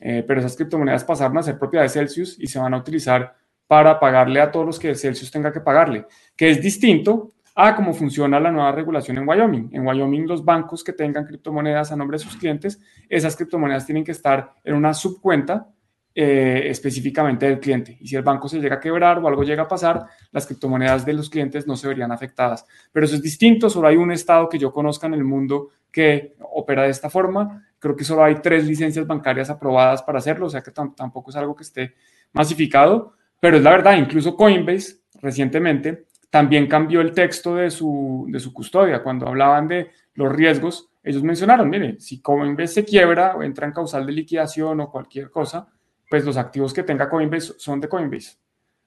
Eh, 0.00 0.24
pero 0.26 0.40
esas 0.40 0.56
criptomonedas 0.56 1.04
pasaron 1.04 1.36
a 1.36 1.42
ser 1.42 1.58
propiedad 1.58 1.84
de 1.84 1.90
Celsius 1.90 2.36
y 2.38 2.46
se 2.46 2.58
van 2.58 2.72
a 2.72 2.78
utilizar 2.78 3.36
para 3.70 4.00
pagarle 4.00 4.40
a 4.40 4.50
todos 4.50 4.66
los 4.66 4.80
que 4.80 4.96
Celsius 4.96 5.30
tenga 5.30 5.52
que 5.52 5.60
pagarle, 5.60 6.04
que 6.34 6.50
es 6.50 6.60
distinto 6.60 7.34
a 7.54 7.76
cómo 7.76 7.94
funciona 7.94 8.40
la 8.40 8.50
nueva 8.50 8.72
regulación 8.72 9.18
en 9.18 9.28
Wyoming. 9.28 9.68
En 9.70 9.86
Wyoming 9.86 10.26
los 10.26 10.44
bancos 10.44 10.82
que 10.82 10.92
tengan 10.92 11.24
criptomonedas 11.24 11.92
a 11.92 11.96
nombre 11.96 12.18
de 12.18 12.24
sus 12.24 12.36
clientes, 12.36 12.80
esas 13.08 13.36
criptomonedas 13.36 13.86
tienen 13.86 14.02
que 14.02 14.10
estar 14.10 14.54
en 14.64 14.74
una 14.74 14.92
subcuenta 14.92 15.68
eh, 16.12 16.62
específicamente 16.64 17.46
del 17.46 17.60
cliente. 17.60 17.96
Y 18.00 18.08
si 18.08 18.16
el 18.16 18.24
banco 18.24 18.48
se 18.48 18.58
llega 18.58 18.74
a 18.74 18.80
quebrar 18.80 19.20
o 19.20 19.28
algo 19.28 19.44
llega 19.44 19.62
a 19.62 19.68
pasar, 19.68 20.04
las 20.32 20.48
criptomonedas 20.48 21.06
de 21.06 21.12
los 21.12 21.30
clientes 21.30 21.68
no 21.68 21.76
se 21.76 21.86
verían 21.86 22.10
afectadas. 22.10 22.66
Pero 22.90 23.06
eso 23.06 23.14
es 23.14 23.22
distinto, 23.22 23.70
solo 23.70 23.86
hay 23.86 23.96
un 23.96 24.10
estado 24.10 24.48
que 24.48 24.58
yo 24.58 24.72
conozca 24.72 25.06
en 25.06 25.14
el 25.14 25.22
mundo 25.22 25.68
que 25.92 26.34
opera 26.40 26.82
de 26.82 26.90
esta 26.90 27.08
forma 27.08 27.70
Creo 27.80 27.96
que 27.96 28.04
solo 28.04 28.22
hay 28.22 28.34
tres 28.42 28.66
licencias 28.66 29.06
bancarias 29.06 29.48
aprobadas 29.48 30.02
para 30.02 30.18
hacerlo, 30.18 30.46
o 30.46 30.50
sea 30.50 30.60
que 30.60 30.70
tampoco 30.70 31.30
es 31.30 31.36
algo 31.36 31.56
que 31.56 31.62
esté 31.62 31.94
masificado, 32.30 33.14
pero 33.40 33.56
es 33.56 33.62
la 33.62 33.70
verdad, 33.70 33.96
incluso 33.96 34.36
Coinbase 34.36 35.00
recientemente 35.20 36.06
también 36.30 36.68
cambió 36.68 37.00
el 37.00 37.12
texto 37.12 37.56
de 37.56 37.70
su, 37.70 38.26
de 38.28 38.38
su 38.38 38.52
custodia. 38.52 39.02
Cuando 39.02 39.26
hablaban 39.26 39.66
de 39.66 39.90
los 40.14 40.30
riesgos, 40.32 40.90
ellos 41.02 41.22
mencionaron, 41.22 41.68
mire, 41.68 41.98
si 41.98 42.20
Coinbase 42.20 42.74
se 42.74 42.84
quiebra 42.84 43.34
o 43.34 43.42
entra 43.42 43.66
en 43.66 43.72
causal 43.72 44.06
de 44.06 44.12
liquidación 44.12 44.80
o 44.80 44.90
cualquier 44.90 45.30
cosa, 45.30 45.66
pues 46.08 46.24
los 46.24 46.36
activos 46.36 46.72
que 46.72 46.82
tenga 46.82 47.08
Coinbase 47.08 47.54
son 47.58 47.80
de 47.80 47.88
Coinbase. 47.88 48.36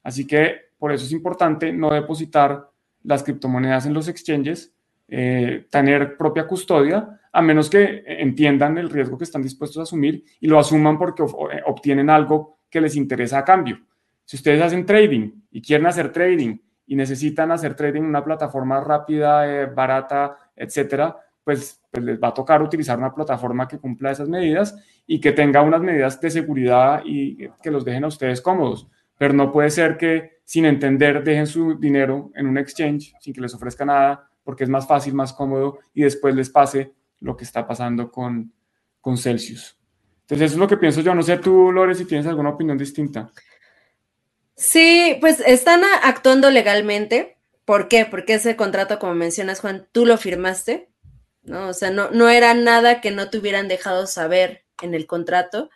Así 0.04 0.28
que 0.28 0.74
por 0.78 0.92
eso 0.92 1.06
es 1.06 1.12
importante 1.12 1.74
no 1.74 1.94
depositar 1.94 2.70
las 3.04 3.24
criptomonedas 3.24 3.86
en 3.86 3.94
los 3.94 4.08
exchanges, 4.08 4.74
eh, 5.08 5.68
tener 5.70 6.16
propia 6.18 6.48
custodia, 6.48 7.20
a 7.32 7.42
menos 7.42 7.70
que 7.70 8.04
entiendan 8.06 8.78
el 8.78 8.90
riesgo 8.90 9.18
que 9.18 9.24
están 9.24 9.42
dispuestos 9.42 9.80
a 9.80 9.84
asumir 9.84 10.24
y 10.40 10.48
lo 10.48 10.60
asuman 10.60 10.98
porque 10.98 11.24
eh, 11.24 11.62
obtienen 11.66 12.10
algo 12.10 12.60
que 12.70 12.80
les 12.80 12.96
interesa 12.96 13.40
a 13.40 13.46
cambio. 13.46 13.80
Si 14.26 14.38
ustedes 14.38 14.62
hacen 14.62 14.86
trading 14.86 15.32
y 15.52 15.62
quieren 15.62 15.88
hacer 15.88 16.12
trading 16.12 16.58
y 16.86 16.96
necesitan 16.96 17.52
hacer 17.52 17.76
trading 17.76 18.02
en 18.02 18.08
una 18.08 18.24
plataforma 18.24 18.80
rápida, 18.82 19.48
eh, 19.48 19.66
barata, 19.66 20.38
etcétera, 20.56 21.18
pues, 21.44 21.82
pues, 21.92 22.04
les 22.04 22.22
va 22.22 22.30
a 22.30 22.34
tocar 22.34 22.62
utilizar 22.62 22.98
una 22.98 23.14
plataforma 23.14 23.68
que 23.68 23.78
cumpla 23.78 24.12
esas 24.12 24.30
medidas 24.30 24.76
y 25.06 25.20
que 25.20 25.32
tenga 25.32 25.62
unas 25.62 25.82
medidas 25.82 26.20
de 26.22 26.30
seguridad 26.30 27.02
y 27.06 27.50
que 27.62 27.72
los 27.72 27.84
dejen 27.84 28.06
a 28.06 28.08
ustedes 28.08 28.42
cómodos. 28.42 28.88
Pero 29.18 29.34
no 29.34 29.52
puede 29.52 29.70
ser 29.70 29.98
que 29.98 30.40
sin 30.44 30.66
entender 30.66 31.24
dejen 31.24 31.48
su 31.48 31.78
dinero 31.78 32.32
en 32.36 32.48
un 32.48 32.58
exchange 32.58 33.14
sin 33.20 33.34
que 33.34 33.42
les 33.42 33.54
ofrezca 33.54 33.86
nada 33.86 34.30
porque 34.44 34.64
es 34.64 34.70
más 34.70 34.88
fácil, 34.88 35.14
más 35.14 35.34
cómodo 35.34 35.80
y 35.94 36.04
después 36.04 36.36
les 36.36 36.50
pase 36.50 36.94
lo 37.20 37.36
que 37.36 37.44
está 37.44 37.66
pasando 37.66 38.12
con, 38.12 38.52
con 39.00 39.18
Celsius. 39.18 39.78
Entonces, 40.22 40.46
eso 40.46 40.56
es 40.56 40.60
lo 40.60 40.68
que 40.68 40.78
pienso 40.78 41.02
yo. 41.02 41.14
No 41.14 41.22
sé 41.24 41.38
tú, 41.38 41.72
Lore, 41.72 41.96
si 41.96 42.06
tienes 42.06 42.28
alguna 42.28 42.50
opinión 42.50 42.78
distinta. 42.78 43.30
Sí, 44.56 45.18
pues 45.22 45.40
están 45.46 45.84
actuando 46.04 46.50
legalmente. 46.52 47.38
¿Por 47.66 47.88
qué? 47.88 48.06
Porque 48.06 48.36
ese 48.36 48.56
contrato, 48.56 49.00
como 49.00 49.16
mencionas, 49.16 49.62
Juan, 49.62 49.88
tú 49.92 50.06
lo 50.06 50.18
firmaste, 50.18 50.90
¿no? 51.44 51.70
O 51.70 51.74
sea, 51.74 51.92
no, 51.92 52.12
no 52.12 52.30
era 52.30 52.54
nada 52.54 53.02
que 53.02 53.12
no 53.12 53.30
te 53.30 53.38
hubieran 53.38 53.68
dejado 53.68 54.08
saber 54.08 54.66
en 54.82 54.94
el 54.94 55.08
contrato. 55.08 55.70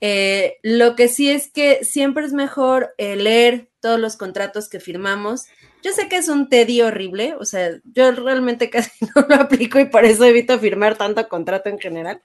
Eh, 0.00 0.58
lo 0.62 0.96
que 0.96 1.06
sí 1.08 1.30
es 1.30 1.50
que 1.50 1.84
siempre 1.84 2.26
es 2.26 2.32
mejor 2.32 2.92
eh, 2.98 3.14
leer 3.14 3.70
todos 3.80 4.00
los 4.00 4.16
contratos 4.16 4.68
que 4.68 4.80
firmamos 4.80 5.44
Yo 5.84 5.92
sé 5.92 6.08
que 6.08 6.16
es 6.16 6.28
un 6.28 6.48
tedio 6.48 6.88
horrible, 6.88 7.36
o 7.38 7.44
sea, 7.44 7.70
yo 7.84 8.10
realmente 8.10 8.68
casi 8.70 8.90
no 9.14 9.24
lo 9.28 9.36
aplico 9.36 9.78
y 9.78 9.84
por 9.84 10.04
eso 10.04 10.24
evito 10.24 10.58
firmar 10.58 10.96
tanto 10.98 11.28
contrato 11.28 11.68
en 11.68 11.78
general. 11.78 12.20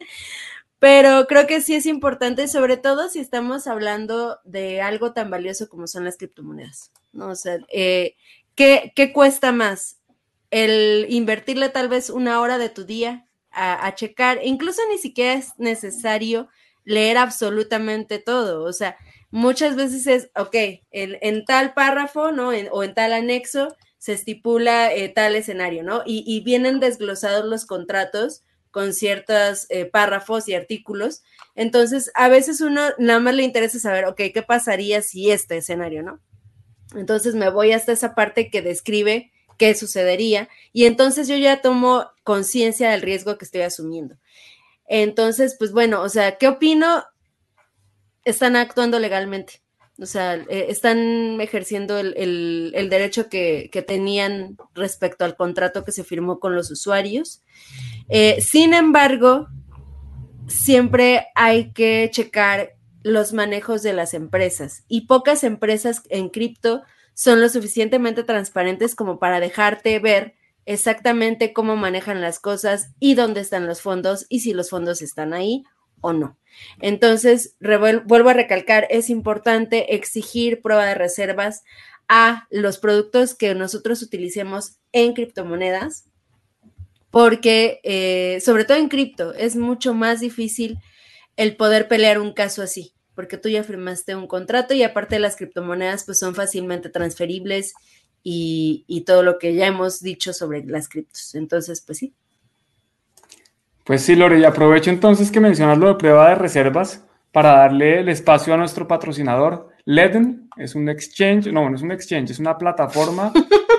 Pero 0.79 1.25
creo 1.27 1.47
que 1.47 1.61
sí 1.61 1.73
es 1.73 1.85
importante, 1.85 2.47
sobre 2.47 2.77
todo 2.77 3.09
si 3.09 3.19
estamos 3.19 3.65
hablando 3.65 4.39
de 4.43 4.81
algo 4.81 5.13
tan 5.13 5.31
valioso 5.31 5.69
como 5.69 5.87
son 5.87 6.05
las 6.05 6.17
criptomonedas. 6.17 6.91
¿no? 7.13 7.29
O 7.29 7.35
sea, 7.35 7.57
eh, 7.69 8.15
¿qué, 8.55 8.91
¿qué, 8.95 9.11
cuesta 9.11 9.51
más? 9.51 9.97
El 10.51 11.07
invertirle 11.09 11.69
tal 11.69 11.89
vez 11.89 12.09
una 12.09 12.39
hora 12.41 12.57
de 12.59 12.69
tu 12.69 12.85
día 12.85 13.25
a, 13.51 13.85
a, 13.87 13.95
checar, 13.95 14.39
incluso 14.43 14.81
ni 14.91 14.99
siquiera 14.99 15.33
es 15.33 15.53
necesario 15.57 16.47
leer 16.83 17.17
absolutamente 17.17 18.19
todo. 18.19 18.63
O 18.63 18.71
sea, 18.71 18.97
muchas 19.31 19.75
veces 19.75 20.05
es, 20.07 20.29
ok, 20.35 20.55
en, 20.91 21.17
en 21.21 21.43
tal 21.45 21.73
párrafo, 21.73 22.31
¿no? 22.31 22.53
En, 22.53 22.69
o 22.71 22.83
en 22.83 22.93
tal 22.93 23.13
anexo 23.13 23.75
se 23.97 24.13
estipula 24.13 24.93
eh, 24.93 25.09
tal 25.09 25.35
escenario, 25.35 25.83
¿no? 25.83 26.03
Y, 26.05 26.23
y 26.25 26.41
vienen 26.41 26.79
desglosados 26.79 27.45
los 27.45 27.65
contratos 27.65 28.43
con 28.71 28.93
ciertos 28.93 29.65
eh, 29.69 29.85
párrafos 29.85 30.47
y 30.47 30.55
artículos. 30.55 31.23
Entonces, 31.55 32.11
a 32.15 32.29
veces 32.29 32.61
uno 32.61 32.81
nada 32.97 33.19
más 33.19 33.35
le 33.35 33.43
interesa 33.43 33.79
saber, 33.79 34.05
ok, 34.05 34.21
¿qué 34.33 34.43
pasaría 34.45 35.01
si 35.01 35.31
este 35.31 35.57
escenario, 35.57 36.03
no? 36.03 36.21
Entonces 36.95 37.35
me 37.35 37.49
voy 37.49 37.71
hasta 37.73 37.91
esa 37.91 38.15
parte 38.15 38.49
que 38.49 38.61
describe 38.61 39.31
qué 39.57 39.75
sucedería 39.75 40.49
y 40.71 40.85
entonces 40.85 41.27
yo 41.27 41.35
ya 41.35 41.61
tomo 41.61 42.09
conciencia 42.23 42.91
del 42.91 43.01
riesgo 43.01 43.37
que 43.37 43.45
estoy 43.45 43.61
asumiendo. 43.61 44.17
Entonces, 44.87 45.55
pues 45.59 45.71
bueno, 45.71 46.01
o 46.01 46.09
sea, 46.09 46.37
¿qué 46.37 46.47
opino? 46.47 47.03
Están 48.23 48.55
actuando 48.55 48.99
legalmente. 48.99 49.61
O 49.99 50.05
sea, 50.05 50.35
eh, 50.35 50.67
están 50.69 51.41
ejerciendo 51.41 51.97
el, 51.97 52.71
el, 52.75 52.89
derecho 52.89 53.29
que, 53.29 53.69
que, 53.71 53.81
tenían 53.81 54.55
respecto 54.75 55.25
al 55.25 55.35
contrato 55.35 55.83
que 55.83 55.91
se 55.91 56.03
firmó 56.03 56.39
con 56.39 56.55
los 56.55 56.69
usuarios. 56.69 57.41
Eh, 58.07 58.39
sin 58.41 58.75
embargo, 58.75 59.47
siempre 60.47 61.27
hay 61.33 61.71
que 61.71 62.09
checar 62.11 62.75
los 63.03 63.33
manejos 63.33 63.81
de 63.83 63.93
las 63.93 64.13
empresas 64.13 64.83
y 64.87 65.07
pocas 65.07 65.43
empresas 65.43 66.03
en 66.09 66.29
cripto 66.29 66.83
son 67.13 67.41
lo 67.41 67.49
suficientemente 67.49 68.23
transparentes 68.23 68.95
como 68.95 69.17
para 69.17 69.39
dejarte 69.39 69.97
ver 69.99 70.35
exactamente 70.65 71.53
cómo 71.53 71.75
manejan 71.75 72.21
las 72.21 72.39
cosas 72.39 72.91
y 72.99 73.15
dónde 73.15 73.41
están 73.41 73.65
los 73.65 73.81
fondos 73.81 74.25
y 74.29 74.41
si 74.41 74.53
los 74.53 74.69
fondos 74.69 75.01
están 75.01 75.33
ahí 75.33 75.63
o 76.01 76.13
no. 76.13 76.37
Entonces, 76.81 77.55
vuelvo 77.59 78.29
a 78.29 78.33
recalcar, 78.33 78.87
es 78.89 79.09
importante 79.09 79.95
exigir 79.95 80.61
prueba 80.61 80.85
de 80.85 80.95
reservas 80.95 81.63
a 82.07 82.47
los 82.49 82.77
productos 82.77 83.35
que 83.35 83.53
nosotros 83.53 84.01
utilicemos 84.01 84.77
en 84.91 85.13
criptomonedas 85.13 86.05
porque 87.09 87.79
eh, 87.83 88.39
sobre 88.41 88.65
todo 88.65 88.77
en 88.77 88.89
cripto 88.89 89.33
es 89.33 89.55
mucho 89.55 89.93
más 89.93 90.19
difícil 90.19 90.77
el 91.35 91.55
poder 91.55 91.87
pelear 91.87 92.19
un 92.19 92.33
caso 92.33 92.61
así, 92.61 92.93
porque 93.15 93.37
tú 93.37 93.49
ya 93.49 93.63
firmaste 93.63 94.15
un 94.15 94.27
contrato 94.27 94.73
y 94.73 94.83
aparte 94.83 95.19
las 95.19 95.35
criptomonedas 95.35 96.03
pues 96.03 96.19
son 96.19 96.35
fácilmente 96.35 96.89
transferibles 96.89 97.73
y, 98.23 98.83
y 98.87 99.01
todo 99.01 99.23
lo 99.23 99.39
que 99.39 99.55
ya 99.55 99.67
hemos 99.67 100.01
dicho 100.01 100.33
sobre 100.33 100.63
las 100.65 100.89
criptos. 100.89 101.35
Entonces, 101.35 101.81
pues 101.81 101.99
sí. 101.99 102.13
Pues 103.87 104.01
sí, 104.01 104.17
Lore, 104.17 104.37
y 104.37 104.43
aprovecho 104.43 104.89
entonces 104.89 105.31
que 105.31 105.39
mencionas 105.39 105.77
lo 105.77 105.87
de 105.87 105.95
prueba 105.95 106.27
de 106.27 106.35
reservas 106.35 107.07
para 107.31 107.53
darle 107.53 108.01
el 108.01 108.09
espacio 108.09 108.53
a 108.53 108.57
nuestro 108.57 108.85
patrocinador. 108.85 109.69
Leden 109.85 110.49
es 110.57 110.75
un 110.75 110.89
exchange, 110.89 111.53
no, 111.53 111.69
no 111.69 111.75
es 111.77 111.81
un 111.81 111.93
exchange, 111.93 112.31
es 112.31 112.39
una 112.39 112.57
plataforma 112.57 113.31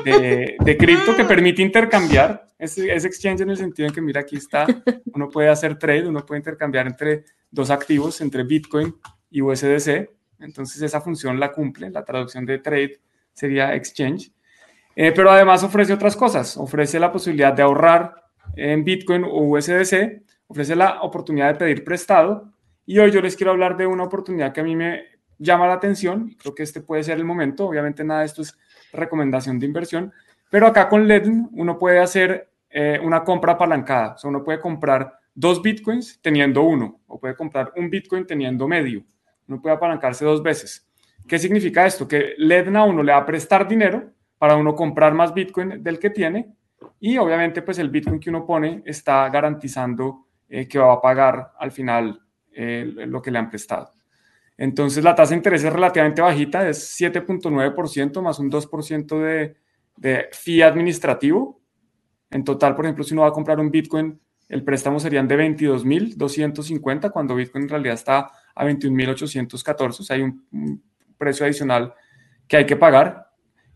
de, 0.07 0.57
de 0.59 0.77
cripto 0.79 1.15
que 1.15 1.25
permite 1.25 1.61
intercambiar. 1.61 2.49
Es, 2.59 2.79
exchange 2.79 3.43
en 3.43 3.51
el 3.51 3.59
sentido 3.59 3.87
en 3.87 3.93
que, 3.93 4.01
mira, 4.01 4.23
aquí 4.23 4.37
está, 4.37 4.67
uno 5.13 5.29
puede 5.29 5.51
hacer 5.51 5.79
trade, 5.79 6.09
uno 6.09 6.25
puede 6.25 6.39
intercambiar 6.39 6.87
entre 6.87 7.27
dos 7.51 7.69
activos, 7.69 8.23
entre 8.23 8.45
Bitcoin 8.45 8.95
y 9.31 9.43
USDC. 9.43 10.09
Entonces 10.41 10.81
esa 10.81 11.03
función 11.03 11.39
la 11.39 11.53
cumple, 11.53 11.91
la 11.91 12.03
traducción 12.03 12.47
de 12.47 12.61
trade 12.61 12.99
sería 13.35 13.75
exchange. 13.75 14.33
Eh, 14.97 15.13
pero 15.15 15.31
además 15.31 15.63
ofrece 15.65 15.93
otras 15.93 16.17
cosas, 16.17 16.57
ofrece 16.57 16.99
la 16.99 17.13
posibilidad 17.13 17.53
de 17.53 17.63
ahorrar 17.63 18.28
en 18.57 18.85
Bitcoin 18.85 19.25
o 19.25 19.43
USDC, 19.43 20.23
ofrece 20.47 20.77
la 20.77 21.03
oportunidad 21.03 21.53
de 21.53 21.59
pedir 21.59 21.85
prestado. 21.85 22.53
Y 22.87 22.99
hoy 22.99 23.11
yo 23.11 23.21
les 23.21 23.37
quiero 23.37 23.53
hablar 23.53 23.77
de 23.77 23.87
una 23.87 24.05
oportunidad 24.05 24.53
que 24.53 24.61
a 24.61 24.65
mí 24.65 24.75
me 24.75 25.03
llama 25.39 25.67
la 25.67 25.75
atención. 25.75 26.35
Creo 26.39 26.55
que 26.55 26.63
este 26.63 26.81
puede 26.81 27.05
ser 27.05 27.19
el 27.19 27.25
momento. 27.25 27.67
Obviamente 27.67 28.05
nada 28.05 28.21
de 28.21 28.27
esto 28.27 28.43
es 28.43 28.59
recomendación 28.93 29.59
de 29.59 29.67
inversión, 29.67 30.13
pero 30.51 30.67
acá 30.67 30.89
con 30.89 31.07
Ledn 31.07 31.49
uno 31.53 31.79
puede 31.79 31.99
hacer 31.99 32.49
eh, 32.71 32.99
una 33.03 33.25
compra 33.25 33.53
apalancada. 33.53 34.15
O 34.15 34.19
sea, 34.19 34.31
uno 34.31 34.43
puede 34.43 34.61
comprar 34.61 35.19
dos 35.35 35.63
Bitcoins 35.63 36.19
teniendo 36.21 36.63
uno, 36.63 37.01
o 37.07 37.21
puede 37.21 37.37
comprar 37.37 37.73
un 37.77 37.91
Bitcoin 37.91 38.27
teniendo 38.27 38.67
medio. 38.67 39.05
Uno 39.47 39.61
puede 39.61 39.77
apalancarse 39.77 40.25
dos 40.25 40.43
veces. 40.43 40.87
¿Qué 41.27 41.39
significa 41.39 41.87
esto? 41.87 42.09
Que 42.09 42.35
Ledn 42.39 42.77
a 42.77 42.85
uno 42.85 43.03
le 43.03 43.13
va 43.13 43.19
a 43.19 43.27
prestar 43.27 43.69
dinero 43.69 44.11
para 44.39 44.57
uno 44.57 44.75
comprar 44.75 45.15
más 45.15 45.35
Bitcoin 45.35 45.83
del 45.83 45.99
que 45.99 46.11
tiene 46.11 46.55
y 47.01 47.19
obviamente 47.19 47.63
pues 47.63 47.79
el 47.79 47.91
Bitcoin 47.91 48.21
que 48.21 48.31
uno 48.31 48.47
pone 48.47 48.83
está 48.85 49.29
garantizando 49.29 50.27
eh, 50.49 50.67
que 50.67 50.79
va 50.79 50.95
a 50.95 51.01
pagar 51.01 51.53
al 51.59 51.71
final 51.71 52.21
eh, 52.53 52.93
lo 53.07 53.23
que 53.23 53.31
le 53.31 53.39
han 53.39 53.51
prestado. 53.51 53.93
Entonces 54.57 55.05
la 55.05 55.15
tasa 55.15 55.31
de 55.31 55.37
interés 55.37 55.63
es 55.63 55.73
relativamente 55.73 56.21
bajita, 56.21 56.69
es 56.69 57.01
7.9% 57.01 58.21
más 58.21 58.39
un 58.39 58.51
2% 58.51 59.21
de, 59.21 59.57
de 59.97 60.29
fee 60.33 60.63
administrativo. 60.63 61.61
En 62.31 62.45
total, 62.45 62.75
por 62.75 62.85
ejemplo, 62.85 63.05
si 63.05 63.15
uno 63.15 63.23
va 63.23 63.29
a 63.29 63.33
comprar 63.33 63.61
un 63.61 63.71
Bitcoin, 63.71 64.19
el 64.49 64.65
préstamo 64.65 64.99
serían 64.99 65.29
de 65.29 65.37
22.250 65.37 67.11
cuando 67.13 67.35
Bitcoin 67.35 67.65
en 67.65 67.69
realidad 67.69 67.95
está 67.95 68.31
a 68.55 68.65
21.814, 68.65 70.01
o 70.01 70.03
sea, 70.03 70.17
hay 70.17 70.23
un, 70.23 70.45
un 70.51 70.83
precio 71.17 71.47
adicional 71.47 71.95
que 72.49 72.57
hay 72.57 72.67
que 72.67 72.77
pagar 72.77 73.28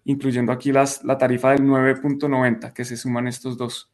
incluyendo 0.04 0.52
aquí 0.52 0.72
las, 0.72 1.04
la 1.04 1.18
tarifa 1.18 1.50
del 1.50 1.62
9.90, 1.62 2.72
que 2.72 2.84
se 2.84 2.96
suman 2.96 3.28
estos 3.28 3.56
dos. 3.56 3.92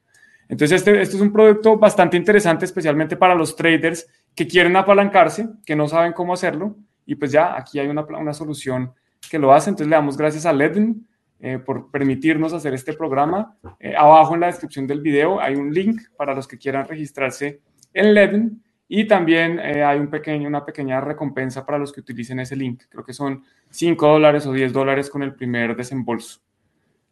Entonces, 0.48 0.80
este, 0.80 1.02
este, 1.02 1.16
es 1.16 1.22
un 1.22 1.32
producto 1.32 1.76
bastante 1.76 2.16
interesante, 2.16 2.64
especialmente 2.64 3.16
para 3.16 3.34
los 3.34 3.54
traders 3.54 4.06
que 4.34 4.46
quieren 4.46 4.76
apalancarse, 4.76 5.48
que 5.66 5.76
no 5.76 5.88
saben 5.88 6.12
cómo 6.12 6.32
hacerlo, 6.32 6.76
y 7.04 7.14
pues 7.14 7.32
ya 7.32 7.56
aquí 7.56 7.78
hay 7.78 7.88
una, 7.88 8.02
una 8.02 8.32
solución 8.32 8.92
que 9.30 9.38
lo 9.38 9.52
hace. 9.52 9.70
Entonces, 9.70 9.90
le 9.90 9.96
damos 9.96 10.16
gracias 10.16 10.46
a 10.46 10.52
Ledin 10.52 11.06
eh, 11.40 11.58
por 11.58 11.90
permitirnos 11.90 12.52
hacer 12.52 12.74
este 12.74 12.94
programa. 12.94 13.56
Eh, 13.78 13.94
abajo 13.96 14.34
en 14.34 14.40
la 14.40 14.46
descripción 14.48 14.86
del 14.86 15.00
video 15.00 15.40
hay 15.40 15.54
un 15.54 15.72
link 15.72 16.00
para 16.16 16.34
los 16.34 16.48
que 16.48 16.58
quieran 16.58 16.88
registrarse 16.88 17.60
en 17.92 18.14
Ledin 18.14 18.62
y 18.88 19.06
también 19.06 19.58
eh, 19.58 19.84
hay 19.84 19.98
un 19.98 20.08
pequeño, 20.08 20.48
una 20.48 20.64
pequeña 20.64 21.00
recompensa 21.00 21.64
para 21.66 21.78
los 21.78 21.92
que 21.92 22.00
utilicen 22.00 22.40
ese 22.40 22.56
link. 22.56 22.84
Creo 22.88 23.04
que 23.04 23.12
son 23.12 23.44
5 23.70 24.08
dólares 24.08 24.46
o 24.46 24.52
10 24.52 24.72
dólares 24.72 25.10
con 25.10 25.22
el 25.22 25.34
primer 25.34 25.76
desembolso. 25.76 26.40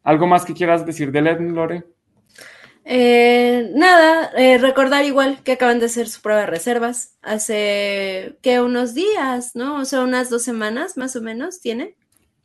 ¿Algo 0.03 0.27
más 0.27 0.47
que 0.47 0.55
quieras 0.55 0.87
decir 0.87 1.13
de 1.13 1.21
LED, 1.21 1.41
Lore? 1.41 1.85
Eh, 2.85 3.73
nada, 3.75 4.31
eh, 4.37 4.59
recordar 4.59 5.05
igual 5.05 5.43
que 5.43 5.53
acaban 5.53 5.81
de 5.81 5.87
hacer 5.87 6.09
su 6.09 6.23
prueba 6.23 6.43
de 6.43 6.47
reservas 6.47 7.17
hace 7.21 8.39
que 8.41 8.61
unos 8.61 8.95
días, 8.95 9.57
¿no? 9.57 9.81
O 9.81 9.85
sea, 9.85 10.03
unas 10.03 10.31
dos 10.31 10.45
semanas 10.45 10.97
más 10.97 11.15
o 11.17 11.21
menos 11.21 11.61
tiene. 11.61 11.97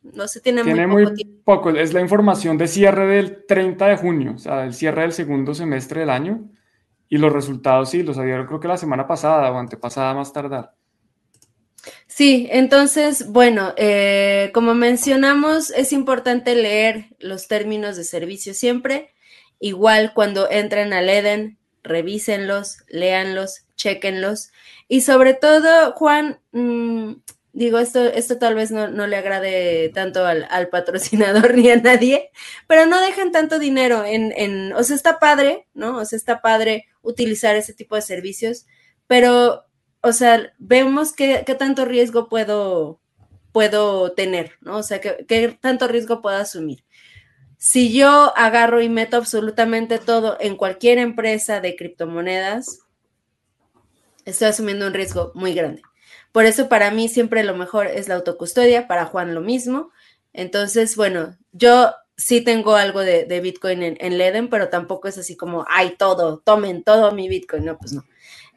No 0.01 0.27
se 0.27 0.41
tiene, 0.41 0.63
tiene 0.63 0.88
muy, 0.88 1.03
poco, 1.03 1.15
muy 1.15 1.41
poco 1.43 1.69
Es 1.69 1.93
la 1.93 2.01
información 2.01 2.57
de 2.57 2.67
cierre 2.67 3.05
del 3.05 3.45
30 3.45 3.88
de 3.88 3.97
junio, 3.97 4.34
o 4.36 4.39
sea, 4.39 4.65
el 4.65 4.73
cierre 4.73 5.03
del 5.03 5.13
segundo 5.13 5.53
semestre 5.53 5.99
del 5.99 6.09
año. 6.09 6.49
Y 7.12 7.18
los 7.18 7.34
resultados 7.34 7.89
sí, 7.89 8.03
los 8.03 8.18
había 8.18 8.45
creo 8.45 8.62
que 8.62 8.70
la 8.70 8.78
semana 8.78 9.05
pasada 9.05 9.51
o 9.51 9.57
antepasada 9.57 10.14
más 10.14 10.32
tardar. 10.32 10.74
Sí, 12.07 12.47
entonces, 12.49 13.28
bueno, 13.28 13.74
eh, 13.76 14.49
como 14.53 14.76
mencionamos, 14.76 15.72
es 15.72 15.91
importante 15.91 16.55
leer 16.55 17.07
los 17.20 17.49
términos 17.49 17.97
de 17.97 18.05
servicio 18.05 18.53
siempre. 18.53 19.14
Igual 19.59 20.14
cuando 20.14 20.49
entren 20.49 20.93
al 20.93 21.09
Eden, 21.09 21.57
revísenlos, 21.84 22.78
léanlos, 22.88 23.66
chequenlos. 23.76 24.53
Y 24.88 25.01
sobre 25.01 25.34
todo, 25.34 25.91
Juan, 25.91 26.39
mmm, 26.53 27.16
digo, 27.53 27.79
esto, 27.79 28.03
esto 28.05 28.37
tal 28.37 28.55
vez 28.55 28.71
no, 28.71 28.87
no 28.87 29.07
le 29.07 29.17
agrade 29.17 29.89
tanto 29.93 30.25
al, 30.25 30.47
al, 30.49 30.69
patrocinador 30.69 31.53
ni 31.55 31.69
a 31.69 31.75
nadie, 31.77 32.29
pero 32.67 32.85
no 32.85 33.01
dejan 33.01 33.31
tanto 33.31 33.59
dinero 33.59 34.05
en, 34.05 34.33
en, 34.35 34.73
o 34.73 34.83
sea, 34.83 34.95
está 34.95 35.19
padre, 35.19 35.67
¿no? 35.73 35.97
O 35.97 36.05
sea, 36.05 36.17
está 36.17 36.41
padre 36.41 36.85
utilizar 37.01 37.55
ese 37.55 37.73
tipo 37.73 37.95
de 37.95 38.01
servicios, 38.01 38.65
pero, 39.07 39.65
o 40.01 40.13
sea, 40.13 40.53
vemos 40.59 41.13
qué, 41.13 41.43
qué 41.45 41.55
tanto 41.55 41.85
riesgo 41.85 42.29
puedo, 42.29 43.01
puedo 43.51 44.13
tener, 44.13 44.53
¿no? 44.61 44.77
O 44.77 44.83
sea, 44.83 45.01
qué, 45.01 45.25
qué 45.27 45.57
tanto 45.59 45.87
riesgo 45.87 46.21
puedo 46.21 46.37
asumir. 46.37 46.85
Si 47.57 47.93
yo 47.93 48.33
agarro 48.37 48.81
y 48.81 48.89
meto 48.89 49.17
absolutamente 49.17 49.99
todo 49.99 50.37
en 50.39 50.55
cualquier 50.55 50.97
empresa 50.97 51.61
de 51.61 51.75
criptomonedas, 51.75 52.79
estoy 54.25 54.47
asumiendo 54.47 54.87
un 54.87 54.93
riesgo 54.93 55.31
muy 55.35 55.53
grande. 55.53 55.83
Por 56.32 56.45
eso 56.45 56.69
para 56.69 56.91
mí 56.91 57.09
siempre 57.09 57.43
lo 57.43 57.55
mejor 57.55 57.88
es 57.88 58.07
la 58.07 58.15
autocustodia, 58.15 58.88
para 58.88 59.05
Juan 59.05 59.34
lo 59.34 59.41
mismo. 59.41 59.91
Entonces, 60.34 60.95
bueno, 60.95 61.38
yo 61.51 61.93
sí 62.15 62.41
tengo 62.41 62.75
algo 62.75 63.01
de, 63.01 63.39
Bitcoin 63.41 63.84
en, 63.84 63.97
en, 63.99 64.17
Leden, 64.17 64.49
pero 64.49 64.69
tampoco 64.69 65.07
es 65.07 65.17
así 65.17 65.36
como, 65.36 65.65
ay, 65.69 65.95
todo, 65.97 66.39
tomen 66.39 66.84
todo 66.84 67.11
mi 67.11 67.27
Bitcoin. 67.27 67.65
No, 67.65 67.77
pues 67.77 67.93
no. 67.93 68.05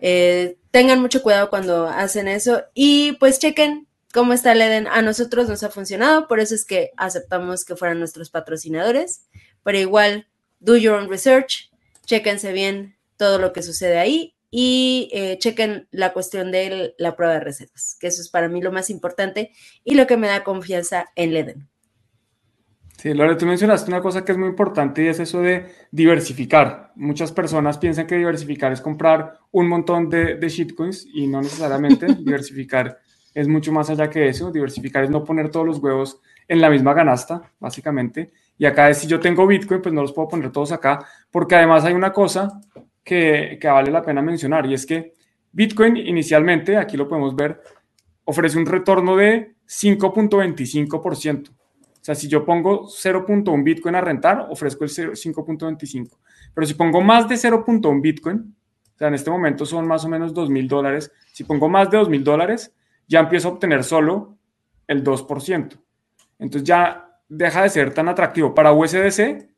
Eh, 0.00 0.58
tengan 0.70 1.00
mucho 1.00 1.22
cuidado 1.22 1.50
cuando 1.50 1.88
hacen 1.88 2.28
eso 2.28 2.62
y 2.74 3.12
pues 3.12 3.38
chequen 3.38 3.88
cómo 4.12 4.32
está 4.32 4.54
Leden. 4.54 4.86
A 4.86 5.02
nosotros 5.02 5.48
nos 5.48 5.62
ha 5.62 5.70
funcionado, 5.70 6.28
por 6.28 6.40
eso 6.40 6.54
es 6.54 6.64
que 6.64 6.92
aceptamos 6.96 7.64
que 7.64 7.76
fueran 7.76 7.98
nuestros 7.98 8.30
patrocinadores, 8.30 9.24
pero 9.62 9.78
igual, 9.78 10.28
do 10.60 10.76
your 10.76 10.94
own 10.94 11.08
research, 11.08 11.70
chequense 12.06 12.52
bien 12.52 12.96
todo 13.16 13.38
lo 13.38 13.52
que 13.52 13.62
sucede 13.62 13.98
ahí 13.98 14.33
y 14.56 15.08
eh, 15.12 15.36
chequen 15.40 15.88
la 15.90 16.12
cuestión 16.12 16.52
de 16.52 16.94
la 16.96 17.16
prueba 17.16 17.34
de 17.34 17.40
recetas, 17.40 17.96
que 17.98 18.06
eso 18.06 18.22
es 18.22 18.28
para 18.28 18.48
mí 18.48 18.62
lo 18.62 18.70
más 18.70 18.88
importante 18.88 19.50
y 19.82 19.96
lo 19.96 20.06
que 20.06 20.16
me 20.16 20.28
da 20.28 20.44
confianza 20.44 21.06
en 21.16 21.34
Leden. 21.34 21.68
Sí, 22.96 23.12
Lore, 23.12 23.34
tú 23.34 23.46
mencionaste 23.46 23.90
una 23.90 24.00
cosa 24.00 24.24
que 24.24 24.30
es 24.30 24.38
muy 24.38 24.46
importante 24.46 25.02
y 25.02 25.08
es 25.08 25.18
eso 25.18 25.40
de 25.40 25.66
diversificar. 25.90 26.92
Muchas 26.94 27.32
personas 27.32 27.78
piensan 27.78 28.06
que 28.06 28.14
diversificar 28.14 28.70
es 28.70 28.80
comprar 28.80 29.40
un 29.50 29.66
montón 29.66 30.08
de, 30.08 30.36
de 30.36 30.48
shitcoins 30.48 31.04
y 31.12 31.26
no 31.26 31.42
necesariamente. 31.42 32.06
diversificar 32.18 33.00
es 33.34 33.48
mucho 33.48 33.72
más 33.72 33.90
allá 33.90 34.08
que 34.08 34.28
eso. 34.28 34.52
Diversificar 34.52 35.02
es 35.02 35.10
no 35.10 35.24
poner 35.24 35.50
todos 35.50 35.66
los 35.66 35.78
huevos 35.78 36.20
en 36.46 36.60
la 36.60 36.70
misma 36.70 36.94
canasta, 36.94 37.42
básicamente. 37.58 38.30
Y 38.56 38.66
acá 38.66 38.88
es 38.88 38.98
si 38.98 39.08
yo 39.08 39.18
tengo 39.18 39.48
Bitcoin, 39.48 39.82
pues 39.82 39.92
no 39.92 40.02
los 40.02 40.12
puedo 40.12 40.28
poner 40.28 40.52
todos 40.52 40.70
acá, 40.70 41.04
porque 41.32 41.56
además 41.56 41.84
hay 41.84 41.94
una 41.94 42.12
cosa 42.12 42.60
que, 43.04 43.58
vale 43.62 43.90
la 43.90 44.02
pena 44.02 44.22
mencionar 44.22 44.66
y 44.66 44.74
es 44.74 44.86
que 44.86 45.14
Bitcoin 45.52 45.96
inicialmente, 45.96 46.76
aquí 46.76 46.96
lo 46.96 47.06
podemos 47.06 47.36
ver, 47.36 47.60
ofrece 48.24 48.58
un 48.58 48.66
retorno 48.66 49.14
de 49.16 49.54
5.25%. 49.68 51.50
O 51.50 51.52
sea, 52.00 52.14
si 52.14 52.28
yo 52.28 52.44
pongo 52.44 52.86
0.1 52.86 53.62
Bitcoin 53.62 53.94
a 53.94 54.00
rentar, 54.00 54.46
ofrezco 54.50 54.84
el 54.84 54.90
5.25. 54.90 56.10
Pero 56.54 56.66
si 56.66 56.74
pongo 56.74 57.00
más 57.00 57.28
de 57.28 57.36
0.1 57.36 58.02
Bitcoin, 58.02 58.54
o 58.94 58.98
sea, 58.98 59.08
en 59.08 59.14
este 59.14 59.30
momento 59.30 59.64
son 59.64 59.86
más 59.86 60.04
o 60.04 60.08
menos 60.08 60.34
2 60.34 60.50
mil 60.50 60.68
dólares. 60.68 61.10
Si 61.32 61.44
pongo 61.44 61.68
más 61.68 61.90
de 61.90 61.98
2 61.98 62.08
mil 62.08 62.22
dólares, 62.22 62.74
ya 63.06 63.20
empiezo 63.20 63.48
a 63.48 63.52
obtener 63.52 63.84
solo 63.84 64.36
el 64.86 65.02
2%. 65.02 65.78
Entonces 66.38 66.66
ya 66.66 67.08
deja 67.28 67.62
de 67.62 67.70
ser 67.70 67.94
tan 67.94 68.08
atractivo. 68.08 68.54
Para 68.54 68.72
USDC, 68.72 69.53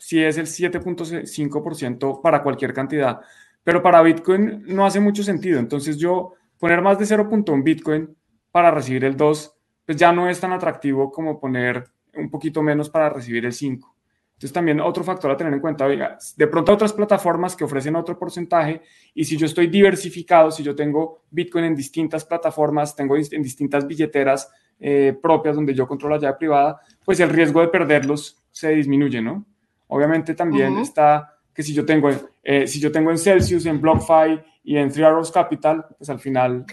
sí 0.00 0.20
es 0.20 0.38
el 0.38 0.46
7.5% 0.46 2.20
para 2.20 2.42
cualquier 2.42 2.72
cantidad. 2.72 3.20
Pero 3.62 3.82
para 3.82 4.02
Bitcoin 4.02 4.64
no 4.66 4.84
hace 4.84 4.98
mucho 4.98 5.22
sentido. 5.22 5.60
Entonces 5.60 5.98
yo 5.98 6.32
poner 6.58 6.82
más 6.82 6.98
de 6.98 7.04
0.1 7.04 7.62
Bitcoin 7.62 8.16
para 8.50 8.72
recibir 8.72 9.04
el 9.04 9.16
2 9.16 9.56
pues 9.90 9.98
ya 9.98 10.12
no 10.12 10.28
es 10.28 10.38
tan 10.38 10.52
atractivo 10.52 11.10
como 11.10 11.40
poner 11.40 11.84
un 12.14 12.30
poquito 12.30 12.62
menos 12.62 12.88
para 12.88 13.10
recibir 13.10 13.44
el 13.44 13.52
5. 13.52 13.96
Entonces 14.34 14.52
también 14.52 14.80
otro 14.80 15.02
factor 15.02 15.30
a 15.32 15.36
tener 15.36 15.52
en 15.52 15.58
cuenta, 15.58 15.86
de 15.88 16.46
pronto 16.46 16.72
otras 16.72 16.92
plataformas 16.92 17.56
que 17.56 17.64
ofrecen 17.64 17.96
otro 17.96 18.16
porcentaje 18.16 18.82
y 19.14 19.24
si 19.24 19.36
yo 19.36 19.46
estoy 19.46 19.66
diversificado, 19.66 20.52
si 20.52 20.62
yo 20.62 20.76
tengo 20.76 21.24
Bitcoin 21.30 21.64
en 21.64 21.74
distintas 21.74 22.24
plataformas, 22.24 22.94
tengo 22.94 23.16
en 23.16 23.42
distintas 23.42 23.84
billeteras 23.84 24.50
eh, 24.78 25.18
propias 25.20 25.56
donde 25.56 25.74
yo 25.74 25.88
controlo 25.88 26.14
la 26.14 26.20
llave 26.22 26.38
privada, 26.38 26.80
pues 27.04 27.18
el 27.18 27.28
riesgo 27.28 27.60
de 27.60 27.66
perderlos 27.66 28.40
se 28.52 28.70
disminuye, 28.70 29.20
¿no? 29.20 29.44
Obviamente 29.90 30.34
también 30.34 30.78
está 30.78 31.36
que 31.54 31.62
si 31.62 31.74
yo 31.74 31.84
tengo, 31.84 32.10
eh, 32.42 32.66
si 32.66 32.80
yo 32.80 32.90
tengo 32.90 33.10
en 33.10 33.18
Celsius, 33.18 33.66
en 33.66 33.80
BlockFi 33.80 34.40
y 34.64 34.76
en 34.76 34.90
Three 34.90 35.04
Arrows 35.04 35.30
Capital, 35.30 35.84
pues 35.98 36.08
al 36.08 36.20
final 36.20 36.64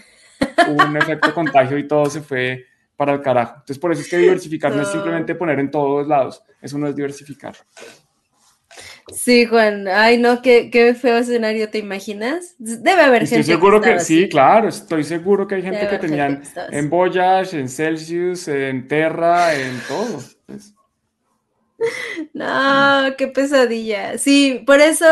hubo 0.68 0.84
un 0.84 0.96
efecto 0.96 1.34
contagio 1.34 1.76
y 1.78 1.86
todo 1.86 2.06
se 2.06 2.22
fue 2.22 2.64
para 2.96 3.12
el 3.12 3.20
carajo. 3.20 3.54
Entonces, 3.56 3.78
por 3.78 3.92
eso 3.92 4.02
es 4.02 4.08
que 4.08 4.18
diversificar 4.18 4.74
no, 4.74 4.82
es 4.82 4.88
simplemente 4.88 5.34
poner 5.34 5.58
en 5.58 5.70
todos 5.70 6.06
lados, 6.06 6.42
eso 6.62 6.78
no 6.78 6.86
es 6.86 6.96
diversificar. 6.96 7.56
Sí, 9.12 9.46
Juan. 9.46 9.88
Ay, 9.88 10.18
no, 10.18 10.42
qué, 10.42 10.70
qué 10.70 10.94
feo 10.94 11.16
escenario, 11.16 11.70
¿te 11.70 11.78
imaginas? 11.78 12.54
Debe 12.58 13.02
haber 13.02 13.22
estoy 13.22 13.38
gente. 13.38 13.52
seguro 13.52 13.80
que, 13.80 13.98
sí, 14.00 14.28
claro, 14.28 14.68
estoy 14.68 15.02
seguro 15.02 15.46
que 15.46 15.56
hay 15.56 15.62
gente 15.62 15.88
que 15.88 15.98
tenían 15.98 16.42
en 16.70 16.90
Voyage, 16.90 17.58
en 17.58 17.68
Celsius, 17.68 18.48
en 18.48 18.86
Terra, 18.86 19.54
en 19.54 19.80
todo. 19.88 20.20
Pues. 20.46 20.74
No, 22.32 23.14
qué 23.16 23.28
pesadilla. 23.28 24.18
Sí, 24.18 24.62
por 24.66 24.80
eso 24.80 25.06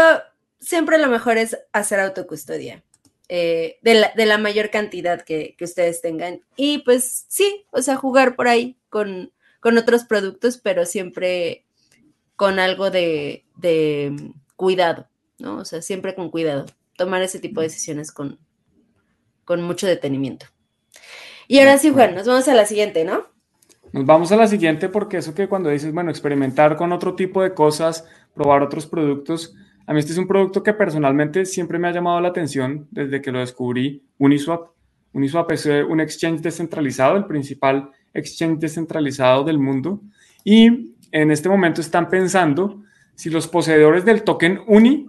siempre 0.61 0.99
lo 0.99 1.09
mejor 1.09 1.39
es 1.39 1.57
hacer 1.73 2.01
autocustodia. 2.01 2.83
Eh, 3.29 3.79
de, 3.83 4.27
la, 4.27 4.39
mayor 4.39 4.71
cantidad 4.71 5.23
que, 5.23 5.57
ustedes 5.61 6.01
tengan. 6.01 6.43
Y 6.57 6.79
pues 6.79 7.27
sí, 7.29 7.67
o 7.71 7.83
sea, 7.83 7.97
jugar 7.97 8.37
por 8.37 8.49
ahí 8.49 8.79
con, 8.89 9.33
con 9.61 9.79
otros 9.79 10.05
productos, 10.05 10.59
pero 10.59 10.87
siempre 10.87 11.65
con 12.37 12.59
algo 12.59 12.91
de, 12.91 13.45
cuidado, 14.55 15.09
¿no? 15.39 15.59
O 15.59 15.65
sea, 15.65 15.83
siempre 15.83 16.15
con 16.15 16.31
cuidado. 16.31 16.67
Tomar 16.97 17.23
ese 17.23 17.41
tipo 17.41 17.61
de 17.61 17.67
decisiones 17.67 18.13
con, 18.13 18.39
con 19.45 19.63
mucho 19.63 19.87
detenimiento. 19.87 20.47
Y 21.49 21.59
ahora 21.59 21.79
sí, 21.79 21.91
Juan, 21.91 22.15
nos 22.15 22.27
vamos 22.27 22.49
a 22.49 22.55
la 22.55 22.67
siguiente, 22.67 23.05
¿no? 23.05 23.27
Nos 23.97 24.05
vamos 24.05 24.31
a 24.31 24.37
la 24.37 24.47
siguiente 24.47 24.91
porque 24.91 25.17
eso 25.17 25.35
que 25.35 25.49
cuando 25.49 25.71
dices, 25.71 25.91
bueno, 25.91 26.11
experimentar 26.11 26.77
con 26.77 26.93
otro 26.93 27.15
tipo 27.15 27.43
de 27.43 27.55
cosas, 27.55 28.07
probar 28.35 28.63
otros 28.63 28.87
productos, 28.87 29.55
a 29.87 29.95
mí 29.95 30.01
este 30.01 30.13
es 30.13 30.19
un 30.19 30.27
producto 30.29 30.63
que 30.63 30.75
personalmente 30.75 31.47
siempre 31.47 31.79
me 31.79 31.89
ha 31.89 31.93
llamado 31.93 32.21
la 32.21 32.29
atención 32.29 32.89
desde 32.91 33.23
que 33.23 33.33
lo 33.33 33.39
descubrí, 33.39 34.05
Uniswap. 34.19 34.69
Uniswap 35.15 35.51
es 35.53 35.65
eh, 35.65 35.83
un 35.83 36.01
exchange 36.01 36.43
descentralizado, 36.43 37.17
el 37.17 37.25
principal 37.25 37.89
exchange 38.13 38.59
descentralizado 38.59 39.45
del 39.45 39.59
mundo. 39.59 40.03
Y 40.45 40.95
en 41.11 41.31
este 41.31 41.49
momento 41.49 41.81
están 41.81 42.11
pensando 42.11 42.83
si 43.15 43.31
los 43.31 43.49
poseedores 43.49 44.05
del 44.05 44.25
token 44.25 44.61
UNI 44.67 45.07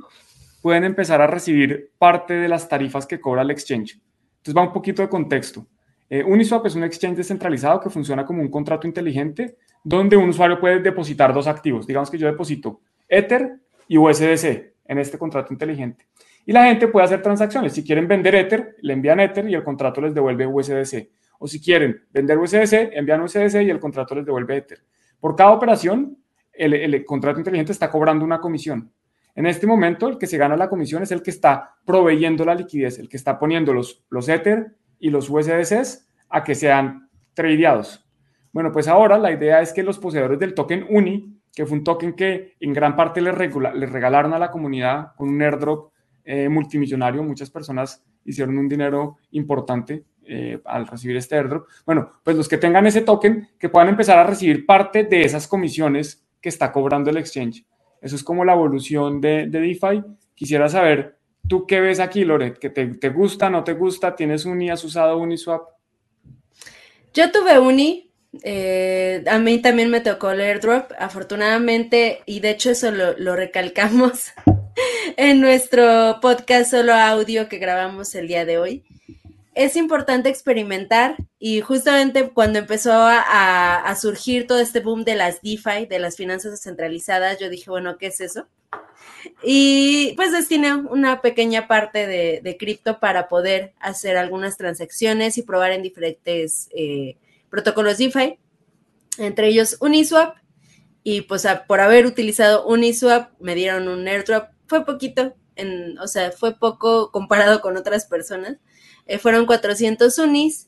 pueden 0.62 0.86
empezar 0.86 1.20
a 1.20 1.28
recibir 1.28 1.92
parte 1.98 2.36
de 2.36 2.48
las 2.48 2.70
tarifas 2.70 3.06
que 3.06 3.20
cobra 3.20 3.42
el 3.42 3.52
exchange. 3.52 4.00
Entonces 4.38 4.56
va 4.56 4.66
un 4.66 4.72
poquito 4.72 5.02
de 5.02 5.10
contexto. 5.10 5.68
Eh, 6.10 6.24
Uniswap 6.24 6.66
es 6.66 6.76
un 6.76 6.84
exchange 6.84 7.18
descentralizado 7.18 7.80
que 7.80 7.90
funciona 7.90 8.26
como 8.26 8.42
un 8.42 8.50
contrato 8.50 8.88
inteligente 8.88 9.58
donde 9.84 10.18
un 10.18 10.30
usuario 10.30 10.60
puede 10.60 10.80
depositar 10.80 11.34
dos 11.34 11.48
activos. 11.48 11.86
Digamos 11.86 12.10
que 12.10 12.18
yo 12.18 12.28
deposito 12.28 12.82
Ether 13.08 13.60
y 13.88 13.98
USDC 13.98 14.74
en 14.86 14.98
este 15.00 15.18
contrato 15.18 15.54
inteligente. 15.54 16.08
Y 16.46 16.54
la 16.54 16.66
gente 16.66 16.88
puede 16.88 17.06
hacer 17.06 17.22
transacciones. 17.22 17.74
Si 17.74 17.84
quieren 17.84 18.08
vender 18.08 18.36
Ether, 18.36 18.76
le 18.82 18.94
envían 18.94 19.20
Ether 19.20 19.50
y 19.50 19.54
el 19.54 19.64
contrato 19.64 20.02
les 20.02 20.14
devuelve 20.14 20.48
USDC. 20.48 21.10
O 21.40 21.48
si 21.48 21.62
quieren 21.62 22.04
vender 22.12 22.38
USDC, 22.38 22.94
envían 22.94 23.22
USDC 23.22 23.62
y 23.64 23.70
el 23.70 23.80
contrato 23.80 24.16
les 24.16 24.26
devuelve 24.26 24.58
Ether. 24.58 24.80
Por 25.20 25.36
cada 25.36 25.52
operación, 25.52 26.18
el, 26.54 27.06
contrato 27.06 27.40
inteligente 27.40 27.72
está 27.72 27.90
cobrando 27.90 28.24
una 28.24 28.40
comisión. 28.40 28.92
En 29.36 29.46
este 29.46 29.68
momento, 29.68 30.08
el 30.08 30.18
que 30.18 30.26
se 30.26 30.38
gana 30.38 30.56
la 30.56 30.70
comisión 30.70 31.04
es 31.04 31.12
el 31.12 31.22
que 31.22 31.30
está 31.30 31.76
proveyendo 31.86 32.44
la 32.44 32.56
liquidez, 32.56 32.98
el 32.98 33.08
que 33.08 33.18
está 33.18 33.38
poniendo 33.38 33.74
los, 33.74 34.04
los 34.10 34.28
Ether 34.30 34.76
y 35.00 35.10
los 35.10 35.30
USDCs 35.30 36.08
a 36.30 36.44
que 36.44 36.56
sean 36.56 37.10
tradeados. 37.34 38.06
Bueno, 38.52 38.72
pues 38.72 38.88
ahora 38.88 39.18
la 39.18 39.32
idea 39.32 39.62
es 39.62 39.74
que 39.74 39.84
los 39.84 40.00
poseedores 40.00 40.40
del 40.40 40.54
token 40.54 40.86
UNI 40.90 41.38
que 41.58 41.66
fue 41.66 41.80
un 41.80 41.84
token 41.84 42.14
que 42.14 42.54
en 42.60 42.72
gran 42.72 42.96
parte 42.96 43.20
le, 43.20 43.32
regalaron 43.32 44.32
a 44.32 44.38
la 44.38 44.52
comunidad 44.52 45.16
con 45.16 45.28
un 45.28 45.42
airdrop 45.42 45.92
eh, 46.24 46.48
multimillonario. 46.48 47.24
Muchas 47.24 47.50
personas 47.50 48.06
hicieron 48.24 48.60
un 48.60 48.70
dinero 48.70 49.18
importante 49.32 50.06
eh, 50.24 50.62
al 50.66 50.86
recibir 50.86 51.18
este 51.18 51.36
airdrop. 51.36 51.68
Bueno, 51.84 52.12
pues 52.24 52.38
los 52.38 52.48
que 52.48 52.60
tengan 52.60 52.86
ese 52.86 53.02
token, 53.02 53.50
que 53.58 53.70
puedan 53.70 53.90
empezar 53.90 54.20
a 54.20 54.24
recibir 54.24 54.68
parte 54.68 55.06
de 55.06 55.22
esas 55.22 55.48
comisiones 55.48 56.24
que 56.40 56.50
está 56.50 56.72
cobrando 56.72 57.10
el 57.10 57.18
exchange. 57.18 57.66
Eso 58.00 58.16
es 58.16 58.24
como 58.24 58.46
la 58.46 58.54
evolución 58.54 59.20
de 59.20 59.48
DeFi. 59.48 60.04
Quisiera 60.36 60.70
saber, 60.70 61.17
¿tú 61.48 61.66
qué 61.66 61.80
ves 61.80 62.00
aquí, 62.00 62.24
Loret? 62.24 62.58
¿Que 62.58 62.70
te, 62.70 63.10
gusta, 63.10 63.50
no 63.50 63.64
te 63.64 63.74
gusta? 63.74 64.16
¿Tienes 64.16 64.46
Uni? 64.46 64.70
¿Has 64.70 64.84
usado 64.84 65.18
Uniswap? 65.18 65.70
Yo 67.14 67.32
tuve 67.32 67.58
Uni, 67.58 68.08
eh, 68.44 69.24
a 69.28 69.40
mí 69.40 69.62
también 69.62 69.90
me 69.90 70.02
tocó 70.02 70.32
el 70.32 70.42
airdrop, 70.42 70.92
afortunadamente, 71.00 72.22
y 72.26 72.42
de 72.42 72.52
hecho 72.52 72.72
eso 72.72 72.92
lo, 72.92 73.36
recalcamos 73.36 74.34
en 75.18 75.42
nuestro 75.42 76.20
podcast 76.22 76.72
solo 76.72 76.94
audio 76.94 77.48
que 77.48 77.58
grabamos 77.58 78.14
el 78.16 78.28
día 78.28 78.46
de 78.46 78.58
hoy. 78.58 78.84
Es 79.56 79.76
importante 79.76 80.30
experimentar 80.30 81.16
y 81.40 81.62
justamente 81.62 82.30
cuando 82.30 82.60
empezó 82.60 82.92
a, 82.94 83.96
surgir 84.00 84.46
todo 84.46 84.60
este 84.60 84.82
boom 84.82 85.04
de 85.04 85.16
las 85.16 85.42
DeFi, 85.42 85.88
de 85.90 85.98
las 85.98 86.16
finanzas 86.16 86.52
descentralizadas, 86.52 87.40
yo 87.40 87.50
dije, 87.50 87.72
bueno, 87.72 87.98
¿qué 87.98 88.08
es 88.08 88.22
eso? 88.22 88.48
Y 89.44 90.14
pues 90.16 90.32
destiné 90.32 90.76
una 90.76 91.22
pequeña 91.22 91.68
parte 91.68 92.08
de, 92.08 92.58
cripto 92.58 93.00
para 93.00 93.28
poder 93.28 93.74
hacer 93.80 94.18
algunas 94.18 94.58
transacciones 94.58 95.38
y 95.38 95.44
probar 95.44 95.72
en 95.72 95.84
diferentes 95.84 96.70
eh, 96.76 97.18
protocolos 97.50 97.98
DeFi, 97.98 98.40
entre 99.18 99.48
ellos 99.48 99.78
Uniswap, 99.80 100.38
y 101.04 101.22
pues 101.22 101.48
por 101.68 101.80
haber 101.80 102.06
utilizado 102.06 102.66
Uniswap 102.68 103.32
me 103.40 103.56
dieron 103.56 103.88
un 103.88 104.08
airdrop, 104.08 104.50
fue 104.68 104.86
poquito, 104.86 105.36
o 106.02 106.08
sea, 106.08 106.32
fue 106.32 106.58
poco 106.58 107.12
comparado 107.12 107.62
con 107.62 107.78
otras 107.78 108.06
personas, 108.06 108.58
eh, 109.06 109.18
fueron 109.18 109.46
400 109.46 110.18
Unis, 110.20 110.68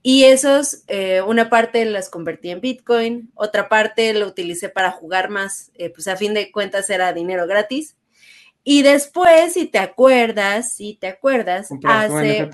Y 0.00 0.24
esos, 0.24 0.84
eh, 0.86 1.22
una 1.22 1.50
parte 1.50 1.84
las 1.84 2.08
convertí 2.08 2.50
en 2.50 2.60
Bitcoin, 2.60 3.32
otra 3.34 3.68
parte 3.68 4.14
lo 4.14 4.28
utilicé 4.28 4.68
para 4.68 4.92
jugar 4.92 5.28
más, 5.28 5.72
pues 5.94 6.06
a 6.06 6.16
fin 6.16 6.34
de 6.34 6.52
cuentas 6.52 6.88
era 6.88 7.12
dinero 7.12 7.46
gratis. 7.46 7.97
Y 8.70 8.82
después, 8.82 9.54
si 9.54 9.64
te 9.64 9.78
acuerdas, 9.78 10.74
si 10.74 10.92
te 10.92 11.06
acuerdas, 11.06 11.70
hace... 11.84 12.50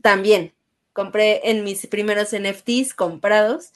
También, 0.00 0.54
compré 0.92 1.50
en 1.50 1.64
mis 1.64 1.88
primeros 1.88 2.28
NFTs 2.32 2.94
comprados. 2.94 3.72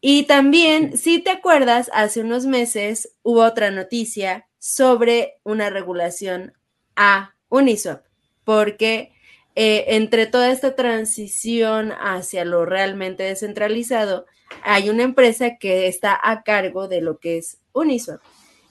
Y 0.00 0.26
también, 0.26 0.96
si 0.96 1.18
te 1.18 1.30
acuerdas, 1.30 1.90
hace 1.92 2.20
unos 2.20 2.46
meses 2.46 3.16
hubo 3.24 3.42
otra 3.42 3.72
noticia 3.72 4.46
sobre 4.60 5.40
una 5.42 5.70
regulación 5.70 6.52
a 6.94 7.34
Uniswap, 7.48 8.04
porque 8.44 9.10
eh, 9.56 9.86
entre 9.88 10.26
toda 10.26 10.52
esta 10.52 10.76
transición 10.76 11.90
hacia 12.00 12.44
lo 12.44 12.64
realmente 12.64 13.24
descentralizado, 13.24 14.24
hay 14.62 14.88
una 14.88 15.02
empresa 15.02 15.56
que 15.58 15.88
está 15.88 16.16
a 16.22 16.44
cargo 16.44 16.86
de 16.86 17.00
lo 17.00 17.18
que 17.18 17.38
es 17.38 17.58
Uniswap. 17.72 18.20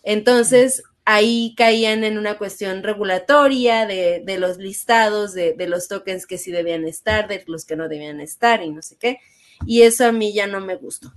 Entonces, 0.03 0.84
ahí 1.09 1.55
caían 1.55 2.03
en 2.03 2.17
una 2.17 2.37
cuestión 2.37 2.83
regulatoria 2.83 3.85
de, 3.85 4.37
los 4.37 4.57
listados, 4.57 5.33
de, 5.33 5.53
de, 5.53 5.65
los 5.65 5.87
tokens 5.87 6.27
que 6.27 6.37
sí 6.37 6.51
debían 6.51 6.85
estar, 6.85 7.29
de 7.29 7.45
los 7.47 7.63
que 7.63 7.77
no 7.77 7.87
debían 7.87 8.19
estar 8.19 8.61
y 8.61 8.71
no 8.71 8.81
sé 8.81 8.97
qué. 8.97 9.19
Y 9.65 9.83
eso 9.83 10.05
a 10.05 10.11
mí 10.11 10.33
ya 10.33 10.47
no 10.47 10.59
me 10.59 10.75
gustó. 10.75 11.13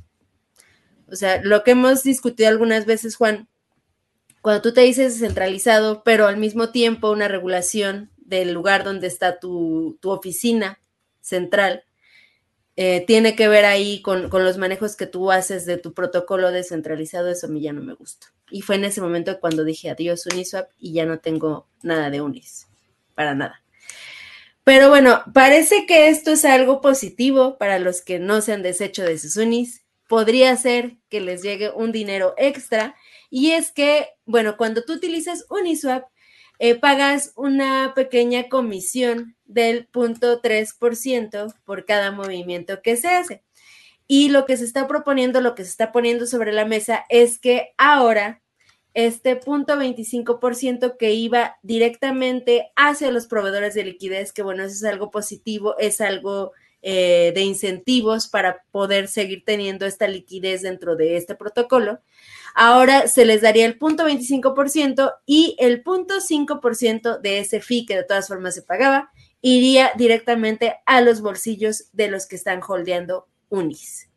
O 1.09 1.17
sea, 1.17 1.43
lo 1.43 1.65
que 1.65 1.73
hemos 1.73 2.05
discutido 2.05 2.49
algunas 2.49 2.87
veces, 2.87 3.17
Juan, 3.17 3.49
cuando 4.43 4.63
tú 4.63 4.73
te 4.73 4.83
dices 4.83 5.19
descentralizado, 5.19 6.05
pero 6.05 6.29
al 6.29 6.37
mismo 6.37 6.71
tiempo 6.71 7.11
una 7.11 7.27
regulación 7.27 8.13
del 8.17 8.53
lugar 8.53 8.85
donde 8.85 9.09
está 9.09 9.41
tu, 9.41 9.99
oficina 10.05 10.79
central, 11.21 11.83
eh, 12.77 13.05
tiene 13.07 13.37
que 13.37 13.49
ver 13.49 13.65
ahí 13.65 14.01
con, 14.03 14.31
los 14.31 14.59
manejos 14.59 14.97
que 14.97 15.07
tú 15.07 15.31
haces 15.31 15.67
de 15.67 15.77
tu 15.77 15.93
protocolo 15.93 16.51
descentralizado, 16.51 17.29
eso 17.29 17.47
a 17.47 17.51
mí 17.51 17.61
ya 17.61 17.73
no 17.73 17.83
me 17.83 17.95
gusta. 17.95 18.29
Y 18.51 18.63
fue 18.63 18.77
en 18.77 18.85
ese 18.85 19.01
momento 19.01 19.39
cuando 19.41 19.65
dije 19.65 19.91
adiós 19.91 20.27
Uniswap 20.27 20.71
y 20.79 20.93
ya 20.93 21.07
no 21.07 21.19
tengo 21.19 21.69
nada 21.83 22.11
de 22.11 22.21
Unis, 22.21 22.69
para 23.15 23.35
nada. 23.35 23.63
Pero 24.65 24.89
bueno, 24.89 25.23
parece 25.35 25.87
que 25.87 26.09
esto 26.09 26.33
es 26.33 26.45
algo 26.45 26.81
positivo 26.81 27.59
para 27.59 27.79
los 27.79 28.03
que 28.03 28.19
no 28.19 28.41
se 28.41 28.53
han 28.53 28.63
deshecho 28.63 29.03
de 29.03 29.19
sus 29.19 29.37
Unis. 29.37 29.85
Podría 30.09 30.57
ser 30.57 30.97
que 31.09 31.21
les 31.21 31.43
llegue 31.43 31.71
un 31.71 31.93
dinero 31.93 32.35
extra. 32.37 32.95
Y 33.31 33.53
es 33.53 33.73
que, 33.73 34.09
bueno, 34.27 34.57
cuando 34.57 34.83
tú 34.85 34.93
utilizas 34.93 35.45
Uniswap, 35.51 36.05
eh, 36.63 36.75
pagas 36.75 37.33
una 37.37 37.95
pequeña 37.95 38.51
comisión 38.51 39.35
del 39.47 39.91
0.3% 39.93 41.55
por 41.65 41.87
cada 41.87 42.13
movimiento 42.13 42.83
que 42.83 42.99
se 42.99 43.09
hace. 43.09 43.43
Y 44.07 44.29
lo 44.29 44.45
que 44.45 44.59
se 44.59 44.67
está 44.67 44.87
proponiendo, 44.87 45.41
lo 45.41 45.55
que 45.55 45.65
se 45.65 45.71
está 45.71 45.91
poniendo 45.91 46.27
sobre 46.27 46.53
la 46.53 46.67
mesa 46.67 47.07
es 47.09 47.39
que 47.39 47.73
ahora 47.79 48.43
este 48.93 49.41
0.25% 49.41 50.99
que 50.99 51.15
iba 51.15 51.57
directamente 51.63 52.71
hacia 52.77 53.11
los 53.11 53.27
proveedores 53.27 53.73
de 53.73 53.85
liquidez, 53.85 54.35
que 54.35 54.43
bueno, 54.43 54.65
eso 54.65 54.75
es 54.75 54.85
algo 54.85 55.11
positivo, 55.11 55.79
es 55.79 56.03
algo 56.03 56.53
eh, 56.83 57.33
de 57.35 57.43
incentivos 57.43 58.29
para 58.29 58.63
poder 58.71 59.09
seguir 59.09 59.45
teniendo 59.45 59.87
esta 59.87 60.09
liquidez 60.09 60.63
dentro 60.63 60.97
de 60.97 61.17
este 61.17 61.35
protocolo. 61.35 62.01
Ahora 62.55 63.07
se 63.07 63.25
les 63.25 63.43
daría 63.43 63.67
el 63.67 63.79
punto 63.79 64.07
25% 64.07 65.15
y 65.27 65.57
el 65.59 65.83
punto 65.83 66.15
5% 66.21 67.21
de 67.21 67.39
ese 67.39 67.61
fee 67.61 67.87
que 67.87 67.97
de 67.97 68.05
todas 68.05 68.29
formas 68.29 68.55
se 68.55 68.63
pagaba 68.63 69.11
iría 69.43 69.93
directamente 69.97 70.77
a 70.87 71.01
los 71.01 71.21
bolsillos 71.21 71.91
de 71.93 72.09
los 72.09 72.27
que 72.27 72.37
están 72.37 72.61
holdeando 72.67 73.27
Unis. 73.49 74.09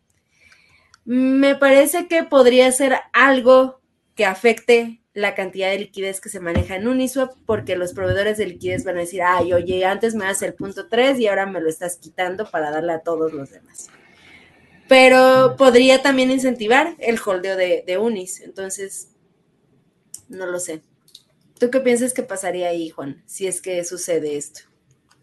Me 1.06 1.56
parece 1.56 2.08
que 2.08 2.24
podría 2.24 2.72
ser 2.72 2.98
algo 3.12 3.82
que 4.16 4.26
afecte 4.26 5.03
la 5.14 5.36
cantidad 5.36 5.70
de 5.70 5.80
liquidez 5.80 6.20
que 6.20 6.30
se 6.30 6.40
maneja 6.40 6.76
en 6.76 6.88
Uniswap, 6.88 7.34
porque 7.46 7.76
los 7.76 7.94
proveedores 7.94 8.38
de 8.38 8.48
liquidez 8.48 8.84
van 8.84 8.98
a 8.98 9.02
decir, 9.02 9.22
ay, 9.22 9.54
oye, 9.54 9.86
antes 9.86 10.16
me 10.16 10.26
das 10.26 10.42
el 10.42 10.54
punto 10.54 10.88
3 10.88 11.20
y 11.20 11.28
ahora 11.28 11.46
me 11.46 11.62
lo 11.62 11.70
estás 11.70 11.98
quitando 11.98 12.50
para 12.50 12.72
darle 12.72 12.94
a 12.94 13.00
todos 13.00 13.32
los 13.32 13.52
demás 13.52 13.90
pero 14.88 15.56
podría 15.58 16.02
también 16.02 16.32
incentivar 16.32 16.96
el 17.00 17.20
holdeo 17.26 17.56
de, 17.56 17.98
Unis. 17.98 18.42
Entonces, 18.42 19.10
no 20.30 20.46
lo 20.46 20.60
sé. 20.60 20.84
¿Tú 21.60 21.70
qué 21.72 21.80
piensas 21.80 22.14
que 22.14 22.24
pasaría 22.24 22.68
ahí, 22.68 22.90
Juan, 22.90 23.24
si 23.26 23.48
es 23.48 23.62
que 23.62 23.84
sucede 23.84 24.38
esto? 24.38 24.62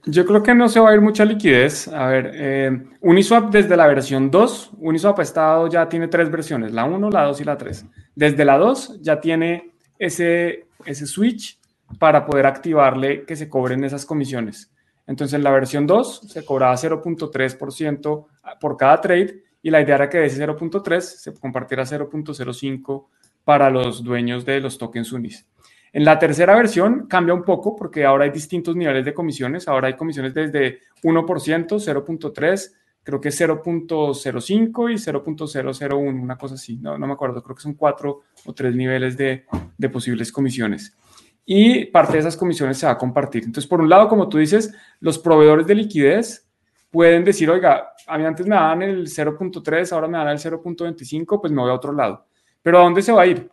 Yo 0.06 0.24
creo 0.24 0.42
que 0.42 0.54
no 0.54 0.68
se 0.68 0.80
va 0.80 0.90
a 0.90 0.94
ir 0.94 1.00
mucha 1.00 1.24
liquidez. 1.24 1.86
A 1.86 2.06
ver, 2.06 2.32
eh, 2.34 2.82
Uniswap 3.00 3.52
desde 3.52 3.76
la 3.76 3.86
versión 3.86 4.30
2, 4.30 4.72
Uniswap 4.78 5.18
ha 5.18 5.22
estado, 5.22 5.68
ya 5.68 5.88
tiene 5.88 6.08
tres 6.08 6.30
versiones, 6.30 6.72
la 6.72 6.84
1, 6.84 7.10
la 7.10 7.24
2 7.24 7.40
y 7.40 7.44
la 7.44 7.58
3. 7.58 7.84
Desde 8.14 8.44
la 8.44 8.56
2 8.56 9.00
ya 9.02 9.20
tiene 9.20 9.74
ese, 10.00 10.66
ese 10.86 11.06
switch 11.06 11.60
para 11.98 12.24
poder 12.24 12.46
activarle 12.46 13.24
que 13.24 13.36
se 13.36 13.48
cobren 13.48 13.84
esas 13.84 14.06
comisiones. 14.06 14.72
Entonces, 15.06 15.34
en 15.34 15.44
la 15.44 15.50
versión 15.50 15.86
2 15.86 16.22
se 16.28 16.44
cobraba 16.44 16.74
0.3% 16.74 18.26
por 18.60 18.76
cada 18.76 19.00
trade 19.00 19.42
y 19.62 19.70
la 19.70 19.80
idea 19.80 19.96
era 19.96 20.08
que 20.08 20.18
de 20.18 20.26
ese 20.26 20.44
0.3 20.44 21.00
se 21.00 21.34
compartiera 21.34 21.84
0.05 21.84 23.06
para 23.44 23.70
los 23.70 24.02
dueños 24.02 24.44
de 24.44 24.60
los 24.60 24.78
tokens 24.78 25.12
UNIS. 25.12 25.46
En 25.92 26.04
la 26.04 26.18
tercera 26.18 26.54
versión 26.54 27.06
cambia 27.08 27.34
un 27.34 27.42
poco 27.42 27.76
porque 27.76 28.04
ahora 28.04 28.24
hay 28.24 28.30
distintos 28.30 28.76
niveles 28.76 29.04
de 29.04 29.12
comisiones. 29.12 29.68
Ahora 29.68 29.88
hay 29.88 29.94
comisiones 29.94 30.32
desde 30.32 30.78
1%, 31.02 31.66
0.3, 31.66 32.72
creo 33.02 33.20
que 33.20 33.28
es 33.28 33.40
0.05 33.40 34.92
y 34.92 34.94
0.001, 34.94 36.22
una 36.22 36.38
cosa 36.38 36.54
así. 36.54 36.78
No, 36.78 36.96
no 36.96 37.06
me 37.06 37.12
acuerdo, 37.12 37.42
creo 37.42 37.56
que 37.56 37.62
son 37.62 37.74
cuatro 37.74 38.22
o 38.44 38.52
tres 38.52 38.74
niveles 38.74 39.16
de, 39.16 39.44
posibles 39.92 40.32
comisiones. 40.32 40.96
Y 41.44 41.86
parte 41.86 42.14
de 42.14 42.18
esas 42.20 42.36
comisiones 42.36 42.78
se 42.78 42.86
va 42.86 42.92
a 42.92 42.98
compartir. 42.98 43.44
Entonces, 43.44 43.68
por 43.68 43.80
un 43.80 43.88
lado, 43.88 44.08
como 44.08 44.28
tú 44.28 44.38
dices, 44.38 44.74
los 45.00 45.18
proveedores 45.18 45.66
de 45.66 45.74
liquidez 45.74 46.48
pueden 46.90 47.24
decir, 47.24 47.50
oiga, 47.50 47.92
a 48.06 48.18
mí 48.18 48.24
antes 48.24 48.46
me 48.46 48.54
daban 48.54 48.82
el 48.82 49.06
0.3, 49.06 49.92
ahora 49.92 50.08
me 50.08 50.18
dan 50.18 50.28
el 50.28 50.38
0.25, 50.38 51.40
pues 51.40 51.52
me 51.52 51.60
voy 51.60 51.70
a 51.70 51.74
otro 51.74 51.92
lado. 51.92 52.26
Pero 52.62 52.78
¿a 52.78 52.82
dónde 52.82 53.02
se 53.02 53.12
va 53.12 53.22
a 53.22 53.26
ir? 53.26 53.50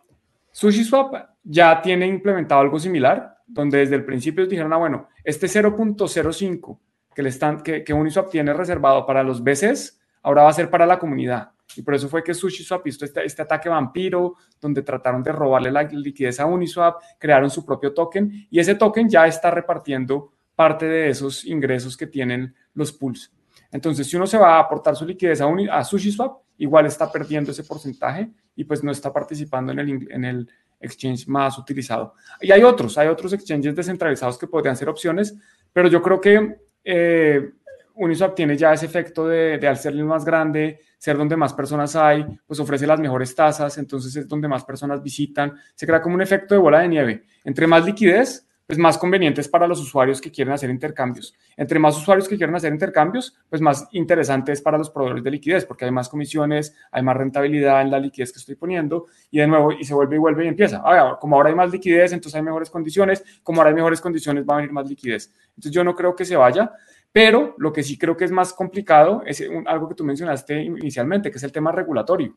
SushiSwap 0.52 1.14
ya 1.42 1.80
tiene 1.80 2.06
implementado 2.06 2.60
algo 2.60 2.78
similar, 2.78 3.36
donde 3.46 3.78
desde 3.78 3.96
el 3.96 4.04
principio 4.04 4.46
dijeron, 4.46 4.72
ah, 4.72 4.76
bueno, 4.76 5.08
este 5.24 5.46
0.05 5.46 6.78
que, 7.14 7.22
le 7.22 7.32
que, 7.64 7.84
que 7.84 7.92
Uniswap 7.92 8.30
tiene 8.30 8.52
reservado 8.52 9.04
para 9.04 9.24
los 9.24 9.42
BCs, 9.42 9.97
ahora 10.22 10.42
va 10.42 10.50
a 10.50 10.52
ser 10.52 10.70
para 10.70 10.86
la 10.86 10.98
comunidad. 10.98 11.50
Y 11.76 11.82
por 11.82 11.94
eso 11.94 12.08
fue 12.08 12.24
que 12.24 12.34
SushiSwap 12.34 12.86
hizo 12.86 13.04
este, 13.04 13.24
este 13.24 13.42
ataque 13.42 13.68
vampiro, 13.68 14.36
donde 14.60 14.82
trataron 14.82 15.22
de 15.22 15.32
robarle 15.32 15.70
la 15.70 15.82
liquidez 15.82 16.40
a 16.40 16.46
Uniswap, 16.46 17.00
crearon 17.18 17.50
su 17.50 17.64
propio 17.64 17.92
token 17.92 18.46
y 18.50 18.58
ese 18.58 18.74
token 18.74 19.08
ya 19.08 19.26
está 19.26 19.50
repartiendo 19.50 20.32
parte 20.54 20.86
de 20.86 21.10
esos 21.10 21.44
ingresos 21.44 21.96
que 21.96 22.06
tienen 22.06 22.54
los 22.74 22.92
pools. 22.92 23.32
Entonces, 23.70 24.06
si 24.06 24.16
uno 24.16 24.26
se 24.26 24.38
va 24.38 24.56
a 24.56 24.60
aportar 24.60 24.96
su 24.96 25.04
liquidez 25.04 25.40
a, 25.40 25.46
a 25.72 25.84
SushiSwap, 25.84 26.38
igual 26.56 26.86
está 26.86 27.12
perdiendo 27.12 27.52
ese 27.52 27.64
porcentaje 27.64 28.30
y 28.56 28.64
pues 28.64 28.82
no 28.82 28.90
está 28.90 29.12
participando 29.12 29.72
en 29.72 29.78
el, 29.78 30.08
en 30.10 30.24
el 30.24 30.50
exchange 30.80 31.28
más 31.28 31.58
utilizado. 31.58 32.14
Y 32.40 32.50
hay 32.50 32.62
otros, 32.62 32.96
hay 32.98 33.08
otros 33.08 33.32
exchanges 33.32 33.74
descentralizados 33.74 34.38
que 34.38 34.46
podrían 34.46 34.76
ser 34.76 34.88
opciones, 34.88 35.36
pero 35.72 35.88
yo 35.88 36.02
creo 36.02 36.20
que 36.20 36.56
eh, 36.84 37.52
Uniswap 37.98 38.34
tiene 38.34 38.56
ya 38.56 38.72
ese 38.72 38.86
efecto 38.86 39.26
de, 39.26 39.58
de, 39.58 39.68
al 39.68 39.76
ser 39.76 39.94
más 40.04 40.24
grande, 40.24 40.80
ser 40.96 41.16
donde 41.16 41.36
más 41.36 41.52
personas 41.52 41.94
hay, 41.96 42.24
pues 42.46 42.60
ofrece 42.60 42.86
las 42.86 43.00
mejores 43.00 43.34
tasas, 43.34 43.76
entonces 43.78 44.14
es 44.16 44.28
donde 44.28 44.48
más 44.48 44.64
personas 44.64 45.02
visitan, 45.02 45.54
se 45.74 45.86
crea 45.86 46.00
como 46.00 46.14
un 46.14 46.22
efecto 46.22 46.54
de 46.54 46.60
bola 46.60 46.80
de 46.80 46.88
nieve. 46.88 47.24
Entre 47.44 47.66
más 47.66 47.84
liquidez, 47.84 48.48
pues 48.68 48.78
más 48.78 48.98
convenientes 48.98 49.48
para 49.48 49.66
los 49.66 49.80
usuarios 49.80 50.20
que 50.20 50.30
quieren 50.30 50.52
hacer 50.52 50.68
intercambios. 50.68 51.34
Entre 51.56 51.78
más 51.78 51.96
usuarios 51.96 52.28
que 52.28 52.36
quieren 52.36 52.54
hacer 52.54 52.70
intercambios, 52.70 53.34
pues 53.48 53.62
más 53.62 53.88
interesante 53.92 54.52
es 54.52 54.60
para 54.60 54.76
los 54.76 54.90
proveedores 54.90 55.24
de 55.24 55.30
liquidez, 55.30 55.64
porque 55.64 55.86
hay 55.86 55.90
más 55.90 56.10
comisiones, 56.10 56.76
hay 56.92 57.02
más 57.02 57.16
rentabilidad 57.16 57.80
en 57.80 57.90
la 57.90 57.98
liquidez 57.98 58.30
que 58.30 58.40
estoy 58.40 58.56
poniendo, 58.56 59.06
y 59.30 59.38
de 59.38 59.46
nuevo, 59.46 59.72
y 59.72 59.84
se 59.84 59.94
vuelve 59.94 60.16
y 60.16 60.18
vuelve 60.18 60.44
y 60.44 60.48
empieza. 60.48 60.82
Como 61.18 61.36
ahora 61.36 61.48
hay 61.48 61.54
más 61.54 61.72
liquidez, 61.72 62.12
entonces 62.12 62.34
hay 62.34 62.42
mejores 62.42 62.68
condiciones, 62.68 63.24
como 63.42 63.62
ahora 63.62 63.70
hay 63.70 63.74
mejores 63.74 64.02
condiciones, 64.02 64.44
va 64.44 64.52
a 64.52 64.56
venir 64.58 64.72
más 64.72 64.86
liquidez. 64.86 65.32
Entonces 65.48 65.72
yo 65.72 65.82
no 65.82 65.94
creo 65.94 66.14
que 66.14 66.26
se 66.26 66.36
vaya, 66.36 66.70
pero 67.12 67.54
lo 67.58 67.72
que 67.72 67.82
sí 67.82 67.96
creo 67.96 68.16
que 68.16 68.24
es 68.24 68.30
más 68.30 68.52
complicado 68.52 69.22
es 69.26 69.42
algo 69.66 69.88
que 69.88 69.94
tú 69.94 70.04
mencionaste 70.04 70.62
inicialmente, 70.62 71.30
que 71.30 71.38
es 71.38 71.44
el 71.44 71.52
tema 71.52 71.72
regulatorio. 71.72 72.36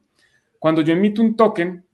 Cuando 0.57 0.81
yo 0.81 0.93
emito 0.93 1.21
un 1.21 1.35
token 1.35 1.85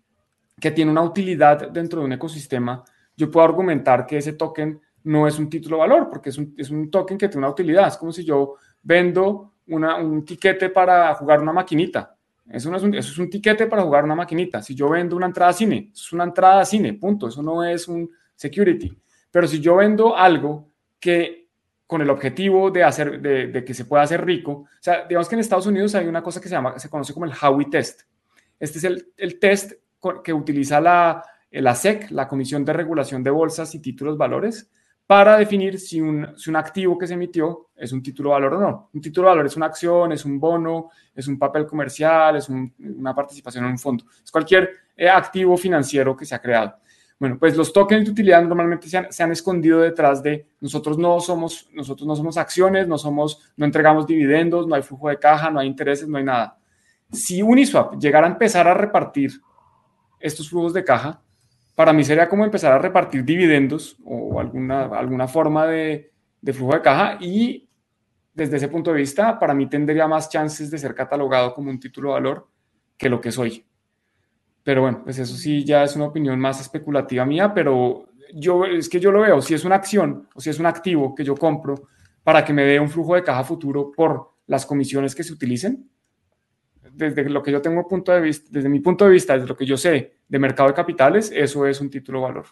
que 0.60 0.72
tiene 0.72 0.92
una 0.92 1.02
utilidad 1.02 1.70
dentro 1.70 2.00
de 2.00 2.06
un 2.06 2.14
ecosistema, 2.14 2.84
yo 3.16 3.32
puedo 3.32 3.46
argumentar 3.46 4.06
que 4.06 4.18
ese 4.18 4.34
token 4.34 4.80
no 5.04 5.28
es 5.28 5.40
un 5.40 5.50
título 5.50 5.80
valor, 5.80 6.10
porque 6.10 6.30
es 6.30 6.38
un, 6.38 6.54
es 6.58 6.70
un 6.70 6.92
token 6.92 7.18
que 7.18 7.28
tiene 7.28 7.40
una 7.40 7.50
utilidad. 7.50 7.88
Es 7.88 7.98
como 7.98 8.12
si 8.12 8.24
yo 8.24 8.56
vendo 8.84 9.54
una, 9.68 9.96
un 9.98 10.24
tiquete 10.24 10.70
para 10.70 11.14
jugar 11.16 11.42
una 11.42 11.54
maquinita. 11.54 12.16
Eso, 12.50 12.74
es 12.76 12.84
un, 12.84 12.94
eso 12.94 13.12
es 13.12 13.18
un 13.18 13.30
tiquete 13.30 13.68
para 13.68 13.84
jugar 13.84 14.04
una 14.04 14.16
maquinita. 14.16 14.62
Si 14.62 14.76
yo 14.76 14.90
vendo 14.90 15.16
una 15.16 15.26
entrada 15.26 15.52
cine, 15.54 15.92
es 15.94 16.14
una 16.14 16.26
entrada 16.26 16.64
cine, 16.66 16.94
punto. 16.94 17.28
Eso 17.28 17.42
no 17.42 17.64
es 17.64 17.88
un 17.88 18.10
security. 18.36 18.98
Pero 19.32 19.48
si 19.48 19.60
yo 19.60 19.76
vendo 19.76 20.16
algo 20.16 20.70
que 21.00 21.47
con 21.88 22.02
el 22.02 22.10
objetivo 22.10 22.70
de, 22.70 22.84
hacer, 22.84 23.22
de, 23.22 23.64
que 23.64 23.74
se 23.74 23.86
pueda 23.86 24.04
hacer 24.04 24.24
rico. 24.24 24.52
O 24.52 24.68
sea, 24.82 25.06
digamos 25.08 25.30
que 25.30 25.36
en 25.36 25.40
Estados 25.40 25.66
Unidos 25.66 25.96
hay 25.96 26.06
una 26.06 26.22
cosa 26.22 26.42
que 26.42 26.50
se, 26.50 26.56
llama, 26.56 26.78
se 26.78 26.90
conoce 26.90 27.14
como 27.14 27.26
el 27.26 27.32
Howey 27.32 27.70
Test. 27.70 28.02
Este 28.60 28.78
es 28.78 28.84
el, 28.84 29.14
el 29.16 29.40
test 29.40 29.74
que 30.24 30.34
utiliza 30.34 30.82
la, 30.82 31.24
la 31.50 31.76
SEC, 31.76 32.12
la 32.12 32.28
Comisión 32.28 32.66
de 32.66 32.74
Regulación 32.74 33.24
de 33.24 33.32
Bolsas 33.32 33.74
y 33.74 33.80
Títulos 33.80 34.18
Valores, 34.18 34.70
para 35.06 35.38
definir 35.38 35.80
si 35.80 36.02
un, 36.02 36.38
si 36.38 36.50
un, 36.50 36.58
activo 36.58 36.98
que 36.98 37.08
se 37.08 37.14
emitió 37.14 37.70
es 37.78 37.94
un 37.94 38.04
título 38.04 38.32
valor 38.32 38.56
o 38.56 38.60
no. 38.60 38.90
Un 38.94 39.02
título 39.02 39.30
valor 39.30 39.46
es 39.46 39.56
una 39.56 39.68
acción, 39.68 40.12
es 40.12 40.26
un 40.26 40.38
bono, 40.38 40.90
es 41.16 41.28
un 41.30 41.40
papel 41.40 41.66
comercial, 41.66 42.36
es 42.36 42.50
una 42.50 43.16
participación 43.16 43.64
en 43.64 43.72
un 43.72 43.80
fondo. 43.80 44.04
Es 44.22 44.30
cualquier 44.30 44.70
eh, 44.98 45.08
activo 45.08 45.56
financiero 45.56 46.16
que 46.16 46.26
se 46.26 46.36
ha 46.36 46.42
creado. 46.42 46.76
Bueno, 47.20 47.38
pues 47.40 47.58
los 47.58 47.74
tokens 47.74 48.06
de 48.06 48.12
utilidad 48.12 48.44
normalmente 48.44 48.88
se 48.88 48.98
han, 48.98 49.12
se 49.12 49.24
han, 49.24 49.32
escondido 49.32 49.80
detrás 49.80 50.22
de 50.22 50.46
nosotros 50.62 51.00
no 51.00 51.20
somos, 51.20 51.68
nosotros 51.74 52.08
no 52.08 52.16
somos 52.16 52.38
acciones, 52.38 52.88
no 52.88 52.98
somos, 53.00 53.42
no 53.56 53.66
entregamos 53.66 54.06
dividendos, 54.06 54.68
no 54.68 54.76
hay 54.76 54.84
flujo 54.84 55.10
de 55.10 55.18
caja, 55.18 55.50
no 55.50 55.60
hay 55.60 55.68
intereses, 55.68 56.08
no 56.08 56.20
hay 56.20 56.24
nada. 56.24 56.60
Si 57.12 57.42
Uniswap 57.42 57.98
llegara 58.00 58.28
a 58.28 58.30
empezar 58.30 58.68
a 58.68 58.76
repartir 58.76 59.32
estos 60.20 60.50
flujos 60.50 60.74
de 60.74 60.84
caja, 60.84 61.22
para 61.74 61.92
mí 61.92 62.04
sería 62.04 62.30
como 62.30 62.46
empezar 62.46 62.74
a 62.74 62.80
repartir 62.80 63.24
dividendos 63.24 63.98
o 64.04 64.40
alguna, 64.40 64.86
alguna 64.86 65.28
forma 65.28 65.66
de, 65.66 66.12
de 66.42 66.54
flujo 66.54 66.74
de 66.74 66.82
caja 66.82 67.18
y 67.20 67.68
desde 68.38 68.58
ese 68.58 68.68
punto 68.68 68.92
de 68.92 68.98
vista, 68.98 69.40
para 69.40 69.56
mí 69.56 69.68
tendría 69.68 70.08
más 70.08 70.30
chances 70.30 70.70
de 70.70 70.78
ser 70.78 70.94
catalogado 70.94 71.56
como 71.56 71.72
un 71.72 71.80
título 71.80 72.10
de 72.10 72.14
valor 72.14 72.48
que 72.96 73.10
lo 73.10 73.20
que 73.20 73.32
soy. 73.32 73.67
Pero 74.68 74.82
bueno, 74.82 75.00
pues 75.02 75.18
eso 75.18 75.34
sí 75.34 75.64
ya 75.64 75.86
es 75.86 75.96
una 75.96 76.08
opinión 76.08 76.38
más 76.42 76.60
especulativa 76.60 77.26
mía, 77.26 77.54
pero 77.54 78.10
yo 78.34 78.66
es 78.66 78.90
que 78.90 79.00
yo 79.00 79.14
lo 79.14 79.22
veo, 79.22 79.42
si 79.42 79.54
es 79.54 79.64
una 79.64 79.76
acción 79.76 80.28
o 80.36 80.42
si 80.42 80.50
es 80.50 80.60
un 80.60 80.66
activo 80.66 81.16
que 81.16 81.24
yo 81.24 81.36
compro 81.36 81.88
para 82.22 82.44
que 82.44 82.52
me 82.52 82.66
dé 82.66 82.78
un 82.78 82.90
flujo 82.90 83.16
de 83.16 83.24
caja 83.24 83.46
futuro 83.46 83.94
por 83.96 84.34
las 84.46 84.66
comisiones 84.66 85.16
que 85.16 85.24
se 85.24 85.32
utilicen, 85.32 85.90
desde 86.92 87.30
lo 87.30 87.42
que 87.42 87.54
yo 87.54 87.62
tengo 87.62 87.88
punto 87.88 88.12
de 88.12 88.20
vista, 88.20 88.50
desde 88.52 88.68
mi 88.68 88.82
punto 88.82 89.06
de 89.06 89.12
vista, 89.12 89.36
desde 89.36 89.48
lo 89.48 89.56
que 89.56 89.66
yo 89.66 89.78
sé 89.78 90.18
de 90.28 90.38
mercado 90.38 90.68
de 90.68 90.76
capitales, 90.76 91.32
eso 91.34 91.66
es 91.66 91.80
un 91.80 91.90
título 91.90 92.24
valor. 92.24 92.48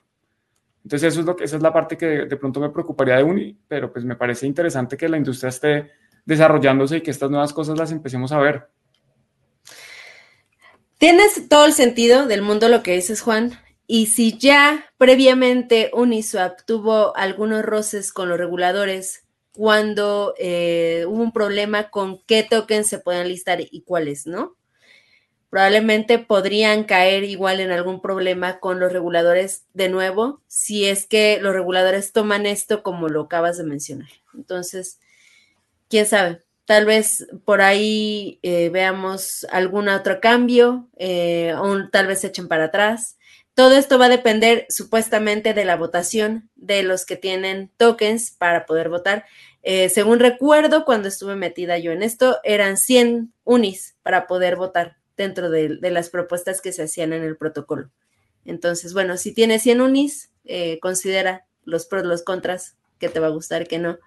Entonces 0.86 1.12
eso 1.12 1.20
es 1.20 1.26
lo 1.26 1.36
que, 1.36 1.44
esa 1.44 1.58
es 1.58 1.62
la 1.62 1.74
parte 1.74 1.98
que 1.98 2.06
de, 2.06 2.26
de 2.28 2.38
pronto 2.38 2.62
me 2.62 2.70
preocuparía 2.70 3.18
de 3.18 3.24
Uni, 3.24 3.60
pero 3.68 3.92
pues 3.92 4.06
me 4.06 4.16
parece 4.16 4.48
interesante 4.48 4.96
que 4.96 5.10
la 5.10 5.18
industria 5.18 5.50
esté 5.50 5.92
desarrollándose 6.24 6.96
y 6.96 7.02
que 7.02 7.12
estas 7.12 7.30
nuevas 7.30 7.52
cosas 7.52 7.78
las 7.78 7.92
empecemos 7.92 8.32
a 8.32 8.38
ver. 8.38 8.70
Tienes 11.06 11.50
todo 11.50 11.68
el 11.68 11.74
sentido 11.74 12.26
del 12.26 12.42
mundo 12.42 12.68
lo 12.68 12.82
que 12.82 12.94
dices, 12.94 13.22
Juan. 13.22 13.60
Y 13.86 14.08
si 14.08 14.40
ya 14.40 14.92
previamente 14.98 15.92
Uniswap 15.94 16.62
tuvo 16.66 17.16
algunos 17.16 17.62
roces 17.62 18.12
con 18.12 18.28
los 18.28 18.40
reguladores 18.40 19.24
cuando 19.54 20.34
eh, 20.40 21.06
hubo 21.08 21.22
un 21.22 21.32
problema 21.32 21.92
con 21.92 22.24
qué 22.26 22.42
tokens 22.42 22.88
se 22.88 22.98
pueden 22.98 23.28
listar 23.28 23.60
y 23.62 23.84
cuáles, 23.84 24.26
¿no? 24.26 24.56
Probablemente 25.52 26.18
podrían 26.18 26.86
caer 26.86 27.24
igual 27.24 27.60
en 27.60 27.70
algún 27.70 28.02
problema 28.02 28.60
con 28.60 28.80
los 28.80 28.92
reguladores 28.92 29.66
de 29.76 29.90
nuevo, 29.90 30.42
si 30.48 30.86
es 30.86 31.06
que 31.06 31.38
los 31.40 31.54
reguladores 31.54 32.14
toman 32.14 32.48
esto 32.48 32.82
como 32.82 33.10
lo 33.10 33.22
acabas 33.22 33.60
de 33.60 33.64
mencionar. 33.64 34.10
Entonces, 34.34 35.00
quién 35.88 36.08
sabe, 36.08 36.45
Tal 36.66 36.86
vez 36.86 37.28
por 37.46 37.62
ahí 37.62 38.40
eh, 38.42 38.70
veamos 38.70 39.46
algún 39.52 39.88
otro 39.88 40.20
cambio, 40.20 40.90
eh, 40.98 41.54
o 41.60 41.90
tal 41.90 42.08
vez 42.08 42.22
se 42.22 42.28
echen 42.28 42.48
para 42.48 42.66
atrás. 42.66 43.18
Todo 43.54 43.78
esto 43.78 44.00
va 44.00 44.06
a 44.06 44.10
depender 44.10 44.66
supuestamente 44.70 45.54
de 45.54 45.64
la 45.64 45.78
votación 45.78 46.50
de 46.56 46.82
los 46.82 47.06
que 47.06 47.18
tienen 47.18 47.72
tokens 47.78 48.32
para 48.32 48.66
poder 48.66 48.90
votar. 48.90 49.26
Eh, 49.62 49.90
según 49.90 50.20
recuerdo, 50.20 50.86
cuando 50.86 51.08
estuve 51.08 51.36
metida 51.36 51.78
yo 51.78 51.92
en 51.92 52.02
esto, 52.02 52.40
eran 52.44 52.78
100 52.78 53.32
unis 53.44 53.96
para 54.02 54.26
poder 54.26 54.56
votar 54.56 54.98
dentro 55.16 55.52
de, 55.52 55.78
de 55.78 55.92
las 55.92 56.10
propuestas 56.10 56.62
que 56.62 56.74
se 56.74 56.84
hacían 56.84 57.14
en 57.14 57.24
el 57.24 57.38
protocolo. 57.38 57.92
Entonces, 58.44 58.94
bueno, 58.94 59.18
si 59.18 59.34
tienes 59.34 59.62
100 59.62 59.82
unis, 59.82 60.32
considera 60.82 61.46
los 61.64 61.86
pros, 61.86 62.04
los 62.04 62.24
contras, 62.24 62.76
que 63.00 63.10
te 63.10 63.20
va 63.20 63.28
a 63.28 63.32
gustar, 63.32 63.68
que 63.68 63.80
no 63.80 63.98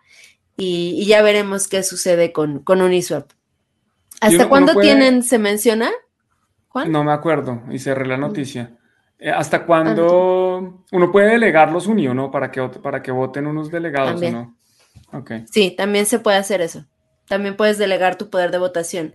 y, 0.59 1.07
ya 1.07 1.23
veremos 1.23 1.69
qué 1.69 1.83
sucede 1.83 2.33
con, 2.33 2.59
con 2.59 2.83
Uniswap. 2.83 3.31
¿Hasta 4.21 4.49
cuándo 4.49 4.75
tienen, 4.81 5.23
se 5.23 5.39
menciona? 5.39 5.91
Juan? 6.69 6.91
No 6.91 7.05
me 7.05 7.13
acuerdo 7.13 7.63
y 7.71 7.79
cerré 7.79 8.07
la 8.07 8.17
noticia. 8.17 8.77
Eh, 9.21 9.31
¿Hasta 9.31 9.65
cuándo 9.65 10.85
uno 10.91 11.13
puede 11.13 11.31
delegar 11.31 11.71
los 11.71 11.87
unidos, 11.87 12.17
no? 12.17 12.31
Para 12.31 12.51
que, 12.51 12.61
para 12.63 13.03
que 13.03 13.13
voten 13.13 13.47
unos 13.47 13.71
delegados, 13.71 14.21
¿no? 14.21 14.57
Okay. 15.13 15.45
Sí, 15.51 15.71
también 15.71 16.07
se 16.07 16.19
puede 16.19 16.37
hacer 16.37 16.61
eso. 16.61 16.85
También 17.29 17.57
puedes 17.57 17.79
delegar 17.79 18.19
tu 18.19 18.29
poder 18.29 18.51
de 18.51 18.59
votación 18.59 19.15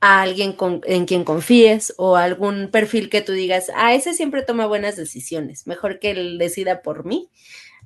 a 0.00 0.22
alguien 0.22 0.54
con, 0.54 0.80
en 0.84 1.06
quien 1.06 1.22
confíes 1.24 1.94
o 1.98 2.16
a 2.16 2.24
algún 2.24 2.68
perfil 2.72 3.10
que 3.10 3.20
tú 3.20 3.32
digas, 3.32 3.70
ah, 3.76 3.94
ese 3.94 4.14
siempre 4.14 4.42
toma 4.42 4.66
buenas 4.66 4.96
decisiones, 4.96 5.66
mejor 5.66 6.00
que 6.00 6.10
él 6.10 6.38
decida 6.38 6.82
por 6.82 7.04
mí 7.04 7.30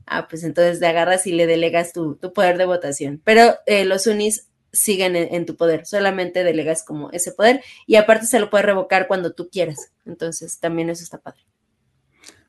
ah, 0.07 0.29
pues 0.29 0.45
entonces 0.45 0.81
te 0.81 0.87
agarras 0.87 1.27
y 1.27 1.33
le 1.33 1.47
delegas 1.47 1.93
tu, 1.93 2.19
poder 2.35 2.59
de 2.59 2.67
votación. 2.67 3.21
Pero 3.25 3.55
eh, 3.67 3.85
los 3.85 4.07
unis 4.07 4.49
siguen 4.73 5.15
en, 5.17 5.47
tu 5.47 5.57
poder, 5.57 5.87
solamente 5.87 6.43
delegas 6.43 6.83
como 6.83 7.11
ese 7.13 7.31
poder 7.33 7.63
y 7.87 7.95
aparte 7.97 8.27
se 8.27 8.41
lo 8.41 8.51
puedes 8.51 8.67
revocar 8.67 9.07
cuando 9.07 9.33
tú 9.33 9.49
quieras. 9.51 9.93
Entonces 10.05 10.59
también 10.59 10.91
eso 10.91 11.05
está 11.05 11.19
padre. 11.19 11.41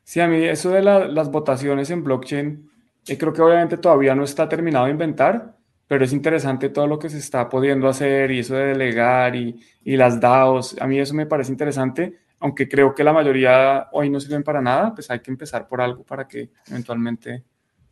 Sí, 0.02 0.20
a 0.20 0.26
mí 0.26 0.44
eso 0.44 0.70
de 0.70 0.82
las 0.82 1.30
votaciones 1.30 1.90
en 1.90 2.04
blockchain, 2.04 2.70
eh, 3.06 3.18
creo 3.18 3.32
que 3.32 3.42
obviamente 3.42 3.76
todavía 3.76 4.14
no 4.14 4.24
está 4.24 4.48
terminado 4.48 4.86
de 4.86 4.92
inventar, 4.92 5.56
pero 5.86 6.04
es 6.04 6.12
interesante 6.12 6.68
todo 6.68 6.86
lo 6.86 6.98
que 6.98 7.08
se 7.08 7.18
está 7.18 7.48
pudiendo 7.48 7.88
hacer 7.88 8.30
y 8.32 8.40
eso 8.40 8.54
de 8.54 8.66
delegar 8.66 9.36
y 9.36 9.60
las 9.84 10.20
DAOs, 10.20 10.76
a 10.80 10.86
mí 10.86 10.98
eso 10.98 11.14
me 11.14 11.26
parece 11.26 11.52
interesante 11.52 12.25
aunque 12.40 12.68
creo 12.68 12.94
que 12.94 13.04
la 13.04 13.12
mayoría 13.12 13.88
hoy 13.92 14.10
no 14.10 14.20
sirven 14.20 14.42
para 14.42 14.60
nada, 14.60 14.94
pues 14.94 15.10
hay 15.10 15.20
que 15.20 15.30
empezar 15.30 15.66
por 15.68 15.80
algo 15.80 16.04
para 16.04 16.28
que 16.28 16.50
eventualmente 16.68 17.44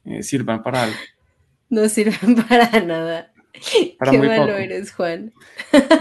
eh, 0.05 0.23
sirvan 0.23 0.63
para 0.63 0.85
algo. 0.85 0.97
No 1.71 1.89
sirven 1.89 2.37
para 2.49 2.81
nada. 2.81 3.33
Qué 3.53 3.97
malo 4.19 4.57
eres, 4.57 4.93
Juan. 4.93 5.33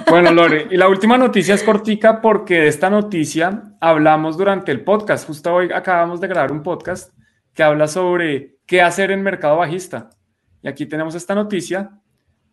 Bueno, 0.10 0.32
Lore, 0.32 0.68
y 0.72 0.78
la 0.78 0.88
última 0.88 1.18
noticia 1.18 1.54
es 1.54 1.64
cortica 1.64 2.20
porque 2.20 2.56
de 2.56 2.68
esta 2.68 2.90
noticia 2.90 3.76
hablamos 3.80 4.38
durante 4.38 4.72
el 4.72 4.84
podcast. 4.84 5.28
Justo 5.28 5.54
hoy 5.54 5.72
acabamos 5.72 6.20
de 6.20 6.28
grabar 6.28 6.52
un 6.52 6.64
podcast 6.64 7.14
que 7.54 7.62
habla 7.62 7.88
sobre 7.88 8.58
qué 8.66 8.82
hacer 8.82 9.12
en 9.12 9.22
mercado 9.22 9.58
bajista. 9.58 10.10
Y 10.64 10.68
aquí 10.68 10.88
tenemos 10.88 11.14
esta 11.14 11.36
noticia 11.36 11.92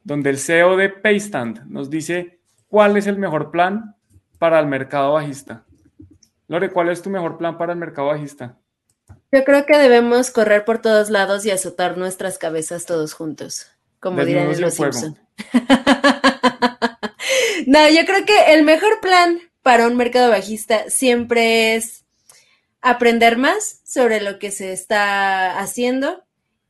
donde 0.04 0.30
el 0.30 0.38
CEO 0.38 0.76
de 0.76 0.90
Paystand 0.90 1.64
nos 1.66 1.88
dice 1.88 2.40
cuál 2.68 2.96
es 2.96 3.06
el 3.06 3.18
mejor 3.18 3.50
plan 3.50 3.96
para 4.38 4.60
el 4.60 4.66
mercado 4.66 5.14
bajista. 5.14 5.64
Lore, 6.50 6.72
¿cuál 6.72 6.88
es 6.88 7.00
tu 7.00 7.10
mejor 7.10 7.38
plan 7.38 7.56
para 7.56 7.74
el 7.74 7.78
mercado 7.78 8.08
bajista? 8.08 8.58
Yo 9.30 9.44
creo 9.44 9.66
que 9.66 9.78
debemos 9.78 10.32
correr 10.32 10.64
por 10.64 10.82
todos 10.82 11.08
lados 11.08 11.46
y 11.46 11.52
azotar 11.52 11.96
nuestras 11.96 12.38
cabezas 12.38 12.86
todos 12.86 13.12
juntos, 13.12 13.70
como 14.00 14.24
dirían 14.24 14.60
los 14.60 14.74
Simpson. 14.74 15.16
no, 17.68 17.88
yo 17.88 18.04
creo 18.04 18.24
que 18.26 18.52
el 18.52 18.64
mejor 18.64 18.98
plan 19.00 19.38
para 19.62 19.86
un 19.86 19.96
mercado 19.96 20.28
bajista 20.28 20.90
siempre 20.90 21.76
es 21.76 22.04
aprender 22.80 23.38
más 23.38 23.82
sobre 23.84 24.20
lo 24.20 24.40
que 24.40 24.50
se 24.50 24.72
está 24.72 25.60
haciendo 25.60 26.24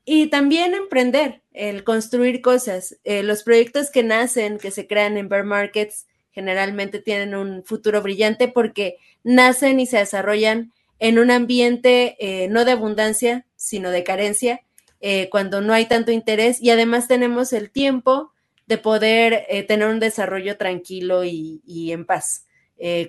y 0.05 0.27
también 0.27 0.75
emprender, 0.75 1.41
el 1.53 1.85
construir 1.85 2.43
cosas. 2.43 2.99
Eh, 3.05 3.23
los 3.23 3.45
proyectos 3.45 3.91
que 3.91 4.03
nacen, 4.03 4.59
que 4.59 4.73
se 4.73 4.87
crean 4.87 5.17
en 5.17 5.31
bear 5.31 5.45
markets, 5.45 6.07
generalmente 6.41 7.01
tienen 7.01 7.35
un 7.35 7.63
futuro 7.65 8.01
brillante 8.01 8.49
porque 8.49 8.97
nacen 9.23 9.79
y 9.79 9.85
se 9.85 9.99
desarrollan 9.99 10.73
en 10.99 11.19
un 11.19 11.31
ambiente 11.31 12.17
eh, 12.19 12.49
no 12.49 12.65
de 12.65 12.73
abundancia, 12.73 13.47
sino 13.57 13.91
de 13.91 14.05
carencia, 14.05 14.63
eh, 15.03 15.29
cuando 15.31 15.61
no 15.61 15.75
hay 15.75 15.85
tanto 15.85 16.13
interés 16.13 16.59
y 16.63 16.71
además 16.71 17.09
tenemos 17.09 17.53
el 17.53 17.71
tiempo 17.71 18.33
de 18.67 18.79
poder 18.79 19.45
eh, 19.51 19.65
tener 19.65 19.89
un 19.89 20.01
desarrollo 20.01 20.57
tranquilo 20.57 21.25
y, 21.25 21.61
y 21.67 21.93
en 21.93 22.07
paz, 22.07 22.47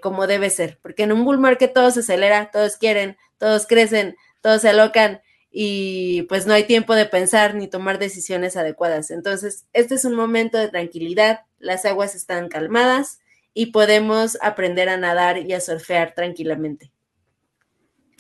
como 0.02 0.28
debe 0.28 0.50
ser, 0.50 0.80
porque 0.82 1.04
en 1.04 1.14
un 1.14 1.24
bull 1.24 1.40
market 1.40 1.72
todo 1.72 1.92
se 1.92 2.02
acelera, 2.02 2.52
todos 2.52 2.76
quieren, 2.76 3.16
todos 3.38 3.66
crecen, 3.68 4.18
todos 4.42 4.64
se 4.64 4.68
alocan 4.68 5.22
y 5.50 6.24
pues 6.24 6.46
no 6.46 6.54
hay 6.54 6.66
tiempo 6.66 6.94
de 6.94 7.06
pensar 7.06 7.56
ni 7.56 7.70
tomar 7.70 7.98
decisiones 7.98 8.58
adecuadas. 8.58 9.12
Entonces, 9.12 9.68
este 9.72 9.96
es 9.96 10.04
un 10.04 10.16
momento 10.16 10.58
de 10.58 10.68
tranquilidad, 10.68 11.46
las 11.58 11.86
aguas 11.86 12.16
están 12.16 12.50
calmadas 12.50 13.21
y 13.54 13.68
podemos 13.68 14.38
aprender 14.42 14.90
a 14.90 14.98
nadar 14.98 15.38
y 15.38 15.54
a 15.54 15.60
surfear 15.60 16.14
tranquilamente. 16.14 16.92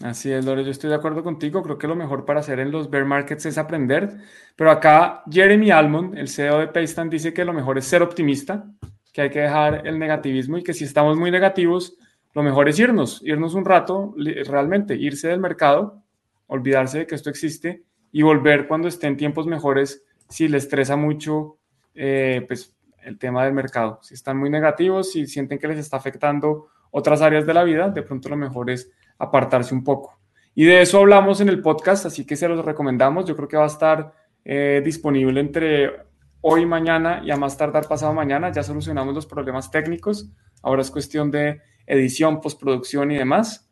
Así 0.03 0.31
es, 0.31 0.43
Lore, 0.43 0.63
yo 0.63 0.71
estoy 0.71 0.89
de 0.89 0.95
acuerdo 0.95 1.23
contigo. 1.23 1.61
Creo 1.61 1.77
que 1.77 1.87
lo 1.87 1.95
mejor 1.95 2.25
para 2.25 2.39
hacer 2.39 2.59
en 2.59 2.71
los 2.71 2.89
bear 2.89 3.05
markets 3.05 3.45
es 3.45 3.57
aprender. 3.57 4.17
Pero 4.55 4.71
acá 4.71 5.23
Jeremy 5.29 5.69
Almond, 5.69 6.17
el 6.17 6.27
CEO 6.27 6.59
de 6.59 6.67
Paystand, 6.67 7.11
dice 7.11 7.33
que 7.33 7.45
lo 7.45 7.53
mejor 7.53 7.77
es 7.77 7.85
ser 7.85 8.01
optimista, 8.01 8.65
que 9.13 9.21
hay 9.21 9.29
que 9.29 9.41
dejar 9.41 9.87
el 9.87 9.99
negativismo 9.99 10.57
y 10.57 10.63
que 10.63 10.73
si 10.73 10.85
estamos 10.85 11.17
muy 11.17 11.29
negativos, 11.29 11.97
lo 12.33 12.43
mejor 12.43 12.69
es 12.69 12.79
irnos, 12.79 13.21
irnos 13.23 13.53
un 13.53 13.65
rato, 13.65 14.15
realmente, 14.17 14.95
irse 14.95 15.27
del 15.27 15.39
mercado, 15.39 16.01
olvidarse 16.47 16.99
de 16.99 17.07
que 17.07 17.15
esto 17.15 17.29
existe 17.29 17.83
y 18.11 18.23
volver 18.23 18.67
cuando 18.67 18.87
estén 18.87 19.17
tiempos 19.17 19.45
mejores 19.45 20.03
si 20.29 20.47
les 20.47 20.63
estresa 20.63 20.95
mucho 20.95 21.57
eh, 21.93 22.43
pues, 22.47 22.73
el 23.03 23.17
tema 23.17 23.45
del 23.45 23.53
mercado. 23.53 23.99
Si 24.01 24.13
están 24.13 24.37
muy 24.37 24.49
negativos, 24.49 25.11
si 25.11 25.27
sienten 25.27 25.59
que 25.59 25.67
les 25.67 25.77
está 25.77 25.97
afectando 25.97 26.67
otras 26.91 27.21
áreas 27.21 27.45
de 27.45 27.53
la 27.53 27.63
vida, 27.63 27.89
de 27.89 28.03
pronto 28.03 28.29
lo 28.29 28.37
mejor 28.37 28.69
es 28.69 28.91
apartarse 29.17 29.73
un 29.73 29.83
poco. 29.83 30.19
Y 30.53 30.65
de 30.65 30.81
eso 30.81 30.99
hablamos 30.99 31.39
en 31.41 31.49
el 31.49 31.61
podcast, 31.61 32.05
así 32.05 32.25
que 32.25 32.35
se 32.35 32.47
los 32.47 32.63
recomendamos. 32.63 33.25
Yo 33.25 33.35
creo 33.35 33.47
que 33.47 33.57
va 33.57 33.63
a 33.63 33.67
estar 33.67 34.13
eh, 34.43 34.81
disponible 34.83 35.39
entre 35.39 35.91
hoy, 36.41 36.65
mañana 36.65 37.21
y 37.23 37.31
a 37.31 37.37
más 37.37 37.57
tardar 37.57 37.87
pasado 37.87 38.13
mañana. 38.13 38.51
Ya 38.51 38.63
solucionamos 38.63 39.15
los 39.15 39.25
problemas 39.25 39.71
técnicos. 39.71 40.29
Ahora 40.61 40.81
es 40.81 40.91
cuestión 40.91 41.31
de 41.31 41.61
edición, 41.85 42.41
postproducción 42.41 43.11
y 43.11 43.17
demás. 43.17 43.69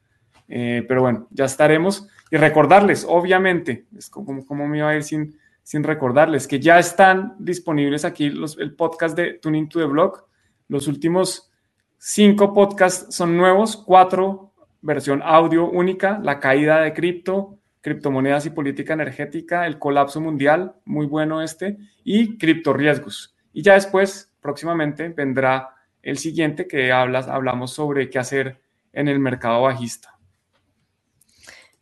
Eh, 0.48 0.86
pero 0.88 1.02
bueno, 1.02 1.28
ya 1.32 1.46
estaremos. 1.46 2.08
Y 2.32 2.38
recordarles, 2.38 3.06
obviamente, 3.08 3.88
es 3.98 4.10
como, 4.10 4.46
como 4.46 4.68
me 4.68 4.78
iba 4.78 4.90
a 4.90 4.96
ir 4.96 5.04
sin, 5.04 5.38
sin 5.70 5.84
recordarles, 5.84 6.48
que 6.48 6.60
ya 6.60 6.80
están 6.80 7.36
disponibles 7.38 8.04
aquí 8.04 8.32
los, 8.32 8.58
el 8.58 8.74
podcast 8.74 9.16
de 9.16 9.34
Tuning 9.34 9.70
to 9.70 9.78
the 9.78 9.86
Blog. 9.86 10.26
Los 10.68 10.88
últimos 10.88 11.52
cinco 12.00 12.56
podcasts 12.56 13.16
son 13.16 13.38
nuevos, 13.38 13.78
cuatro 13.78 14.52
versión 14.82 15.22
audio 15.24 15.70
única, 15.70 16.20
la 16.24 16.40
caída 16.40 16.82
de 16.82 16.92
cripto, 16.92 17.60
criptomonedas 17.82 18.48
y 18.48 18.50
política 18.50 18.94
energética, 18.94 19.68
el 19.68 19.78
colapso 19.78 20.20
mundial, 20.20 20.74
muy 20.86 21.06
bueno 21.06 21.40
este, 21.44 21.78
y 22.04 22.40
criptoriesgos. 22.40 23.36
Y 23.54 23.62
ya 23.62 23.76
después, 23.76 24.34
próximamente, 24.42 25.10
vendrá 25.10 25.76
el 26.02 26.18
siguiente 26.18 26.68
que 26.68 26.92
hablas, 26.92 27.28
hablamos 27.28 27.74
sobre 27.74 28.10
qué 28.10 28.18
hacer 28.18 28.60
en 28.92 29.08
el 29.08 29.20
mercado 29.20 29.62
bajista. 29.62 30.18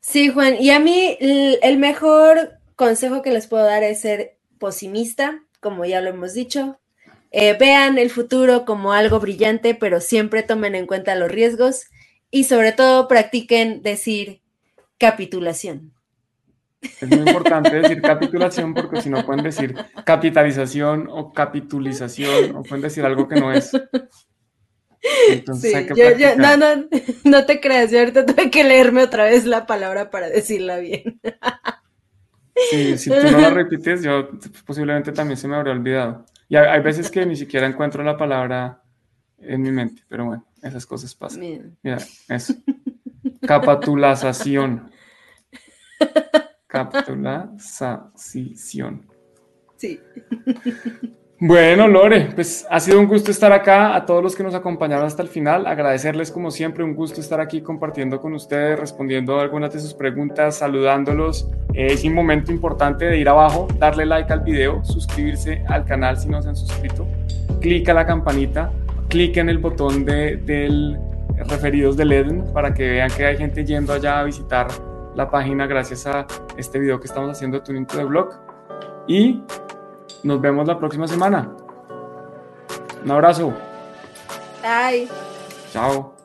Sí, 0.01 0.27
Juan, 0.27 0.55
y 0.59 0.71
a 0.71 0.79
mí 0.81 1.17
el 1.21 1.77
mejor 1.77 2.56
consejo 2.77 3.21
que 3.21 3.31
les 3.31 3.47
puedo 3.47 3.65
dar 3.65 3.83
es 3.83 3.99
ser 3.99 4.37
posimista, 4.59 5.43
como 5.59 5.83
ya 5.83 5.99
lo 5.99 6.11
hemos 6.11 6.33
dicho. 6.33 6.79
Eh, 7.31 7.57
vean 7.59 7.97
el 7.97 8.09
futuro 8.09 8.63
como 8.63 8.93
algo 8.93 9.19
brillante, 9.19 9.75
pero 9.75 9.99
siempre 9.99 10.43
tomen 10.43 10.75
en 10.75 10.87
cuenta 10.87 11.15
los 11.15 11.29
riesgos 11.29 11.87
y 12.31 12.45
sobre 12.45 12.71
todo 12.71 13.09
practiquen 13.09 13.81
decir 13.81 14.41
capitulación. 14.97 15.93
Es 16.81 17.09
muy 17.09 17.27
importante 17.27 17.75
decir 17.75 18.01
capitulación 18.01 18.73
porque 18.73 19.01
si 19.01 19.09
no 19.09 19.25
pueden 19.25 19.43
decir 19.43 19.75
capitalización 20.05 21.07
o 21.11 21.33
capitulización 21.33 22.55
o 22.55 22.63
pueden 22.63 22.83
decir 22.83 23.03
algo 23.03 23.27
que 23.27 23.35
no 23.35 23.51
es. 23.51 23.71
Entonces 25.29 25.73
hay 25.73 25.87
que 25.87 26.35
no, 26.37 26.57
no, 26.57 26.87
no 27.23 27.45
te 27.45 27.59
creas, 27.59 27.91
yo 27.91 27.99
ahorita 27.99 28.25
tuve 28.25 28.51
que 28.51 28.63
leerme 28.63 29.03
otra 29.03 29.25
vez 29.25 29.45
la 29.45 29.65
palabra 29.65 30.11
para 30.11 30.29
decirla 30.29 30.77
bien. 30.77 31.19
Sí, 32.69 32.97
si 32.97 33.09
tú 33.09 33.15
no 33.31 33.39
la 33.39 33.49
repites, 33.49 34.03
yo 34.03 34.29
posiblemente 34.65 35.11
también 35.11 35.37
se 35.37 35.47
me 35.47 35.55
habría 35.55 35.73
olvidado. 35.73 36.25
Y 36.49 36.55
hay 36.55 36.81
veces 36.81 37.11
que 37.11 37.25
ni 37.25 37.35
siquiera 37.35 37.67
encuentro 37.67 38.03
la 38.03 38.17
palabra 38.17 38.81
en 39.39 39.61
mi 39.61 39.71
mente, 39.71 40.03
pero 40.07 40.25
bueno. 40.25 40.45
Esas 40.61 40.85
cosas 40.85 41.13
pasan. 41.13 41.75
Mira, 41.83 41.99
eso. 42.27 42.53
Capitulación. 43.41 44.91
Capitulación. 46.67 48.11
Sí. 49.77 49.99
Bueno, 51.39 51.87
Lore, 51.87 52.29
pues 52.33 52.65
ha 52.69 52.79
sido 52.79 52.99
un 52.99 53.07
gusto 53.07 53.29
estar 53.29 53.51
acá. 53.51 53.95
A 53.95 54.05
todos 54.05 54.23
los 54.23 54.35
que 54.35 54.43
nos 54.43 54.55
acompañaron 54.55 55.05
hasta 55.05 55.21
el 55.21 55.27
final, 55.27 55.67
agradecerles 55.67 56.31
como 56.31 56.49
siempre, 56.49 56.83
un 56.83 56.95
gusto 56.95 57.21
estar 57.21 57.39
aquí 57.39 57.61
compartiendo 57.61 58.19
con 58.19 58.33
ustedes, 58.33 58.79
respondiendo 58.79 59.39
algunas 59.39 59.71
de 59.71 59.79
sus 59.79 59.93
preguntas, 59.93 60.57
saludándolos. 60.57 61.47
es 61.73 62.03
un 62.03 62.13
momento 62.13 62.51
importante 62.51 63.05
de 63.05 63.19
ir 63.19 63.29
abajo, 63.29 63.67
darle 63.77 64.05
like 64.05 64.33
al 64.33 64.39
video, 64.39 64.83
suscribirse 64.83 65.63
al 65.67 65.85
canal 65.85 66.17
si 66.17 66.27
no 66.27 66.41
se 66.41 66.49
han 66.49 66.55
suscrito, 66.55 67.05
clic 67.61 67.87
a 67.89 67.93
la 67.93 68.05
campanita 68.05 68.71
clic 69.07 69.37
en 69.37 69.49
el 69.49 69.57
botón 69.57 70.05
de, 70.05 70.97
referidos 71.49 71.97
del 71.97 72.11
Eden 72.11 72.43
para 72.53 72.73
que 72.73 72.89
vean 72.89 73.09
que 73.11 73.25
hay 73.25 73.37
gente 73.37 73.65
yendo 73.65 73.93
allá 73.93 74.19
a 74.19 74.23
visitar 74.23 74.67
la 75.15 75.29
página 75.29 75.65
gracias 75.65 76.05
a 76.05 76.27
este 76.57 76.79
video 76.79 76.99
que 76.99 77.07
estamos 77.07 77.31
haciendo 77.31 77.59
de 77.59 77.65
Tuning 77.65 77.85
to 77.85 77.97
the 77.97 78.03
Blog. 78.03 78.29
Y 79.07 79.41
nos 80.23 80.41
vemos 80.41 80.67
la 80.67 80.77
próxima 80.77 81.07
semana. 81.07 81.49
Un 83.03 83.11
abrazo. 83.11 83.53
Bye. 84.61 85.07
Chao. 85.71 86.16